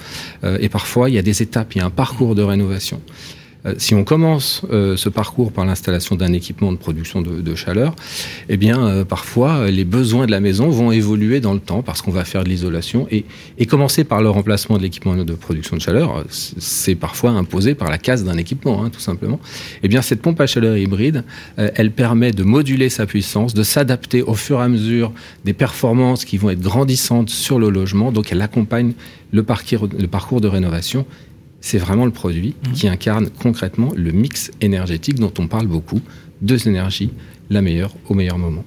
Euh, 0.44 0.58
et 0.60 0.68
parfois, 0.68 1.10
il 1.10 1.16
y 1.16 1.18
a 1.18 1.22
des 1.22 1.42
étapes, 1.42 1.74
il 1.74 1.78
y 1.78 1.80
a 1.80 1.86
un 1.86 1.90
parcours 1.90 2.34
de 2.34 2.42
rénovation. 2.42 3.00
Euh, 3.66 3.74
si 3.78 3.94
on 3.94 4.04
commence 4.04 4.62
euh, 4.70 4.96
ce 4.96 5.08
parcours 5.08 5.52
par 5.52 5.64
l'installation 5.64 6.16
d'un 6.16 6.32
équipement 6.32 6.72
de 6.72 6.76
production 6.76 7.20
de, 7.20 7.54
chaleur, 7.54 7.94
eh 8.48 8.56
bien, 8.56 8.86
euh, 8.86 9.04
parfois, 9.04 9.56
euh, 9.56 9.70
les 9.70 9.84
besoins 9.84 10.26
de 10.26 10.30
la 10.30 10.40
maison 10.40 10.70
vont 10.70 10.92
évoluer 10.92 11.40
dans 11.40 11.52
le 11.52 11.60
temps 11.60 11.82
parce 11.82 12.00
qu'on 12.00 12.10
va 12.10 12.24
faire 12.24 12.44
de 12.44 12.48
l'isolation 12.48 13.06
et, 13.10 13.24
et 13.58 13.66
commencer 13.66 14.04
par 14.04 14.22
le 14.22 14.30
remplacement 14.30 14.78
de 14.78 14.82
l'équipement 14.82 15.16
de 15.16 15.34
production 15.34 15.76
de 15.76 15.82
chaleur, 15.82 16.18
euh, 16.18 16.24
c'est 16.28 16.94
parfois 16.94 17.30
imposé 17.30 17.74
par 17.74 17.90
la 17.90 17.98
casse 17.98 18.24
d'un 18.24 18.36
équipement, 18.36 18.84
hein, 18.84 18.90
tout 18.90 19.00
simplement. 19.00 19.40
Eh 19.82 19.88
bien, 19.88 20.02
cette 20.02 20.22
pompe 20.22 20.40
à 20.40 20.46
chaleur 20.46 20.76
hybride, 20.76 21.24
elle 21.56 21.90
permet 21.90 22.30
de 22.30 22.42
moduler 22.42 22.88
sa 22.88 23.06
puissance, 23.06 23.54
de 23.54 23.62
s'adapter 23.62 24.22
au 24.22 24.34
fur 24.34 24.60
et 24.60 24.64
à 24.64 24.68
mesure 24.68 25.12
des 25.44 25.52
performances 25.52 26.24
qui 26.24 26.38
vont 26.38 26.50
être 26.50 26.60
grandissantes 26.60 27.30
sur 27.30 27.58
le 27.58 27.70
logement. 27.70 28.12
Donc, 28.12 28.32
elle 28.32 28.42
accompagne 28.42 28.92
le 29.32 29.42
parcours 29.42 30.40
de 30.40 30.48
rénovation 30.48 31.06
c'est 31.60 31.78
vraiment 31.78 32.06
le 32.06 32.10
produit 32.10 32.54
qui 32.74 32.88
incarne 32.88 33.30
concrètement 33.30 33.92
le 33.96 34.12
mix 34.12 34.50
énergétique 34.60 35.18
dont 35.18 35.32
on 35.38 35.46
parle 35.46 35.66
beaucoup. 35.66 36.00
Deux 36.40 36.68
énergies, 36.68 37.12
la 37.50 37.60
meilleure 37.60 37.94
au 38.08 38.14
meilleur 38.14 38.38
moment. 38.38 38.64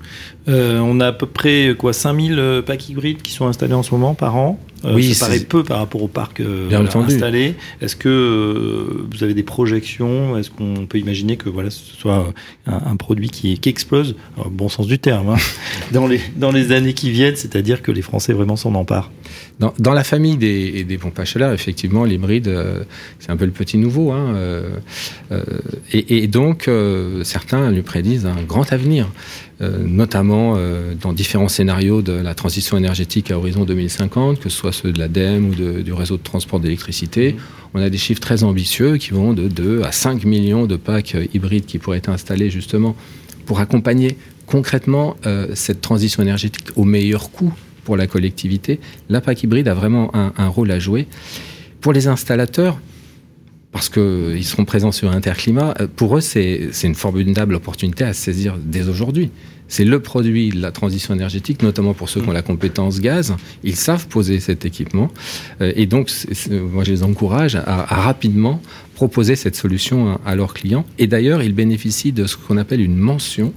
Euh, 0.49 0.79
on 0.79 0.99
a 0.99 1.07
à 1.07 1.11
peu 1.13 1.25
près 1.25 1.73
quoi 1.77 1.93
5000 1.93 2.37
euh, 2.37 2.61
packs 2.61 2.89
hybrides 2.89 3.21
qui 3.21 3.31
sont 3.31 3.47
installés 3.47 3.73
en 3.73 3.83
ce 3.83 3.91
moment 3.91 4.13
par 4.13 4.35
an. 4.35 4.59
Euh, 4.85 4.95
Oui, 4.95 5.13
ça 5.13 5.27
paraît 5.27 5.39
peu 5.39 5.63
par 5.63 5.77
rapport 5.77 6.03
au 6.03 6.09
parc 6.09 6.41
euh, 6.41 6.67
Bien 6.67 6.83
entendu. 6.83 7.13
installé. 7.13 7.55
Est-ce 7.81 7.95
que 7.95 8.09
euh, 8.09 9.07
vous 9.09 9.23
avez 9.23 9.33
des 9.33 9.43
projections? 9.43 10.37
Est-ce 10.37 10.49
qu'on 10.51 10.85
peut 10.85 10.97
imaginer 10.97 11.37
que 11.37 11.47
voilà, 11.49 11.69
ce 11.69 11.79
soit 11.97 12.33
un, 12.67 12.73
un 12.91 12.95
produit 12.97 13.29
qui, 13.29 13.57
qui 13.59 13.69
explose, 13.69 14.15
au 14.37 14.49
bon 14.49 14.67
sens 14.67 14.87
du 14.87 14.99
terme, 14.99 15.29
hein, 15.29 15.37
dans, 15.93 16.05
les, 16.07 16.19
dans 16.35 16.51
les 16.51 16.73
années 16.73 16.93
qui 16.93 17.11
viennent, 17.11 17.37
c'est-à-dire 17.37 17.81
que 17.81 17.91
les 17.93 18.01
Français 18.01 18.33
vraiment 18.33 18.57
s'en 18.57 18.75
emparent 18.75 19.09
Dans, 19.61 19.73
dans 19.79 19.93
la 19.93 20.03
famille 20.03 20.35
des, 20.35 20.83
des 20.83 20.97
pompes 20.97 21.17
à 21.17 21.23
chaleur, 21.23 21.53
effectivement, 21.53 22.03
l'hybride, 22.03 22.49
euh, 22.49 22.83
c'est 23.19 23.31
un 23.31 23.37
peu 23.37 23.45
le 23.45 23.51
petit 23.51 23.77
nouveau. 23.77 24.11
Hein, 24.11 24.33
euh, 24.35 24.69
euh, 25.31 25.43
et, 25.93 26.17
et 26.23 26.27
donc, 26.27 26.67
euh, 26.67 27.23
certains 27.23 27.71
lui 27.71 27.83
prédisent 27.83 28.25
un 28.25 28.43
grand 28.43 28.73
avenir, 28.73 29.05
euh, 29.05 29.09
notamment 29.61 30.55
euh, 30.57 30.93
dans 30.99 31.13
différents 31.13 31.47
scénarios 31.47 32.01
de 32.01 32.13
la 32.13 32.33
transition 32.33 32.77
énergétique 32.77 33.31
à 33.31 33.37
horizon 33.37 33.65
2050, 33.65 34.39
que 34.39 34.49
ce 34.49 34.57
soit 34.57 34.71
ceux 34.71 34.91
de 34.91 34.99
l'ADEME 34.99 35.49
ou 35.49 35.81
du 35.83 35.93
réseau 35.93 36.17
de 36.17 36.23
transport 36.23 36.59
d'électricité. 36.59 37.35
On 37.73 37.81
a 37.81 37.89
des 37.89 37.97
chiffres 37.97 38.19
très 38.19 38.43
ambitieux 38.43 38.97
qui 38.97 39.11
vont 39.11 39.33
de 39.33 39.47
2 39.47 39.83
à 39.83 39.91
5 39.91 40.25
millions 40.25 40.65
de 40.65 40.75
packs 40.75 41.15
euh, 41.15 41.25
hybrides 41.33 41.65
qui 41.65 41.77
pourraient 41.77 41.99
être 41.99 42.09
installés 42.09 42.49
justement 42.49 42.95
pour 43.45 43.59
accompagner 43.59 44.17
concrètement 44.47 45.17
euh, 45.25 45.47
cette 45.53 45.81
transition 45.81 46.23
énergétique 46.23 46.69
au 46.75 46.83
meilleur 46.83 47.31
coût 47.31 47.53
pour 47.83 47.97
la 47.97 48.07
collectivité. 48.07 48.79
La 49.09 49.21
PAC 49.21 49.43
hybride 49.43 49.67
a 49.67 49.73
vraiment 49.73 50.09
un 50.15 50.47
rôle 50.47 50.71
à 50.71 50.79
jouer. 50.79 51.05
Pour 51.81 51.91
les 51.91 52.07
installateurs, 52.07 52.79
parce 53.73 53.89
qu'ils 53.89 54.45
seront 54.45 54.65
présents 54.65 54.91
sur 54.93 55.11
Interclimat, 55.11 55.73
euh, 55.81 55.87
pour 55.93 56.15
eux, 56.17 56.21
c'est 56.21 56.69
une 56.83 56.95
formidable 56.95 57.55
opportunité 57.55 58.03
à 58.05 58.13
saisir 58.13 58.57
dès 58.63 58.87
aujourd'hui. 58.87 59.31
C'est 59.67 59.85
le 59.85 59.99
produit 59.99 60.51
de 60.51 60.61
la 60.61 60.71
transition 60.71 61.15
énergétique, 61.15 61.63
notamment 61.63 61.95
pour 61.95 62.07
ceux 62.07 62.21
qui 62.21 62.29
ont 62.29 62.33
la 62.33 62.43
compétence 62.43 63.01
gaz. 63.01 63.33
Ils 63.63 63.75
savent 63.75 64.07
poser 64.07 64.39
cet 64.39 64.65
équipement. 64.65 65.09
Euh, 65.61 65.73
Et 65.75 65.87
donc, 65.87 66.11
moi, 66.51 66.83
je 66.83 66.91
les 66.91 67.03
encourage 67.03 67.55
à, 67.55 67.63
à 67.65 68.01
rapidement 68.01 68.61
proposer 68.93 69.35
cette 69.35 69.55
solution 69.55 70.19
à 70.23 70.35
leurs 70.35 70.53
clients. 70.53 70.85
Et 70.99 71.07
d'ailleurs, 71.07 71.41
ils 71.41 71.55
bénéficient 71.55 72.11
de 72.11 72.27
ce 72.27 72.37
qu'on 72.37 72.57
appelle 72.57 72.81
une 72.81 72.95
mention 72.95 73.53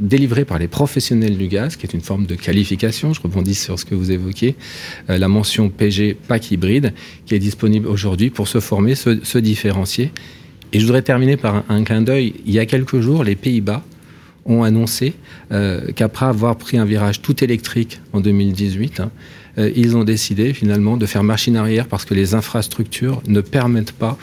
délivrée 0.00 0.44
par 0.44 0.58
les 0.58 0.68
professionnels 0.68 1.36
du 1.36 1.46
gaz, 1.46 1.76
qui 1.76 1.86
est 1.86 1.94
une 1.94 2.00
forme 2.00 2.26
de 2.26 2.34
qualification. 2.34 3.12
Je 3.12 3.20
rebondis 3.20 3.54
sur 3.54 3.78
ce 3.78 3.84
que 3.84 3.94
vous 3.94 4.10
évoquiez. 4.10 4.56
Euh, 5.08 5.18
la 5.18 5.28
mention 5.28 5.68
PG 5.68 6.16
PAC 6.26 6.50
hybride, 6.50 6.92
qui 7.26 7.34
est 7.34 7.38
disponible 7.38 7.86
aujourd'hui 7.86 8.30
pour 8.30 8.48
se 8.48 8.60
former, 8.60 8.94
se, 8.94 9.22
se 9.22 9.38
différencier. 9.38 10.10
Et 10.72 10.80
je 10.80 10.86
voudrais 10.86 11.02
terminer 11.02 11.36
par 11.36 11.64
un, 11.68 11.84
clin 11.84 12.02
d'œil. 12.02 12.34
Il 12.46 12.52
y 12.52 12.58
a 12.58 12.66
quelques 12.66 13.00
jours, 13.00 13.24
les 13.24 13.36
Pays-Bas 13.36 13.82
ont 14.46 14.62
annoncé 14.62 15.14
euh, 15.52 15.92
qu'après 15.94 16.26
avoir 16.26 16.56
pris 16.56 16.78
un 16.78 16.84
virage 16.84 17.20
tout 17.20 17.44
électrique 17.44 18.00
en 18.12 18.20
2018, 18.20 19.00
hein, 19.00 19.10
euh, 19.58 19.70
ils 19.76 19.96
ont 19.96 20.04
décidé 20.04 20.54
finalement 20.54 20.96
de 20.96 21.06
faire 21.06 21.22
machine 21.22 21.56
arrière 21.56 21.86
parce 21.86 22.04
que 22.04 22.14
les 22.14 22.34
infrastructures 22.34 23.22
ne 23.26 23.40
permettent 23.40 23.92
pas 23.92 24.16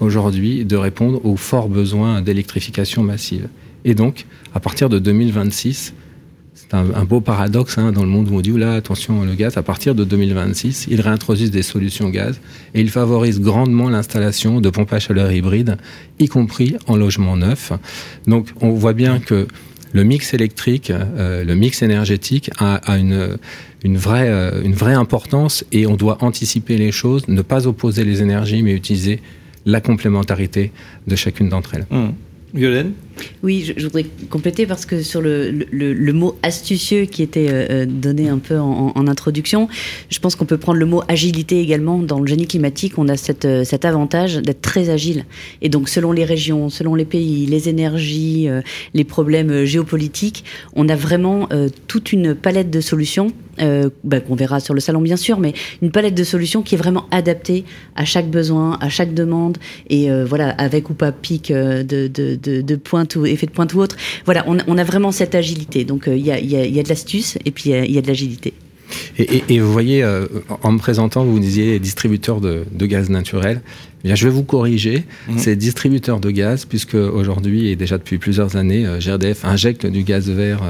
aujourd'hui 0.00 0.64
de 0.64 0.76
répondre 0.76 1.24
aux 1.24 1.36
forts 1.36 1.68
besoins 1.68 2.22
d'électrification 2.22 3.02
massive. 3.02 3.48
Et 3.84 3.94
donc, 3.94 4.26
à 4.54 4.60
partir 4.60 4.88
de 4.88 4.98
2026, 4.98 5.94
c'est 6.54 6.72
un, 6.72 7.04
beau 7.04 7.20
paradoxe 7.20 7.78
hein, 7.78 7.90
dans 7.90 8.02
le 8.02 8.08
monde 8.08 8.30
où 8.30 8.36
on 8.36 8.40
dit 8.40 8.52
là, 8.52 8.74
attention, 8.74 9.24
le 9.24 9.34
gaz, 9.34 9.56
à 9.56 9.62
partir 9.62 9.94
de 9.94 10.04
2026, 10.04 10.86
ils 10.88 11.00
réintroduisent 11.00 11.50
des 11.50 11.64
solutions 11.64 12.08
gaz 12.10 12.40
et 12.74 12.80
ils 12.80 12.90
favorisent 12.90 13.40
grandement 13.40 13.90
l'installation 13.90 14.60
de 14.60 14.70
pompes 14.70 14.92
à 14.92 15.00
chaleur 15.00 15.32
hybrides, 15.32 15.76
y 16.20 16.28
compris 16.28 16.76
en 16.86 16.96
logement 16.96 17.36
neuf. 17.36 17.72
Donc, 18.28 18.48
on 18.60 18.70
voit 18.70 18.92
bien 18.92 19.18
que 19.18 19.48
le 19.92 20.04
mix 20.04 20.32
électrique, 20.32 20.90
euh, 20.90 21.44
le 21.44 21.54
mix 21.54 21.82
énergétique 21.82 22.50
a, 22.58 22.80
euh, 22.92 23.36
une 23.82 23.96
vraie 23.96 24.94
importance 24.94 25.64
et 25.72 25.86
on 25.86 25.96
doit 25.96 26.18
anticiper 26.22 26.78
les 26.78 26.92
choses, 26.92 27.26
ne 27.28 27.42
pas 27.42 27.66
opposer 27.66 28.04
les 28.04 28.22
énergies, 28.22 28.62
mais 28.62 28.72
utiliser 28.72 29.20
la 29.66 29.80
complémentarité 29.80 30.72
de 31.06 31.16
chacune 31.16 31.48
d'entre 31.48 31.74
elles. 31.74 31.86
Hum. 31.90 32.14
Violaine 32.54 32.92
Oui, 33.42 33.72
je, 33.76 33.82
voudrais 33.82 34.06
compléter 34.30 34.64
parce 34.64 34.86
que 34.86 35.02
sur 35.02 35.20
le, 35.20 35.50
le, 35.50 36.12
mot 36.12 36.38
astucieux 36.44 37.04
qui 37.04 37.24
était 37.24 37.48
euh, 37.50 37.84
donné 37.84 38.28
un 38.28 38.38
peu 38.38 38.56
en, 38.60 39.08
introduction, 39.08 39.68
je 40.08 40.20
pense 40.20 40.36
qu'on 40.36 40.44
peut 40.44 40.56
prendre 40.56 40.78
le 40.78 40.86
mot 40.86 41.02
agilité 41.08 41.60
également. 41.60 41.98
Dans 41.98 42.20
le 42.20 42.26
génie 42.28 42.46
climatique, 42.46 42.96
on 42.96 43.08
a 43.08 43.16
cette, 43.16 43.44
euh, 43.44 43.64
cet 43.64 43.84
avantage 43.84 44.36
d'être 44.36 44.60
très 44.60 44.88
agile. 44.88 45.24
Et 45.62 45.68
donc, 45.68 45.88
selon 45.88 46.12
les 46.12 46.24
régions, 46.24 46.70
selon 46.70 46.94
les 46.94 47.04
pays, 47.04 47.44
les 47.46 47.68
énergies, 47.68 48.48
euh, 48.48 48.62
les 48.94 49.04
problèmes 49.04 49.50
euh, 49.50 49.64
géopolitiques, 49.64 50.44
on 50.74 50.88
a 50.88 50.94
vraiment 50.94 51.48
euh, 51.52 51.68
toute 51.88 52.12
une 52.12 52.36
palette 52.36 52.70
de 52.70 52.80
solutions 52.80 53.32
euh, 53.60 53.90
bah, 54.02 54.20
qu'on 54.20 54.34
verra 54.34 54.60
sur 54.60 54.74
le 54.74 54.80
salon 54.80 55.00
bien 55.00 55.16
sûr, 55.16 55.38
mais 55.38 55.52
une 55.82 55.90
palette 55.90 56.14
de 56.14 56.24
solutions 56.24 56.62
qui 56.62 56.74
est 56.74 56.78
vraiment 56.78 57.06
adaptée 57.10 57.64
à 57.96 58.04
chaque 58.04 58.28
besoin, 58.28 58.78
à 58.80 58.88
chaque 58.88 59.14
demande, 59.14 59.58
et 59.88 60.10
euh, 60.10 60.24
voilà, 60.24 60.50
avec 60.50 60.90
ou 60.90 60.94
pas 60.94 61.12
pic 61.12 61.50
euh, 61.50 61.82
de, 61.82 62.08
de, 62.08 62.36
de, 62.36 62.76
pointe 62.76 63.16
ou 63.16 63.26
effet 63.26 63.46
de 63.46 63.52
pointe 63.52 63.74
ou 63.74 63.80
autre. 63.80 63.96
Voilà, 64.24 64.44
on, 64.46 64.78
a 64.78 64.84
vraiment 64.84 65.12
cette 65.12 65.34
agilité. 65.34 65.84
Donc 65.84 66.04
il 66.06 66.18
y, 66.18 66.32
a, 66.32 66.38
y, 66.38 66.48
y 66.48 66.80
a 66.80 66.82
de 66.82 66.88
l'astuce 66.88 67.38
et 67.44 67.50
puis 67.50 67.70
il 67.70 67.84
y, 67.84 67.92
y, 67.92 67.98
a 67.98 68.02
de 68.02 68.06
l'agilité. 68.06 68.54
Et, 69.18 69.22
et, 69.22 69.44
et, 69.48 69.60
vous 69.60 69.72
voyez, 69.72 70.02
euh, 70.02 70.26
en 70.62 70.72
me 70.72 70.78
présentant, 70.78 71.24
vous 71.24 71.38
disiez 71.38 71.78
distributeur 71.78 72.40
de, 72.40 72.64
de 72.72 72.86
gaz 72.86 73.10
naturel. 73.10 73.60
Eh 74.02 74.08
bien, 74.08 74.16
je 74.16 74.28
vais 74.28 74.34
vous 74.34 74.42
corriger. 74.44 75.04
Mmh. 75.28 75.38
C'est 75.38 75.56
distributeur 75.56 76.20
de 76.20 76.30
gaz, 76.30 76.66
puisque 76.66 76.94
aujourd'hui 76.94 77.68
et 77.68 77.76
déjà 77.76 77.96
depuis 77.96 78.18
plusieurs 78.18 78.56
années, 78.56 78.86
euh, 78.86 78.98
GRDF 78.98 79.44
injecte 79.44 79.86
du 79.86 80.02
gaz 80.02 80.28
vert 80.28 80.60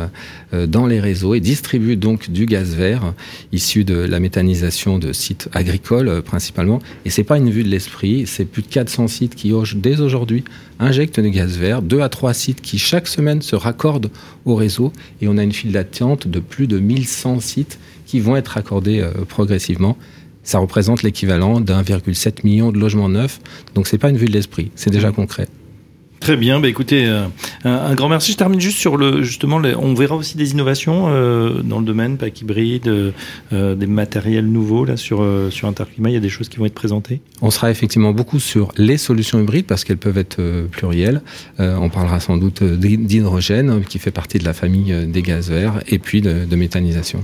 euh, 0.52 0.66
dans 0.66 0.86
les 0.86 1.00
réseaux 1.00 1.34
et 1.34 1.40
distribue 1.40 1.96
donc 1.96 2.30
du 2.30 2.46
gaz 2.46 2.74
vert 2.76 3.14
issu 3.52 3.84
de 3.84 3.96
la 3.96 4.20
méthanisation 4.20 4.98
de 4.98 5.12
sites 5.12 5.48
agricoles 5.52 6.22
principalement. 6.22 6.80
Et 7.04 7.10
c'est 7.10 7.24
pas 7.24 7.38
une 7.38 7.50
vue 7.50 7.64
de 7.64 7.68
l'esprit. 7.68 8.26
C'est 8.26 8.44
plus 8.44 8.62
de 8.62 8.68
400 8.68 9.08
sites 9.08 9.34
qui 9.34 9.52
dès 9.74 10.00
aujourd'hui 10.00 10.44
injectent 10.78 11.20
du 11.20 11.30
gaz 11.30 11.56
vert, 11.56 11.82
deux 11.82 12.00
à 12.00 12.08
trois 12.08 12.34
sites 12.34 12.60
qui 12.60 12.78
chaque 12.78 13.08
semaine 13.08 13.42
se 13.42 13.56
raccordent 13.56 14.10
au 14.44 14.54
réseau 14.54 14.92
et 15.20 15.28
on 15.28 15.38
a 15.38 15.42
une 15.42 15.52
file 15.52 15.72
d'attente 15.72 16.28
de 16.28 16.40
plus 16.40 16.66
de 16.66 16.78
1100 16.78 17.40
sites 17.40 17.78
qui 18.14 18.20
vont 18.20 18.36
être 18.36 18.56
accordés 18.56 19.00
euh, 19.00 19.10
progressivement. 19.28 19.98
Ça 20.44 20.60
représente 20.60 21.02
l'équivalent 21.02 21.60
d'1,7 21.60 22.44
million 22.44 22.70
de 22.70 22.78
logements 22.78 23.08
neufs. 23.08 23.40
Donc 23.74 23.88
c'est 23.88 23.98
pas 23.98 24.08
une 24.08 24.16
vue 24.16 24.26
de 24.26 24.32
l'esprit, 24.32 24.70
c'est 24.76 24.90
déjà 24.90 25.10
mmh. 25.10 25.14
concret. 25.14 25.48
Très 26.24 26.38
bien, 26.38 26.58
bah 26.58 26.68
écoutez, 26.68 27.04
euh, 27.06 27.26
un, 27.64 27.94
grand 27.94 28.08
merci. 28.08 28.32
Je 28.32 28.38
termine 28.38 28.58
juste 28.58 28.78
sur 28.78 28.96
le 28.96 29.22
justement, 29.22 29.60
on 29.78 29.92
verra 29.92 30.16
aussi 30.16 30.38
des 30.38 30.52
innovations 30.52 31.08
euh, 31.08 31.60
dans 31.62 31.80
le 31.80 31.84
domaine 31.84 32.16
pack 32.16 32.40
hybride, 32.40 32.88
euh, 33.52 33.74
des 33.74 33.86
matériels 33.86 34.46
nouveaux 34.46 34.86
là 34.86 34.96
sur 34.96 35.22
sur 35.50 35.68
Interclimat. 35.68 36.08
Il 36.08 36.14
y 36.14 36.16
a 36.16 36.20
des 36.20 36.30
choses 36.30 36.48
qui 36.48 36.56
vont 36.56 36.64
être 36.64 36.72
présentées. 36.72 37.20
On 37.42 37.50
sera 37.50 37.70
effectivement 37.70 38.12
beaucoup 38.12 38.40
sur 38.40 38.72
les 38.78 38.96
solutions 38.96 39.38
hybrides 39.38 39.66
parce 39.66 39.84
qu'elles 39.84 39.98
peuvent 39.98 40.16
être 40.16 40.40
plurielles. 40.70 41.20
on 41.58 41.90
parlera 41.90 42.20
sans 42.20 42.38
doute 42.38 42.62
d'hydrogène 42.62 43.82
qui 43.86 43.98
fait 43.98 44.10
partie 44.10 44.38
de 44.38 44.44
la 44.44 44.54
famille 44.54 44.94
des 45.06 45.20
gaz 45.20 45.50
verts 45.50 45.82
et 45.88 45.98
puis 45.98 46.22
de, 46.22 46.46
de 46.46 46.56
méthanisation. 46.56 47.22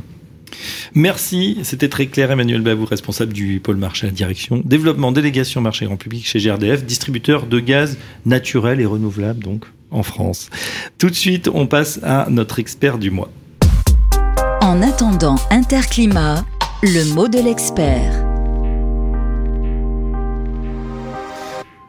Merci, 0.95 1.59
c'était 1.63 1.89
très 1.89 2.07
clair. 2.07 2.31
Emmanuel 2.31 2.63
Babou, 2.63 2.85
responsable 2.85 3.33
du 3.33 3.61
pôle 3.61 3.77
marché 3.77 4.07
à 4.07 4.11
direction, 4.11 4.63
développement, 4.65 5.13
délégation 5.13 5.61
marché 5.61 5.87
grand 5.87 5.97
public 5.97 6.27
chez 6.27 6.39
GRDF, 6.39 6.85
distributeur 6.85 7.47
de 7.47 7.61
gaz 7.61 7.99
naturel 8.27 8.81
et 8.81 8.87
renouvelable 8.87 9.43
donc 9.43 9.65
en 9.91 10.03
France. 10.03 10.51
Tout 10.99 11.11
de 11.11 11.15
suite, 11.15 11.49
on 11.53 11.67
passe 11.67 12.01
à 12.03 12.27
notre 12.31 12.59
expert 12.59 12.99
du 12.99 13.11
mois. 13.11 13.31
En 14.61 14.83
attendant 14.83 15.37
Interclimat, 15.51 16.45
le 16.83 17.15
mot 17.15 17.29
de 17.29 17.39
l'expert. 17.39 18.30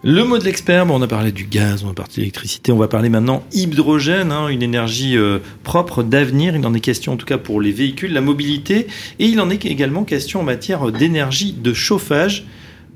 Le 0.04 0.24
mot 0.24 0.40
de 0.40 0.44
l'expert, 0.44 0.88
on 0.90 1.00
a 1.04 1.08
parlé 1.08 1.32
du 1.32 1.44
gaz, 1.46 1.84
on 1.84 1.92
a 1.92 1.94
parlé 1.94 2.12
de 2.12 2.18
l'électricité, 2.18 2.72
on 2.72 2.78
va 2.78 2.88
parler 2.88 3.10
maintenant 3.10 3.44
hydrogène, 3.54 4.32
hein, 4.32 4.48
une 4.48 4.64
énergie 4.64 5.16
euh, 5.16 5.38
propre 5.62 6.02
d'avenir. 6.02 6.56
Il 6.56 6.66
en 6.66 6.74
est 6.74 6.80
question 6.80 7.14
en 7.14 7.18
tout 7.18 7.28
cas 7.28 7.38
pour 7.38 7.62
les 7.62 7.72
véhicules, 7.72 8.12
la 8.12 8.22
mobilité, 8.22 8.88
et 9.20 9.28
il 9.28 9.40
en 9.40 9.52
est 9.52 9.64
également 9.64 10.04
question 10.04 10.40
en 10.40 10.44
matière 10.44 10.92
d'énergie 10.92 11.54
de 11.54 11.72
chauffage. 11.72 12.48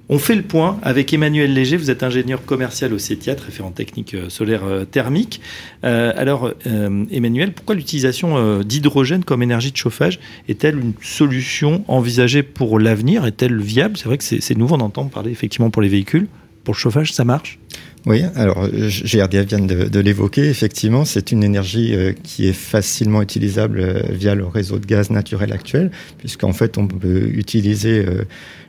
On 0.10 0.18
fait 0.18 0.34
le 0.34 0.42
point 0.42 0.80
avec 0.82 1.14
Emmanuel 1.14 1.54
Léger, 1.54 1.78
vous 1.78 1.92
êtes 1.92 2.02
ingénieur 2.02 2.44
commercial 2.44 2.92
au 2.92 2.98
CETIAT, 2.98 3.36
référent 3.36 3.70
technique 3.70 4.16
euh, 4.16 4.30
solaire 4.30 4.64
euh, 4.64 4.84
thermique. 4.86 5.42
alors, 5.84 6.54
Emmanuel, 6.66 7.54
pourquoi 7.54 7.76
l'utilisation 7.76 8.64
d'hydrogène 8.64 9.24
comme 9.24 9.44
énergie 9.44 9.72
de 9.72 9.78
chauffage 9.78 10.20
est-elle 10.50 10.80
une 10.80 10.94
solution 11.04 11.86
envisagée 11.88 12.42
pour 12.42 12.80
l'avenir? 12.80 13.28
Est-elle 13.28 13.62
viable? 13.62 13.96
C'est 13.96 14.06
vrai 14.06 14.18
que 14.18 14.24
c'est 14.24 14.58
nouveau 14.58 14.78
d'entendre 14.78 15.12
parler 15.12 15.30
effectivement 15.30 15.70
pour 15.70 15.84
les 15.84 15.90
véhicules 15.90 16.28
pour 16.66 16.74
le 16.74 16.80
chauffage, 16.80 17.14
ça 17.14 17.24
marche? 17.24 17.60
Oui, 18.06 18.22
alors 18.36 18.68
GRDF 18.70 19.48
vient 19.48 19.60
de, 19.60 19.86
de 19.86 20.00
l'évoquer. 20.00 20.48
Effectivement, 20.48 21.06
c'est 21.06 21.32
une 21.32 21.44
énergie 21.44 21.96
euh, 21.96 22.14
qui 22.24 22.48
est 22.48 22.54
facilement 22.54 23.22
utilisable 23.22 23.80
euh, 23.80 24.02
via 24.12 24.36
le 24.36 24.46
réseau 24.46 24.78
de 24.78 24.86
gaz 24.86 25.10
naturel 25.10 25.52
actuel, 25.52 25.90
puisqu'en 26.20 26.54
fait, 26.54 26.78
on 26.78 26.88
peut 26.88 27.30
utiliser 27.34 28.06
euh, 28.06 28.26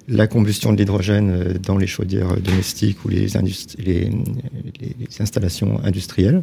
la 0.09 0.27
combustion 0.27 0.73
de 0.73 0.79
l'hydrogène 0.79 1.55
dans 1.63 1.77
les 1.77 1.87
chaudières 1.87 2.37
domestiques 2.41 3.05
ou 3.05 3.09
les, 3.09 3.27
les, 3.79 4.11
les 4.81 5.21
installations 5.21 5.81
industrielles. 5.85 6.43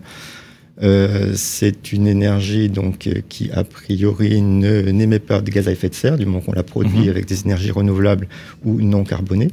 C'est 1.36 1.94
une 1.94 2.08
énergie 2.08 2.68
donc 2.68 3.08
qui 3.30 3.52
a 3.52 3.64
priori 3.64 4.42
n'émet 4.42 5.20
pas 5.20 5.40
de 5.40 5.50
gaz 5.50 5.70
à 5.70 5.72
effet 5.72 5.88
de 5.88 5.94
serre 5.94 6.18
du 6.18 6.26
moment 6.26 6.42
qu'on 6.42 6.52
la 6.52 6.64
produit 6.64 7.04
mhm. 7.04 7.10
avec 7.10 7.26
des 7.26 7.42
énergies 7.44 7.72
renouvelables 7.72 8.28
ou 8.66 8.82
non 8.82 9.06
carbonées. 9.06 9.52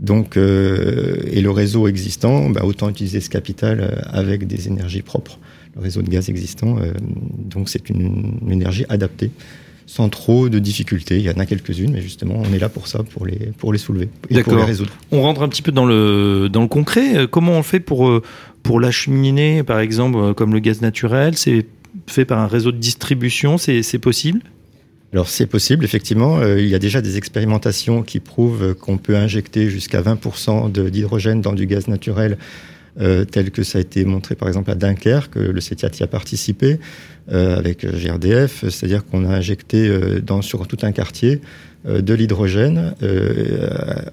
Donc, 0.00 0.36
euh, 0.36 1.16
et 1.30 1.40
le 1.40 1.50
réseau 1.50 1.88
existant, 1.88 2.50
bah, 2.50 2.62
autant 2.64 2.90
utiliser 2.90 3.20
ce 3.20 3.30
capital 3.30 3.80
euh, 3.80 4.00
avec 4.10 4.46
des 4.46 4.68
énergies 4.68 5.02
propres. 5.02 5.38
Le 5.74 5.82
réseau 5.82 6.02
de 6.02 6.08
gaz 6.08 6.28
existant, 6.28 6.78
euh, 6.78 6.92
donc 7.38 7.68
c'est 7.68 7.88
une, 7.88 8.38
énergie 8.50 8.84
adaptée, 8.88 9.30
sans 9.86 10.08
trop 10.08 10.48
de 10.48 10.58
difficultés. 10.58 11.16
Il 11.18 11.22
y 11.22 11.30
en 11.30 11.38
a 11.38 11.46
quelques-unes, 11.46 11.92
mais 11.92 12.02
justement, 12.02 12.34
on 12.36 12.52
est 12.52 12.58
là 12.58 12.68
pour 12.68 12.88
ça, 12.88 13.02
pour 13.02 13.24
les, 13.24 13.52
pour 13.58 13.72
les 13.72 13.78
soulever 13.78 14.08
et 14.28 14.42
pour 14.42 14.56
les 14.56 14.64
résoudre. 14.64 14.92
On 15.12 15.22
rentre 15.22 15.42
un 15.42 15.48
petit 15.48 15.62
peu 15.62 15.72
dans 15.72 15.86
le, 15.86 16.48
dans 16.50 16.62
le 16.62 16.68
concret. 16.68 17.26
Comment 17.30 17.52
on 17.52 17.62
fait 17.62 17.80
pour, 17.80 18.20
pour 18.62 18.80
l'acheminer, 18.80 19.62
par 19.62 19.80
exemple, 19.80 20.34
comme 20.34 20.52
le 20.52 20.60
gaz 20.60 20.82
naturel? 20.82 21.36
C'est 21.36 21.66
fait 22.06 22.24
par 22.24 22.38
un 22.38 22.46
réseau 22.46 22.72
de 22.72 22.78
distribution, 22.78 23.56
c'est 23.58 23.98
possible? 23.98 24.40
Alors 25.12 25.28
c'est 25.28 25.46
possible, 25.46 25.84
effectivement. 25.84 26.38
Euh, 26.40 26.60
il 26.60 26.68
y 26.68 26.74
a 26.74 26.78
déjà 26.78 27.00
des 27.00 27.16
expérimentations 27.16 28.02
qui 28.02 28.20
prouvent 28.20 28.74
qu'on 28.74 28.98
peut 28.98 29.16
injecter 29.16 29.70
jusqu'à 29.70 30.02
20% 30.02 30.90
d'hydrogène 30.90 31.40
dans 31.40 31.52
du 31.52 31.66
gaz 31.66 31.88
naturel, 31.88 32.38
euh, 33.00 33.24
tel 33.24 33.50
que 33.50 33.62
ça 33.62 33.78
a 33.78 33.80
été 33.80 34.04
montré 34.04 34.34
par 34.34 34.48
exemple 34.48 34.70
à 34.70 34.74
Dunkerque, 34.74 35.36
le 35.36 35.60
CETIAT 35.60 35.90
y 36.00 36.02
a 36.02 36.06
participé 36.06 36.80
euh, 37.30 37.56
avec 37.56 37.86
GRDF, 37.86 38.68
c'est-à-dire 38.68 39.04
qu'on 39.04 39.24
a 39.24 39.36
injecté 39.36 39.90
dans, 40.22 40.42
sur 40.42 40.66
tout 40.66 40.78
un 40.82 40.92
quartier 40.92 41.40
de 41.84 42.14
l'hydrogène 42.14 42.94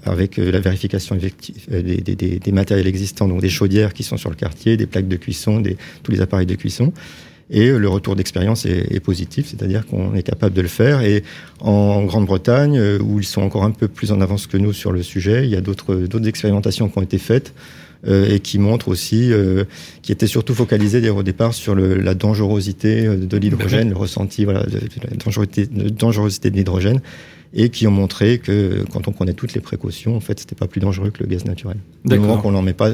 avec 0.06 0.38
la 0.38 0.60
vérification 0.60 1.16
des, 1.16 2.02
des, 2.40 2.52
matériels 2.52 2.86
existants, 2.86 3.28
donc 3.28 3.42
des 3.42 3.50
chaudières 3.50 3.94
qui 3.94 4.04
sont 4.04 4.18
sur 4.18 4.30
le 4.30 4.36
quartier, 4.36 4.78
des 4.78 4.86
plaques 4.86 5.08
de 5.08 5.16
cuisson, 5.16 5.64
tous 6.04 6.12
les 6.12 6.22
appareils 6.22 6.46
de 6.46 6.54
cuisson. 6.54 6.94
Et 7.50 7.70
le 7.72 7.90
retour 7.90 8.16
d'expérience 8.16 8.66
est, 8.66 9.00
positif, 9.00 9.48
c'est-à-dire 9.48 9.86
qu'on 9.86 10.16
est 10.16 10.24
capable 10.24 10.56
de 10.56 10.62
le 10.62 10.68
faire. 10.68 11.02
Et 11.02 11.24
en 11.60 12.04
Grande-Bretagne, 12.04 12.78
euh, 12.78 13.00
où 13.00 13.20
ils 13.20 13.26
sont 13.26 13.42
encore 13.42 13.64
un 13.64 13.72
peu 13.72 13.88
plus 13.88 14.12
en 14.12 14.22
avance 14.22 14.48
que 14.48 14.58
nous 14.58 14.74
sur 14.74 14.92
le 14.92 15.04
sujet, 15.04 15.44
il 15.44 15.50
y 15.50 15.56
a 15.56 15.62
d'autres 15.62 15.96
d'autres 15.96 16.28
expérimentations 16.28 16.88
qui 16.90 16.98
ont 16.98 17.02
été 17.02 17.18
faites 17.18 17.54
euh, 18.08 18.34
et 18.34 18.40
qui 18.40 18.60
montrent 18.60 18.88
aussi, 18.88 19.32
euh, 19.32 19.66
qui 20.02 20.12
étaient 20.12 20.28
surtout 20.28 20.56
focalisées 20.56 21.10
au 21.10 21.24
départ 21.24 21.54
sur 21.54 21.76
le, 21.76 21.96
la 21.96 22.16
dangerosité 22.16 23.06
de 23.06 23.38
l'hydrogène, 23.38 23.90
le 23.90 23.98
ressenti 23.98 24.46
voilà, 24.46 24.62
la 24.62 25.18
dangerosité, 25.18 25.68
dangerosité 25.68 26.50
de 26.50 26.56
l'hydrogène 26.56 27.02
et 27.56 27.70
qui 27.70 27.86
ont 27.86 27.92
montré 27.92 28.40
que 28.40 28.84
quand 28.92 29.08
on 29.08 29.12
prenait 29.12 29.34
toutes 29.34 29.54
les 29.54 29.62
précautions, 29.62 30.16
en 30.16 30.20
fait, 30.20 30.40
c'était 30.40 30.56
pas 30.56 30.68
plus 30.68 30.82
dangereux 30.82 31.12
que 31.12 31.24
le 31.24 31.30
gaz 31.30 31.46
naturel. 31.46 31.78
Du 32.04 32.18
moment 32.18 32.38
qu'on 32.38 32.52
n'en 32.52 32.64
met 32.64 32.74
pas 32.74 32.92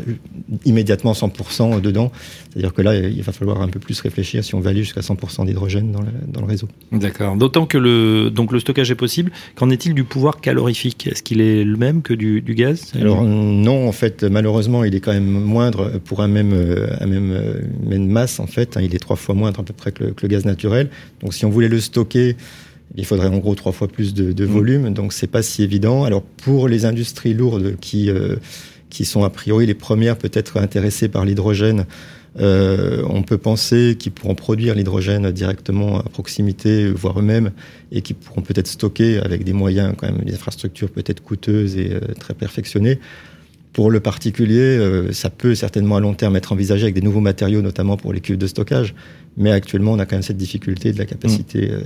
immédiatement 0.65 1.13
100% 1.13 1.79
dedans, 1.79 2.11
c'est-à-dire 2.51 2.73
que 2.73 2.81
là, 2.81 2.95
il 2.95 3.21
va 3.23 3.31
falloir 3.31 3.61
un 3.61 3.69
peu 3.69 3.79
plus 3.79 3.99
réfléchir 4.01 4.43
si 4.43 4.55
on 4.55 4.59
va 4.59 4.71
aller 4.71 4.83
jusqu'à 4.83 4.99
100% 4.99 5.45
d'hydrogène 5.45 5.93
dans 5.93 6.01
le, 6.01 6.07
dans 6.27 6.41
le 6.41 6.47
réseau. 6.47 6.67
D'accord. 6.91 7.37
D'autant 7.37 7.65
que 7.65 7.77
le, 7.77 8.29
donc 8.29 8.51
le 8.51 8.59
stockage 8.59 8.91
est 8.91 8.95
possible. 8.95 9.31
Qu'en 9.55 9.69
est-il 9.69 9.93
du 9.93 10.03
pouvoir 10.03 10.41
calorifique? 10.41 11.07
Est-ce 11.07 11.23
qu'il 11.23 11.39
est 11.39 11.63
le 11.63 11.77
même 11.77 12.01
que 12.01 12.13
du, 12.13 12.41
du 12.41 12.53
gaz? 12.53 12.91
Alors 12.95 13.23
non, 13.23 13.87
en 13.87 13.93
fait, 13.93 14.23
malheureusement, 14.23 14.83
il 14.83 14.93
est 14.93 14.99
quand 14.99 15.13
même 15.13 15.29
moindre 15.29 15.99
pour 16.03 16.21
un 16.21 16.27
même, 16.27 16.53
un 16.99 17.05
même, 17.05 17.61
même 17.85 18.07
masse, 18.07 18.41
en 18.41 18.47
fait. 18.47 18.75
Hein. 18.75 18.81
il 18.81 18.93
est 18.93 18.99
trois 18.99 19.15
fois 19.15 19.35
moindre 19.35 19.61
à 19.61 19.63
peu 19.63 19.73
près 19.73 19.93
que 19.93 20.03
le, 20.03 20.11
que 20.11 20.23
le 20.23 20.27
gaz 20.27 20.43
naturel. 20.43 20.89
Donc 21.21 21.33
si 21.33 21.45
on 21.45 21.49
voulait 21.49 21.69
le 21.69 21.79
stocker 21.79 22.35
il 22.95 23.05
faudrait 23.05 23.27
en 23.27 23.37
gros 23.37 23.55
trois 23.55 23.71
fois 23.71 23.87
plus 23.87 24.13
de, 24.13 24.31
de 24.31 24.45
mm. 24.45 24.49
volume, 24.49 24.93
donc 24.93 25.13
c'est 25.13 25.27
pas 25.27 25.43
si 25.43 25.63
évident. 25.63 26.03
Alors 26.03 26.23
pour 26.23 26.67
les 26.67 26.85
industries 26.85 27.33
lourdes 27.33 27.75
qui 27.79 28.09
euh, 28.09 28.35
qui 28.89 29.05
sont 29.05 29.23
a 29.23 29.29
priori 29.29 29.65
les 29.65 29.75
premières 29.75 30.17
peut-être 30.17 30.57
intéressées 30.57 31.09
par 31.09 31.23
l'hydrogène, 31.23 31.85
euh, 32.39 33.03
on 33.09 33.23
peut 33.23 33.37
penser 33.37 33.95
qu'ils 33.97 34.11
pourront 34.11 34.35
produire 34.35 34.75
l'hydrogène 34.75 35.31
directement 35.31 35.99
à 35.99 36.03
proximité, 36.03 36.91
voire 36.91 37.19
eux-mêmes, 37.19 37.51
et 37.91 38.01
qui 38.01 38.13
pourront 38.13 38.41
peut-être 38.41 38.67
stocker 38.67 39.19
avec 39.19 39.43
des 39.43 39.53
moyens, 39.53 39.93
quand 39.97 40.07
même, 40.11 40.23
des 40.23 40.33
infrastructures 40.33 40.89
peut-être 40.89 41.21
coûteuses 41.21 41.77
et 41.77 41.93
euh, 41.93 41.99
très 42.19 42.33
perfectionnées. 42.33 42.99
Pour 43.73 43.91
le 43.91 43.99
particulier, 43.99 44.77
euh, 44.77 45.11
ça 45.11 45.29
peut 45.29 45.55
certainement 45.55 45.97
à 45.97 45.99
long 45.99 46.13
terme 46.13 46.35
être 46.35 46.51
envisagé 46.51 46.83
avec 46.83 46.95
des 46.95 47.01
nouveaux 47.01 47.19
matériaux, 47.19 47.61
notamment 47.61 47.97
pour 47.97 48.13
les 48.13 48.19
cuves 48.19 48.37
de 48.37 48.47
stockage. 48.47 48.95
Mais 49.39 49.51
actuellement, 49.51 49.93
on 49.93 49.99
a 49.99 50.05
quand 50.05 50.17
même 50.17 50.21
cette 50.21 50.37
difficulté 50.37 50.91
de 50.91 50.97
la 50.97 51.05
capacité 51.05 51.69
mm. 51.69 51.71
euh, 51.71 51.81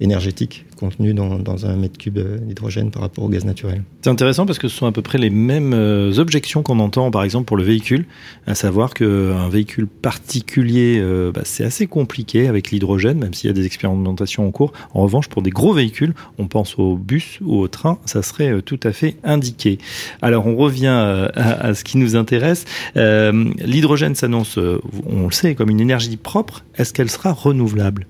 énergétique 0.00 0.66
contenue 0.76 1.14
dans, 1.14 1.38
dans, 1.38 1.64
un 1.64 1.74
mètre 1.74 1.96
cube 1.96 2.18
euh, 2.18 2.36
d'hydrogène 2.36 2.90
par 2.90 3.00
rapport 3.00 3.24
au 3.24 3.30
gaz 3.30 3.46
naturel. 3.46 3.82
C'est 4.02 4.10
intéressant 4.10 4.44
parce 4.44 4.58
que 4.58 4.68
ce 4.68 4.76
sont 4.76 4.84
à 4.84 4.92
peu 4.92 5.00
près 5.00 5.16
les 5.16 5.30
mêmes 5.30 5.72
euh, 5.72 6.18
objections 6.18 6.62
qu'on 6.62 6.78
entend, 6.78 7.10
par 7.10 7.24
exemple, 7.24 7.46
pour 7.46 7.56
le 7.56 7.62
véhicule, 7.62 8.04
à 8.46 8.54
savoir 8.54 8.92
qu'un 8.92 9.48
véhicule 9.48 9.86
particulier, 9.86 11.02
bah, 11.34 11.40
c'est 11.44 11.64
assez 11.64 11.86
compliqué 11.86 12.46
avec 12.46 12.70
l'hydrogène, 12.70 13.18
même 13.18 13.32
s'il 13.32 13.48
y 13.48 13.50
a 13.50 13.54
des 13.54 13.64
expérimentations 13.64 14.46
en 14.46 14.50
cours. 14.50 14.74
En 14.92 15.00
revanche, 15.00 15.28
pour 15.28 15.40
des 15.40 15.50
gros 15.50 15.72
véhicules, 15.72 16.12
on 16.36 16.46
pense 16.46 16.78
au 16.78 16.96
bus 16.96 17.38
ou 17.40 17.58
au 17.58 17.68
train, 17.68 17.98
ça 18.04 18.22
serait 18.22 18.60
tout 18.60 18.80
à 18.82 18.92
fait 18.92 19.16
indiqué. 19.24 19.78
Alors, 20.20 20.46
on 20.46 20.56
revient 20.56 20.86
à, 20.88 21.30
à 21.34 21.74
ce 21.74 21.84
qui 21.84 21.96
nous 21.96 22.16
intéresse. 22.16 22.66
L'hydrogène 22.94 24.14
s'annonce, 24.14 24.58
on 24.58 25.24
le 25.24 25.32
sait, 25.32 25.54
comme 25.54 25.70
une 25.70 25.80
énergie 25.80 26.18
propre 26.18 26.65
est-ce 26.76 26.92
qu'elle 26.92 27.10
sera 27.10 27.32
renouvelable? 27.32 28.06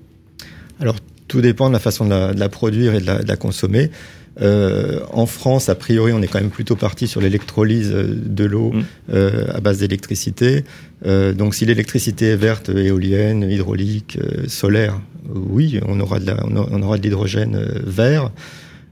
Alors, 0.79 0.95
tout 1.27 1.41
dépend 1.41 1.67
de 1.67 1.73
la 1.73 1.79
façon 1.79 2.05
de 2.05 2.39
la, 2.39 2.49
produire 2.49 2.95
et 2.95 3.01
de 3.01 3.27
la, 3.27 3.35
consommer. 3.35 3.91
Euh, 4.39 4.99
en 5.11 5.25
France, 5.25 5.67
a 5.69 5.75
priori, 5.75 6.13
on 6.13 6.21
est 6.21 6.27
quand 6.27 6.39
même 6.39 6.51
plutôt 6.51 6.75
parti 6.75 7.07
sur 7.07 7.21
l'électrolyse 7.21 7.91
de 7.91 8.43
l'eau 8.45 8.71
mm. 8.71 8.83
euh, 9.13 9.45
à 9.53 9.59
base 9.59 9.79
d'électricité. 9.79 10.63
Euh, 11.05 11.33
donc, 11.33 11.55
si 11.55 11.65
l'électricité 11.65 12.27
est 12.27 12.35
verte, 12.35 12.69
éolienne, 12.69 13.43
hydraulique, 13.49 14.19
solaire, 14.47 15.01
oui, 15.29 15.79
on 15.87 15.99
aura 15.99 16.19
de 16.19 16.31
on 16.45 16.81
aura 16.81 16.97
de 16.97 17.03
l'hydrogène 17.03 17.67
vert. 17.85 18.31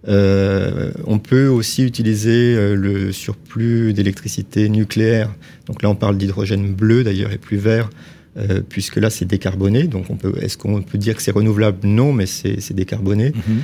on 0.08 1.20
peut 1.20 1.48
aussi 1.48 1.84
utiliser 1.84 2.76
le 2.76 3.14
surplus 3.14 3.94
d'électricité 3.94 4.68
nucléaire. 4.68 5.30
Donc 5.68 5.82
là, 5.82 5.90
on 5.90 5.96
parle 5.96 6.18
d'hydrogène 6.18 6.74
bleu 6.74 7.04
d'ailleurs 7.04 7.32
et 7.32 7.38
plus 7.38 7.58
vert 7.58 7.90
euh, 8.38 8.62
puisque 8.68 8.98
là 8.98 9.10
c'est 9.10 9.26
décarboné. 9.26 9.84
Donc 9.88 10.06
on 10.10 10.16
peut, 10.16 10.34
est-ce 10.42 10.58
qu'on 10.58 10.82
peut 10.82 10.98
dire 10.98 11.16
que 11.16 11.22
c'est 11.22 11.32
renouvelable? 11.32 11.88
Non, 11.88 12.14
mais 12.14 12.26
c'est 12.26 12.74
décarboné. 12.74 13.30
Mhm. 13.30 13.62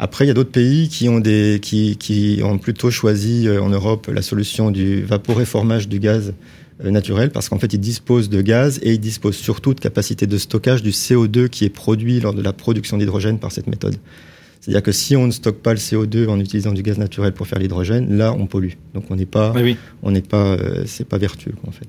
Après, 0.00 0.24
il 0.24 0.28
y 0.28 0.30
a 0.30 0.34
d'autres 0.34 0.52
pays 0.52 0.88
qui 0.88 1.08
ont, 1.08 1.18
des, 1.18 1.58
qui, 1.60 1.96
qui 1.96 2.40
ont 2.44 2.56
plutôt 2.58 2.88
choisi 2.90 3.48
en 3.50 3.68
Europe 3.68 4.08
la 4.12 4.22
solution 4.22 4.70
du 4.70 5.02
vaporéformage 5.02 5.88
du 5.88 5.98
gaz 5.98 6.34
naturel 6.84 7.30
parce 7.30 7.48
qu'en 7.48 7.58
fait, 7.58 7.72
ils 7.72 7.80
disposent 7.80 8.28
de 8.28 8.40
gaz 8.40 8.78
et 8.84 8.92
ils 8.92 9.00
disposent 9.00 9.36
surtout 9.36 9.74
de 9.74 9.80
capacité 9.80 10.28
de 10.28 10.38
stockage 10.38 10.84
du 10.84 10.90
CO2 10.90 11.48
qui 11.48 11.64
est 11.64 11.68
produit 11.70 12.20
lors 12.20 12.32
de 12.32 12.42
la 12.42 12.52
production 12.52 12.96
d'hydrogène 12.96 13.40
par 13.40 13.50
cette 13.50 13.66
méthode. 13.66 13.96
C'est-à-dire 14.60 14.84
que 14.84 14.92
si 14.92 15.16
on 15.16 15.26
ne 15.26 15.32
stocke 15.32 15.58
pas 15.62 15.72
le 15.72 15.80
CO2 15.80 16.28
en 16.28 16.38
utilisant 16.38 16.72
du 16.72 16.82
gaz 16.84 16.98
naturel 16.98 17.32
pour 17.32 17.48
faire 17.48 17.58
l'hydrogène, 17.58 18.16
là, 18.16 18.32
on 18.38 18.46
pollue. 18.46 18.74
Donc, 18.94 19.04
on 19.10 19.16
n'est 19.16 19.26
pas, 19.26 19.52
Oui, 19.56 19.62
oui. 19.62 19.76
on 20.04 20.12
n'est 20.12 20.20
pas, 20.22 20.52
euh, 20.54 20.84
c'est 20.86 21.08
pas 21.08 21.18
vertueux 21.18 21.54
en 21.66 21.72
fait. 21.72 21.88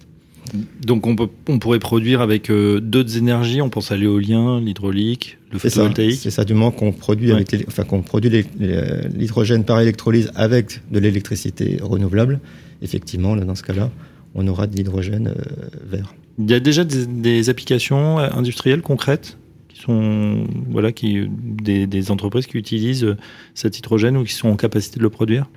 Donc 0.81 1.05
on, 1.07 1.15
peut, 1.15 1.27
on 1.47 1.59
pourrait 1.59 1.79
produire 1.79 2.21
avec 2.21 2.49
euh, 2.49 2.79
d'autres 2.79 3.17
énergies, 3.17 3.61
on 3.61 3.69
pense 3.69 3.91
à 3.91 3.97
l'éolien, 3.97 4.59
l'hydraulique, 4.59 5.37
le 5.51 5.59
photovoltaïque. 5.59 6.19
C'est 6.21 6.31
ça. 6.31 6.45
Du 6.45 6.53
moment 6.53 6.71
qu'on 6.71 6.91
produit 6.91 7.31
avec, 7.31 7.55
enfin 7.67 7.83
qu'on 7.83 8.01
produit 8.01 8.29
l'hydrogène 9.15 9.63
par 9.63 9.79
électrolyse 9.79 10.31
avec 10.35 10.81
de 10.91 10.99
l'électricité 10.99 11.79
renouvelable, 11.81 12.39
effectivement, 12.81 13.35
là, 13.35 13.43
dans 13.45 13.55
ce 13.55 13.63
cas-là, 13.63 13.91
on 14.35 14.47
aura 14.47 14.67
de 14.67 14.75
l'hydrogène 14.75 15.27
euh, 15.27 15.43
vert. 15.89 16.13
Il 16.37 16.49
y 16.49 16.53
a 16.53 16.59
déjà 16.59 16.83
des, 16.83 17.05
des 17.05 17.49
applications 17.49 18.19
euh, 18.19 18.29
industrielles 18.31 18.81
concrètes 18.81 19.37
qui 19.67 19.81
sont 19.81 20.45
voilà 20.69 20.91
qui 20.91 21.27
des, 21.29 21.87
des 21.87 22.11
entreprises 22.11 22.47
qui 22.47 22.57
utilisent 22.57 23.15
cet 23.53 23.77
hydrogène 23.77 24.17
ou 24.17 24.23
qui 24.23 24.33
sont 24.33 24.49
en 24.49 24.55
capacité 24.55 24.97
de 24.97 25.03
le 25.03 25.09
produire? 25.09 25.49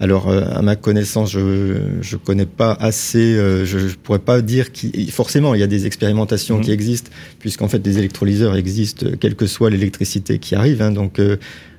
Alors, 0.00 0.28
euh, 0.28 0.42
à 0.52 0.60
ma 0.60 0.74
connaissance, 0.74 1.30
je 1.30 1.76
je 2.02 2.16
connais 2.16 2.46
pas 2.46 2.72
assez. 2.72 3.36
euh, 3.36 3.64
je, 3.64 3.78
je 3.78 3.94
pourrais 3.96 4.18
pas 4.18 4.40
dire 4.42 4.72
qu'il. 4.72 5.10
Forcément, 5.12 5.54
il 5.54 5.60
y 5.60 5.62
a 5.62 5.68
des 5.68 5.86
expérimentations 5.86 6.56
Mhm. 6.58 6.64
qui 6.64 6.70
existent, 6.72 7.10
puisqu'en 7.38 7.68
fait, 7.68 7.78
des 7.78 7.98
électrolyseurs 7.98 8.56
existent, 8.56 9.06
euh, 9.06 9.14
quelle 9.18 9.36
que 9.36 9.46
soit 9.46 9.70
l'électricité 9.70 10.38
qui 10.38 10.56
arrive. 10.56 10.82
hein. 10.82 10.90
donc, 10.90 11.18
euh, 11.20 11.36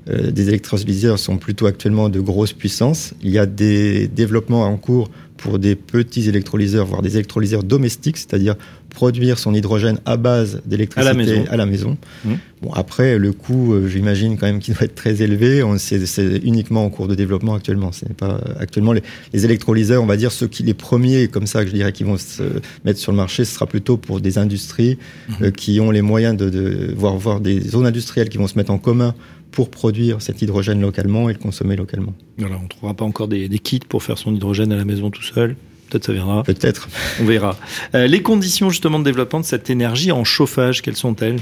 euh, 0.10 0.32
des 0.32 0.48
électrolyseurs 0.48 1.20
sont 1.20 1.38
plutôt 1.38 1.66
actuellement 1.66 2.08
de 2.10 2.20
grosse 2.22 2.54
puissance. 2.54 3.14
Il 3.22 3.32
y 3.32 3.40
a 3.40 3.46
des 3.46 4.08
développements 4.08 4.64
en 4.64 4.78
cours 4.78 5.10
pour 5.38 5.60
des 5.60 5.76
petits 5.76 6.30
électrolyseurs, 6.30 6.86
voire 6.86 7.02
des 7.02 7.16
électrolyseurs 7.16 7.64
domestiques, 7.64 8.18
c'est-à-dire 8.18 8.56
produire 8.90 9.38
son 9.38 9.54
hydrogène 9.54 10.00
à 10.06 10.16
base 10.16 10.62
d'électricité 10.66 11.10
À 11.10 11.14
la 11.14 11.18
maison. 11.18 11.46
à 11.50 11.58
la 11.58 11.66
maison. 11.66 11.98
Mhm. 12.24 12.38
Bon, 12.62 12.72
après, 12.72 13.18
le 13.18 13.34
coût, 13.34 13.74
euh, 13.74 13.88
j'imagine 13.90 14.38
quand 14.38 14.46
même 14.46 14.60
qu'il 14.60 14.74
doit 14.74 14.84
être 14.84 14.96
très 14.96 15.22
élevé. 15.22 15.62
C'est 15.78 16.38
uniquement 16.44 16.86
en 16.86 16.90
cours 16.90 17.08
de 17.10 17.16
développement 17.16 17.54
actuellement. 17.54 17.92
C'est 17.92 18.14
pas 18.14 18.40
actuellement 18.58 18.94
les, 18.94 19.04
les 19.34 19.44
électrolyseurs, 19.44 20.02
on 20.02 20.06
va 20.06 20.16
dire 20.16 20.32
ceux 20.32 20.48
qui 20.48 20.64
les 20.64 20.74
premiers, 20.74 21.28
comme 21.28 21.48
ça, 21.48 21.64
que 21.64 21.70
je 21.70 21.76
dirais, 21.76 21.92
qui 21.92 22.06
vont 22.06 22.18
se 22.18 22.44
mettre 22.86 23.00
sur 23.00 23.12
le 23.12 23.18
marché, 23.18 23.44
ce 23.44 23.54
sera 23.54 23.68
plutôt 23.68 23.98
pour 23.98 24.22
des 24.22 24.38
industries 24.38 24.98
euh, 25.42 25.52
qui 25.52 25.80
ont 25.82 25.92
les 25.92 26.02
moyens 26.02 26.38
de, 26.38 26.50
de 26.50 26.94
voir 26.96 27.18
voir 27.18 27.42
des 27.42 27.60
zones 27.60 27.86
industrielles 27.86 28.30
qui 28.30 28.38
vont 28.38 28.48
se 28.48 28.58
mettre 28.58 28.72
en 28.72 28.78
commun 28.78 29.14
pour 29.56 29.72
produire 29.72 30.22
cet 30.22 30.42
hydrogène 30.44 30.82
localement 30.82 31.30
et 31.30 31.34
le 31.34 31.40
consommer 31.40 31.76
localement. 31.76 32.14
Voilà, 32.38 32.60
on 32.64 32.68
trouvera 32.68 32.94
pas 32.94 33.06
encore 33.06 33.28
des, 33.28 33.50
des 33.50 33.60
kits 33.60 33.80
pour 33.80 34.04
faire 34.04 34.18
son 34.18 34.36
hydrogène 34.36 34.72
à 34.72 34.76
la 34.76 34.86
maison 34.86 35.10
tout 35.10 35.24
seul. 35.24 35.56
Peut-être 35.90 36.06
ça 36.06 36.14
viendra. 36.14 36.44
Peut-être. 36.44 36.90
On 37.22 37.26
verra. 37.26 37.58
Euh, 37.94 38.08
les 38.08 38.22
conditions 38.22 38.70
justement 38.70 39.00
de 39.00 39.06
développement 39.06 39.40
de 39.40 39.46
cette 39.46 39.70
énergie 39.70 40.12
en 40.12 40.24
chauffage, 40.24 40.82
quelles 40.82 40.96
sont-elles? 40.96 41.40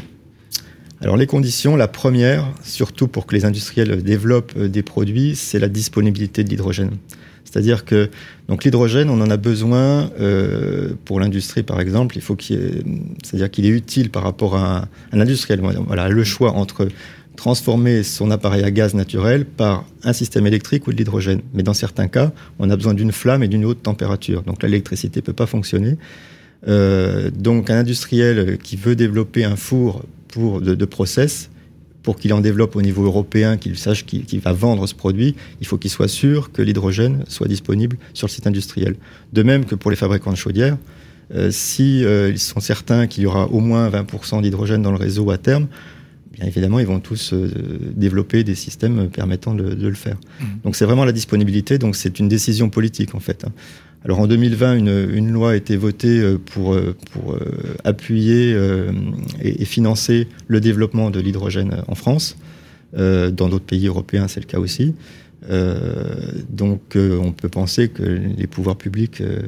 Alors 1.01 1.17
les 1.17 1.27
conditions, 1.27 1.75
la 1.75 1.87
première, 1.87 2.47
surtout 2.61 3.07
pour 3.07 3.25
que 3.25 3.35
les 3.35 3.45
industriels 3.45 4.03
développent 4.03 4.53
euh, 4.55 4.67
des 4.67 4.83
produits, 4.83 5.35
c'est 5.35 5.59
la 5.59 5.67
disponibilité 5.67 6.43
de 6.43 6.49
l'hydrogène. 6.49 6.91
C'est-à-dire 7.45 7.85
que 7.85 8.09
donc 8.47 8.63
l'hydrogène, 8.63 9.09
on 9.09 9.21
en 9.21 9.29
a 9.29 9.37
besoin 9.37 10.11
euh, 10.19 10.93
pour 11.05 11.19
l'industrie, 11.19 11.63
par 11.63 11.79
exemple. 11.79 12.17
Il 12.17 12.21
faut 12.21 12.35
qu'il, 12.35 12.83
c'est-à-dire 13.23 13.49
qu'il 13.51 13.65
est 13.65 13.75
utile 13.83 14.09
par 14.09 14.23
rapport 14.23 14.55
à 14.55 14.77
un, 14.77 14.81
un 15.11 15.19
industriel. 15.19 15.61
Voilà, 15.61 16.09
le 16.09 16.23
choix 16.23 16.51
entre 16.53 16.87
transformer 17.35 18.03
son 18.03 18.31
appareil 18.31 18.63
à 18.63 18.71
gaz 18.71 18.93
naturel 18.93 19.45
par 19.45 19.85
un 20.03 20.13
système 20.13 20.47
électrique 20.47 20.87
ou 20.87 20.91
de 20.91 20.97
l'hydrogène. 20.97 21.41
Mais 21.53 21.63
dans 21.63 21.73
certains 21.73 22.07
cas, 22.07 22.31
on 22.59 22.69
a 22.69 22.75
besoin 22.75 22.93
d'une 22.93 23.11
flamme 23.11 23.43
et 23.43 23.47
d'une 23.47 23.65
haute 23.65 23.83
température. 23.83 24.43
Donc 24.43 24.63
l'électricité 24.63 25.21
peut 25.21 25.33
pas 25.33 25.47
fonctionner. 25.47 25.97
Euh, 26.67 27.29
donc 27.31 27.69
un 27.69 27.79
industriel 27.79 28.57
qui 28.59 28.75
veut 28.75 28.95
développer 28.95 29.43
un 29.43 29.55
four 29.55 30.03
de, 30.35 30.85
process, 30.85 31.49
pour 32.01 32.17
qu'il 32.17 32.33
en 32.33 32.41
développe 32.41 32.75
au 32.75 32.81
niveau 32.81 33.03
européen, 33.05 33.57
qu'il 33.57 33.77
sache 33.77 34.05
qu'il 34.05 34.25
qu'il 34.25 34.39
va 34.39 34.51
vendre 34.51 34.87
ce 34.87 34.95
produit, 34.95 35.35
il 35.61 35.67
faut 35.67 35.77
qu'il 35.77 35.91
soit 35.91 36.07
sûr 36.07 36.51
que 36.51 36.61
l'hydrogène 36.61 37.23
soit 37.27 37.47
disponible 37.47 37.97
sur 38.13 38.27
le 38.27 38.31
site 38.31 38.47
industriel. 38.47 38.95
De 39.31 39.43
même 39.43 39.65
que 39.65 39.75
pour 39.75 39.89
les 39.89 39.97
fabricants 39.97 40.31
de 40.31 40.37
chaudières, 40.37 40.77
euh, 41.33 41.49
si 41.51 42.03
euh, 42.03 42.29
ils 42.29 42.39
sont 42.39 42.59
certains 42.59 43.07
qu'il 43.07 43.23
y 43.23 43.25
aura 43.25 43.47
au 43.47 43.59
moins 43.59 43.89
20% 43.89 44.41
d'hydrogène 44.41 44.81
dans 44.81 44.91
le 44.91 44.97
réseau 44.97 45.31
à 45.31 45.37
terme, 45.37 45.67
bien 46.33 46.47
évidemment, 46.47 46.79
ils 46.79 46.87
vont 46.87 46.99
tous 46.99 47.33
euh, 47.33 47.49
développer 47.95 48.43
des 48.43 48.55
systèmes 48.55 49.09
permettant 49.09 49.53
de, 49.53 49.73
de 49.73 49.87
le 49.87 49.93
faire. 49.93 50.17
Donc 50.63 50.75
c'est 50.75 50.85
vraiment 50.85 51.05
la 51.05 51.11
disponibilité, 51.11 51.77
donc 51.77 51.95
c'est 51.95 52.19
une 52.19 52.27
décision 52.27 52.69
politique 52.69 53.15
en 53.15 53.19
fait. 53.19 53.45
hein. 53.45 53.51
Alors 54.05 54.19
en 54.19 54.27
2020, 54.27 54.75
une, 54.75 55.09
une 55.13 55.31
loi 55.31 55.51
a 55.51 55.55
été 55.55 55.77
votée 55.77 56.19
euh, 56.19 56.37
pour, 56.37 56.73
euh, 56.73 56.93
pour 57.11 57.33
euh, 57.33 57.39
appuyer 57.85 58.53
euh, 58.53 58.91
et, 59.41 59.61
et 59.61 59.65
financer 59.65 60.27
le 60.47 60.59
développement 60.59 61.09
de 61.09 61.19
l'hydrogène 61.21 61.83
en 61.87 61.95
France. 61.95 62.35
Euh, 62.97 63.31
dans 63.31 63.49
d'autres 63.49 63.65
pays 63.65 63.87
européens, 63.87 64.27
c'est 64.27 64.39
le 64.41 64.45
cas 64.45 64.59
aussi. 64.59 64.93
Euh, 65.49 65.83
donc 66.49 66.95
euh, 66.95 67.17
on 67.21 67.31
peut 67.31 67.49
penser 67.49 67.89
que 67.89 68.01
les 68.03 68.47
pouvoirs 68.47 68.77
publics 68.77 69.19
euh, 69.21 69.39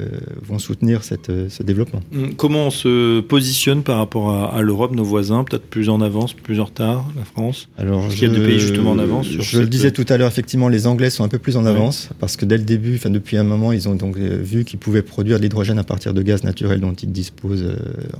vont 0.42 0.58
soutenir 0.58 1.04
cette, 1.04 1.30
ce 1.48 1.62
développement. 1.62 2.00
Hum, 2.14 2.34
Comment 2.34 2.66
on 2.66 2.70
se 2.70 3.20
positionne 3.20 3.82
par 3.82 3.98
rapport 3.98 4.30
à, 4.30 4.54
à 4.54 4.62
l'Europe, 4.62 4.92
nos 4.94 5.04
voisins 5.04 5.44
Peut-être 5.44 5.66
plus 5.66 5.88
en 5.88 6.00
avance, 6.00 6.34
plus 6.34 6.60
en 6.60 6.64
retard, 6.64 7.08
la 7.16 7.24
France? 7.24 7.68
Alors, 7.78 8.08
qu'il 8.08 8.22
y 8.30 8.30
a 8.30 8.38
des 8.38 8.44
pays 8.44 8.60
justement 8.60 8.90
en 8.92 8.98
avance 8.98 9.26
sur 9.26 9.42
Je 9.42 9.60
le 9.60 9.66
disais 9.68 9.90
tout 9.90 10.04
à 10.08 10.16
l'heure, 10.16 10.28
effectivement, 10.28 10.68
les 10.68 10.86
Anglais 10.86 11.10
sont 11.10 11.24
un 11.24 11.28
peu 11.28 11.38
plus 11.38 11.56
en 11.56 11.64
Ouais. 11.64 11.70
avance 11.70 12.10
parce 12.20 12.36
que 12.36 12.44
dès 12.44 12.58
le 12.58 12.64
début, 12.64 12.94
enfin 12.96 13.10
depuis 13.10 13.36
un 13.36 13.44
moment, 13.44 13.72
ils 13.72 13.88
ont 13.88 13.94
donc 13.96 14.16
vu 14.18 14.64
qu'ils 14.64 14.78
pouvaient 14.78 15.02
produire 15.02 15.38
de 15.38 15.42
l'hydrogène 15.42 15.78
à 15.78 15.84
partir 15.84 16.14
de 16.14 16.22
gaz 16.22 16.44
naturel 16.44 16.80
dont 16.80 16.92
ils 16.92 17.10
disposent 17.10 17.66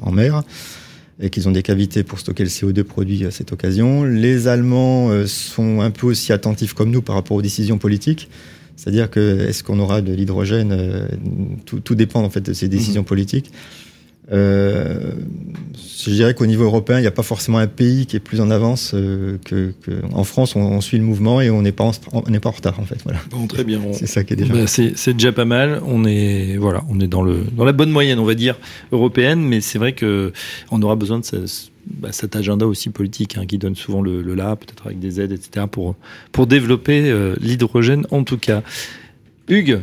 en 0.03 0.11
mer 0.11 0.43
et 1.21 1.31
qu'ils 1.31 1.49
ont 1.49 1.53
des 1.53 1.63
cavités 1.63 2.03
pour 2.03 2.19
stocker 2.19 2.45
le 2.45 2.51
CO2 2.51 2.83
produit 2.83 3.25
à 3.25 3.31
cette 3.31 3.53
occasion. 3.53 4.05
Les 4.05 4.49
Allemands 4.49 5.11
euh, 5.11 5.27
sont 5.27 5.81
un 5.81 5.91
peu 5.91 6.07
aussi 6.07 6.33
attentifs 6.33 6.75
comme 6.75 6.91
nous 6.91 7.03
par 7.03 7.15
rapport 7.15 7.37
aux 7.37 7.43
décisions 7.43 7.79
politiques. 7.79 8.29
C'est-à-dire 8.77 9.11
que 9.11 9.47
est-ce 9.49 9.65
qu'on 9.65 9.79
aura 9.79 10.03
de 10.03 10.13
l'hydrogène 10.13 10.73
euh, 10.73 11.09
tout, 11.65 11.81
tout 11.81 11.95
dépend 11.95 12.23
en 12.23 12.29
fait 12.29 12.43
de 12.43 12.53
ces 12.53 12.69
décisions 12.69 13.05
politiques. 13.05 13.51
Euh, 14.33 15.13
je 16.05 16.11
dirais 16.11 16.35
qu'au 16.35 16.47
niveau 16.47 16.65
européen, 16.65 16.99
il 16.99 17.03
n'y 17.03 17.07
a 17.07 17.13
pas 17.13 17.23
forcément 17.23 17.59
un 17.59 17.67
pays 17.67 18.07
qui 18.07 18.17
est 18.17 18.21
plus 18.21 18.41
en 18.41 18.51
avance 18.51 18.93
euh, 18.95 19.39
que, 19.45 19.73
que- 19.83 20.03
En 20.13 20.25
France, 20.25 20.57
on, 20.57 20.61
on 20.61 20.81
suit 20.81 20.99
le 20.99 21.05
mouvement 21.05 21.41
et 21.41 21.51
on 21.51 21.63
n'est 21.63 21.73
pas 21.73 21.85
en, 21.85 21.93
on 22.13 22.29
n'est 22.31 22.41
pas 22.41 22.49
en 22.49 22.53
retard 22.53 22.79
en 22.81 22.85
fait. 22.85 22.99
Voilà, 23.05 23.21
Bon, 23.31 23.47
très 23.47 23.65
bien. 23.65 23.81
On- 23.85 23.93
c'est 23.95 24.07
ça 24.07 24.25
qui 24.25 24.33
est 24.35 24.37
déjà. 24.37 24.53
Bah, 24.53 24.67
c'est 24.67 25.13
déjà 25.13 25.33
pas 25.33 25.45
mal. 25.45 25.81
On 25.87 26.05
est 26.05 26.57
voilà, 26.57 26.85
on 26.89 27.01
est 27.01 27.07
dans 27.09 27.23
le 27.23 27.45
dans 27.57 27.65
la 27.65 27.73
bonne 27.73 27.91
moyenne, 27.91 28.19
on 28.19 28.25
va 28.25 28.35
dire 28.35 28.57
européenne, 28.93 29.41
mais 29.41 29.61
c'est 29.61 29.79
vrai 29.79 29.93
que 29.93 30.33
on 30.71 30.83
aura 30.83 30.97
besoin 30.97 31.19
de 31.21 31.25
bah, 31.87 32.09
cet 32.11 32.35
agenda 32.37 32.67
aussi 32.67 32.91
politique 32.91 33.37
hein, 33.39 33.47
qui 33.47 33.59
donne 33.59 33.77
souvent 33.77 34.03
le, 34.03 34.23
le 34.23 34.35
là, 34.35 34.57
peut-être 34.57 34.87
avec 34.87 34.99
des 34.99 35.21
aides, 35.21 35.33
etc. 35.33 35.67
pour 35.71 35.95
pour 36.33 36.47
développer 36.49 37.09
euh, 37.11 37.37
l'hydrogène 37.41 38.07
en 38.11 38.25
tout 38.25 38.39
cas. 38.39 38.63
Hugues, 39.49 39.81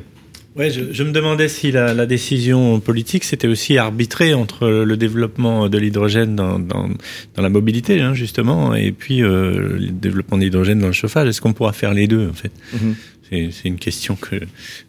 Ouais, 0.55 0.69
je, 0.69 0.81
je 0.91 1.03
me 1.03 1.11
demandais 1.11 1.47
si 1.47 1.71
la, 1.71 1.95
la 1.95 2.05
décision 2.05 2.79
politique 2.79 3.23
c'était 3.23 3.47
aussi 3.47 3.77
arbitré 3.79 4.35
entre 4.35 4.67
le 4.67 4.97
développement 4.97 5.67
de 5.67 5.77
l'hydrogène 5.79 6.35
dans, 6.35 6.59
dans, 6.59 6.89
dans 7.35 7.41
la 7.41 7.49
mobilité, 7.49 8.01
hein, 8.01 8.13
justement, 8.13 8.75
et 8.75 8.91
puis 8.91 9.23
euh, 9.23 9.77
le 9.79 9.87
développement 9.89 10.37
de 10.37 10.43
l'hydrogène 10.43 10.79
dans 10.79 10.87
le 10.87 10.93
chauffage. 10.93 11.27
Est-ce 11.27 11.41
qu'on 11.41 11.53
pourra 11.53 11.73
faire 11.73 11.93
les 11.93 12.05
deux, 12.07 12.29
en 12.29 12.33
fait? 12.33 12.51
Mhm. 12.73 12.95
C'est 13.29 13.49
c'est 13.51 13.67
une 13.67 13.77
question 13.77 14.15
que, 14.15 14.35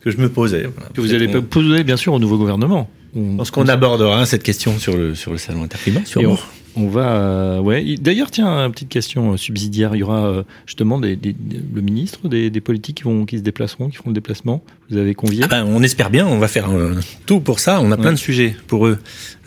que 0.00 0.10
je 0.10 0.18
me 0.18 0.28
posais. 0.28 0.66
Voilà. 0.74 0.90
que 0.92 1.00
vous 1.00 1.14
allez 1.14 1.28
poser 1.28 1.82
bien 1.82 1.96
sûr 1.96 2.12
au 2.12 2.18
nouveau 2.18 2.36
gouvernement. 2.36 2.90
On- 3.16 3.32
Je 3.32 3.36
pense 3.36 3.50
qu'on 3.50 3.68
abordera 3.68 4.20
hein, 4.20 4.24
cette 4.26 4.42
question 4.42 4.78
sur 4.78 4.96
le, 4.96 5.14
sur 5.14 5.32
le 5.32 5.38
salon 5.38 5.62
interclimat, 5.62 6.04
sûrement. 6.04 6.36
on, 6.76 6.82
on 6.84 6.88
va, 6.88 7.12
euh, 7.16 7.60
ouais. 7.60 7.84
Il- 7.84 8.02
D'ailleurs, 8.02 8.30
tiens, 8.32 8.48
une 8.66 8.72
petite 8.72 8.88
question 8.88 9.32
euh, 9.32 9.36
subsidiaire. 9.36 9.94
Il 9.94 10.00
y 10.00 10.02
aura 10.02 10.26
euh, 10.26 10.42
justement 10.66 10.98
des, 10.98 11.14
des- 11.14 11.36
le 11.72 11.80
ministre, 11.80 12.26
des, 12.28 12.50
politiques 12.60 12.96
qui 12.98 13.02
vont, 13.04 13.24
qui 13.26 13.38
se 13.38 13.42
déplaceront, 13.42 13.88
qui 13.90 13.96
feront 13.96 14.10
le 14.10 14.14
déplacement. 14.14 14.64
Vous 14.90 14.96
avez 14.96 15.14
convié. 15.14 15.42
Ah 15.44 15.48
ben, 15.48 15.64
on 15.68 15.82
espère 15.82 16.10
bien, 16.10 16.26
on 16.26 16.38
va 16.38 16.48
faire 16.48 16.70
euh, 16.70 16.94
tout 17.26 17.40
pour 17.40 17.60
ça. 17.60 17.80
On 17.80 17.90
a 17.92 17.96
plein 17.96 18.12
de 18.12 18.18
sujets 18.18 18.56
pour 18.66 18.86
eux, 18.86 18.98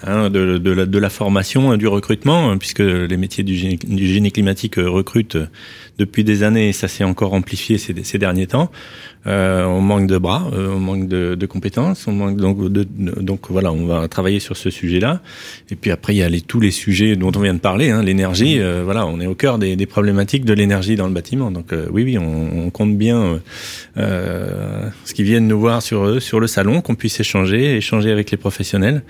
hein, 0.03 0.29
de, 0.29 0.57
de, 0.57 0.71
la, 0.71 0.85
de 0.85 0.97
la 0.97 1.09
formation, 1.09 1.71
hein, 1.71 1.77
du 1.77 1.87
recrutement, 1.87 2.49
hein, 2.49 2.57
puisque 2.57 2.79
les 2.79 3.17
métiers 3.17 3.43
du 3.43 3.55
génie, 3.55 3.77
du 3.77 4.07
génie 4.07 4.31
climatique 4.31 4.75
recrutent 4.77 5.37
depuis 5.99 6.23
des 6.23 6.43
années 6.43 6.69
et 6.69 6.73
ça 6.73 6.87
s'est 6.87 7.03
encore 7.03 7.33
amplifié 7.33 7.77
ces, 7.77 7.93
ces 8.03 8.17
derniers 8.17 8.47
temps. 8.47 8.71
Euh, 9.27 9.65
on 9.65 9.81
manque 9.81 10.07
de 10.07 10.17
bras, 10.17 10.49
euh, 10.53 10.69
on 10.75 10.79
manque 10.79 11.07
de, 11.07 11.35
de 11.35 11.45
compétences, 11.45 12.07
on 12.07 12.13
manque 12.13 12.37
donc 12.37 12.71
de, 12.71 12.85
de- 12.89 13.21
donc 13.21 13.49
voilà, 13.49 13.71
on 13.73 13.85
va 13.85 14.07
travailler 14.07 14.39
sur 14.39 14.55
ce 14.55 14.69
sujet-là. 14.69 15.21
Et 15.69 15.75
puis 15.75 15.91
après 15.91 16.13
il 16.15 16.17
y 16.17 16.23
a 16.23 16.29
les, 16.29 16.41
tous 16.41 16.59
les 16.61 16.71
sujets 16.71 17.15
dont 17.17 17.31
on 17.35 17.41
vient 17.41 17.53
de 17.53 17.59
parler, 17.59 17.89
hein, 17.89 18.01
l'énergie. 18.03 18.59
euh, 18.59 18.83
voilà, 18.85 19.05
on 19.05 19.19
est 19.19 19.27
au 19.27 19.35
cœur 19.35 19.59
des, 19.59 19.75
des 19.75 19.85
problématiques 19.85 20.45
de 20.45 20.53
l'énergie 20.53 20.95
dans 20.95 21.07
le 21.07 21.13
bâtiment. 21.13 21.51
Donc 21.51 21.73
euh, 21.73 21.87
oui, 21.91 22.03
oui, 22.03 22.17
on, 22.17 22.65
on 22.67 22.69
compte 22.69 22.97
bien 22.97 23.21
euh, 23.21 23.37
euh, 23.97 24.89
ce 25.05 25.13
qui 25.13 25.23
viennent 25.23 25.47
nous 25.47 25.59
voir 25.59 25.81
sur 25.81 26.21
sur 26.21 26.39
le 26.39 26.47
salon, 26.47 26.81
qu'on 26.81 26.95
puisse 26.95 27.19
échanger, 27.19 27.75
échanger 27.77 28.11
avec 28.11 28.31
les 28.31 28.37
professionnels. 28.37 29.01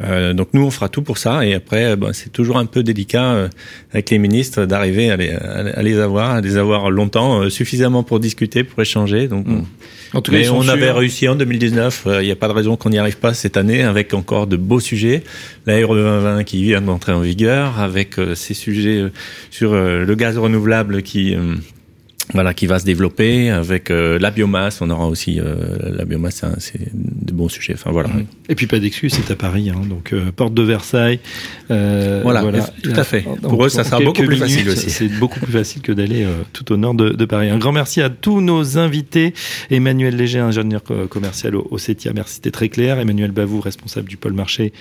Euh, 0.00 0.32
donc 0.32 0.48
nous, 0.52 0.62
on 0.62 0.70
fera 0.70 0.88
tout 0.88 1.02
pour 1.02 1.18
ça. 1.18 1.44
Et 1.44 1.54
après, 1.54 1.96
ben, 1.96 2.12
c'est 2.12 2.30
toujours 2.30 2.58
un 2.58 2.66
peu 2.66 2.82
délicat 2.82 3.32
euh, 3.32 3.48
avec 3.92 4.10
les 4.10 4.18
ministres 4.18 4.64
d'arriver 4.64 5.10
à 5.10 5.16
les, 5.16 5.30
à 5.30 5.82
les 5.82 5.98
avoir, 5.98 6.30
à 6.30 6.40
les 6.40 6.56
avoir 6.56 6.90
longtemps, 6.90 7.40
euh, 7.40 7.50
suffisamment 7.50 8.02
pour 8.02 8.20
discuter, 8.20 8.64
pour 8.64 8.80
échanger. 8.80 9.28
Donc, 9.28 9.46
Mm. 9.48 9.64
En 10.14 10.22
tout 10.22 10.32
cas, 10.32 10.38
mais 10.38 10.48
on 10.48 10.66
avait 10.68 10.90
réussi 10.90 11.28
en 11.28 11.34
2019. 11.34 12.06
Il 12.20 12.24
n'y 12.24 12.30
a 12.30 12.36
pas 12.36 12.48
de 12.48 12.52
raison 12.52 12.76
qu'on 12.76 12.90
n'y 12.90 12.98
arrive 12.98 13.18
pas 13.18 13.34
cette 13.34 13.56
année, 13.56 13.82
avec 13.82 14.14
encore 14.14 14.46
de 14.46 14.56
beaux 14.56 14.80
sujets. 14.80 15.22
La 15.66 15.74
RE 15.86 15.94
2020 15.94 16.44
qui 16.44 16.62
vient 16.62 16.80
d'entrer 16.80 17.12
en 17.12 17.20
vigueur, 17.20 17.78
avec 17.78 18.18
euh, 18.18 18.34
ces 18.34 18.54
sujets 18.54 19.00
euh, 19.00 19.12
sur 19.50 19.72
euh, 19.72 20.04
le 20.04 20.14
gaz 20.14 20.38
renouvelable 20.38 21.02
qui 21.02 21.34
euh, 21.34 21.56
voilà, 22.34 22.52
qui 22.54 22.66
va 22.66 22.78
se 22.78 22.84
développer 22.84 23.50
avec 23.50 23.90
euh, 23.90 24.18
la 24.18 24.30
biomasse. 24.30 24.80
On 24.82 24.90
aura 24.90 25.06
aussi 25.06 25.40
euh, 25.40 25.54
la 25.96 26.04
biomasse, 26.04 26.36
c'est 26.36 26.46
un- 26.46 26.54
c'est 26.58 26.78
de 26.94 27.32
bons 27.32 27.48
sujets. 27.48 27.74
Enfin 27.74 27.90
voilà. 27.90 28.08
Mm. 28.10 28.26
Et 28.50 28.54
puis 28.54 28.66
pas 28.66 28.78
d'excuse, 28.78 29.12
c'est 29.14 29.30
à 29.32 29.36
Paris, 29.36 29.70
hein, 29.70 29.80
donc 29.88 30.12
euh, 30.12 30.30
porte 30.34 30.54
de 30.54 30.62
Versailles. 30.62 31.20
Voilà, 31.68 32.42
tout 32.82 32.92
à 32.94 33.04
fait. 33.04 33.22
Donc, 33.22 33.50
Pour 33.50 33.64
eux, 33.64 33.68
ça 33.68 33.84
sera 33.84 34.00
beaucoup 34.00 34.22
plus 34.24 34.36
facile 34.36 34.68
aussi. 34.68 34.90
C'est 34.90 35.08
beaucoup 35.08 35.40
plus 35.40 35.52
facile 35.52 35.82
que 35.82 35.92
d'aller 35.92 36.26
tout 36.52 36.70
au 36.72 36.76
nord 36.76 36.94
de, 36.94 37.10
de 37.10 37.24
Paris. 37.24 37.48
Un 37.50 37.58
grand 37.58 37.72
merci 37.72 38.00
à 38.02 38.10
tous 38.10 38.40
nos 38.40 38.78
invités. 38.78 39.34
Emmanuel 39.70 40.16
Léger, 40.16 40.38
ingénieur 40.40 40.82
co- 40.82 41.06
commercial 41.06 41.54
au, 41.56 41.66
au 41.70 41.78
CETIA, 41.78 42.12
merci, 42.14 42.34
c'était 42.36 42.50
très 42.50 42.68
clair. 42.68 42.98
Emmanuel 42.98 43.30
Bavou, 43.30 43.60
responsable 43.60 44.08
du 44.08 44.16
pôle 44.16 44.32
marché, 44.32 44.72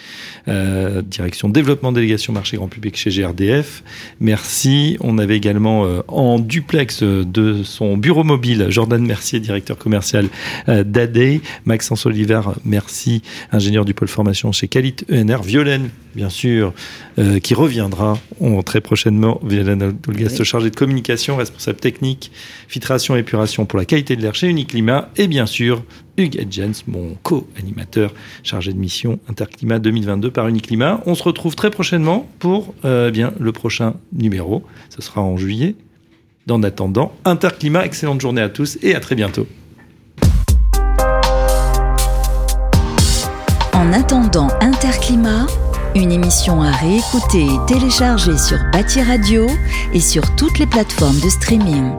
direction 1.03 1.49
développement 1.49 1.91
délégation 1.91 2.33
marché 2.33 2.57
grand 2.57 2.67
public 2.67 2.97
chez 2.97 3.09
GRDF. 3.09 3.83
Merci. 4.19 4.97
On 5.01 5.17
avait 5.17 5.37
également 5.37 5.85
en 6.07 6.39
duplex 6.39 7.03
euh, 7.03 7.23
de 7.38 7.61
son 7.63 7.97
bureau 7.97 8.23
mobile 8.23 8.65
Jordan 8.69 9.05
Mercier, 9.05 9.39
directeur 9.39 9.77
commercial 9.77 10.27
euh, 10.69 10.83
d'AD. 10.83 11.39
Maxence 11.65 12.05
Oliver, 12.05 12.41
merci, 12.65 13.21
ingénieur 13.51 13.85
du 13.85 13.93
pôle 13.93 14.07
formation 14.07 14.51
chez 14.51 14.67
Calit 14.67 14.95
ENR. 15.11 15.43
Violaine, 15.43 15.89
bien 16.15 16.29
sûr, 16.29 16.73
euh, 17.19 17.39
qui 17.39 17.53
reviendra 17.53 18.17
on- 18.39 18.61
très 18.63 18.81
prochainement. 18.81 19.39
Violaine 19.43 19.91
Dolgast, 20.05 20.39
Oui. 20.39 20.45
chargée 20.45 20.69
de 20.71 20.75
communication, 20.75 21.35
responsable 21.38 21.79
technique, 21.79 22.31
filtration 22.67 23.15
et 23.15 23.19
épuration 23.19 23.65
pour 23.65 23.77
la 23.77 23.85
qualité 23.85 24.15
de 24.15 24.21
l'air 24.23 24.33
chez 24.33 24.47
Uniclimat. 24.47 25.09
Et 25.17 25.27
bien 25.27 25.45
sûr, 25.45 25.83
Hugues 26.17 26.38
Edgens, 26.39 26.83
mon 26.88 27.15
co-animateur 27.21 28.11
chargé 28.43 28.73
de 28.73 28.79
mission 28.79 29.19
Interclimat 29.29 29.77
2022 29.77 30.31
par 30.31 30.47
Uniclimat. 30.47 31.01
On 31.05 31.13
se 31.13 31.21
retrouve 31.21 31.55
très 31.55 31.69
prochainement 31.69 32.27
pour 32.39 32.73
euh, 32.85 33.11
bien 33.11 33.33
le 33.39 33.51
prochain 33.51 33.93
numéro. 34.11 34.63
Ce 34.89 35.03
sera 35.03 35.21
en 35.21 35.38
juillet. 35.38 35.75
En 36.49 36.63
attendant, 36.63 37.11
Interclimat, 37.25 37.85
excellente 37.85 38.21
journée 38.21 38.41
à 38.41 38.47
tous 38.47 38.77
et 38.81 38.95
à 38.95 39.01
très 39.01 39.15
bientôt. 39.15 39.47
En 43.73 43.91
attendant 43.91 44.47
Interclimat, 44.61 45.47
une 45.93 46.11
émission 46.11 46.61
à 46.61 46.71
réécouter 46.71 47.45
et 47.45 47.65
télécharger 47.67 48.37
sur 48.37 48.59
Bâti 48.71 49.01
Radio 49.01 49.45
et 49.93 49.99
sur 49.99 50.23
toutes 50.37 50.57
les 50.59 50.67
plateformes 50.67 51.19
de 51.19 51.29
streaming. 51.29 51.91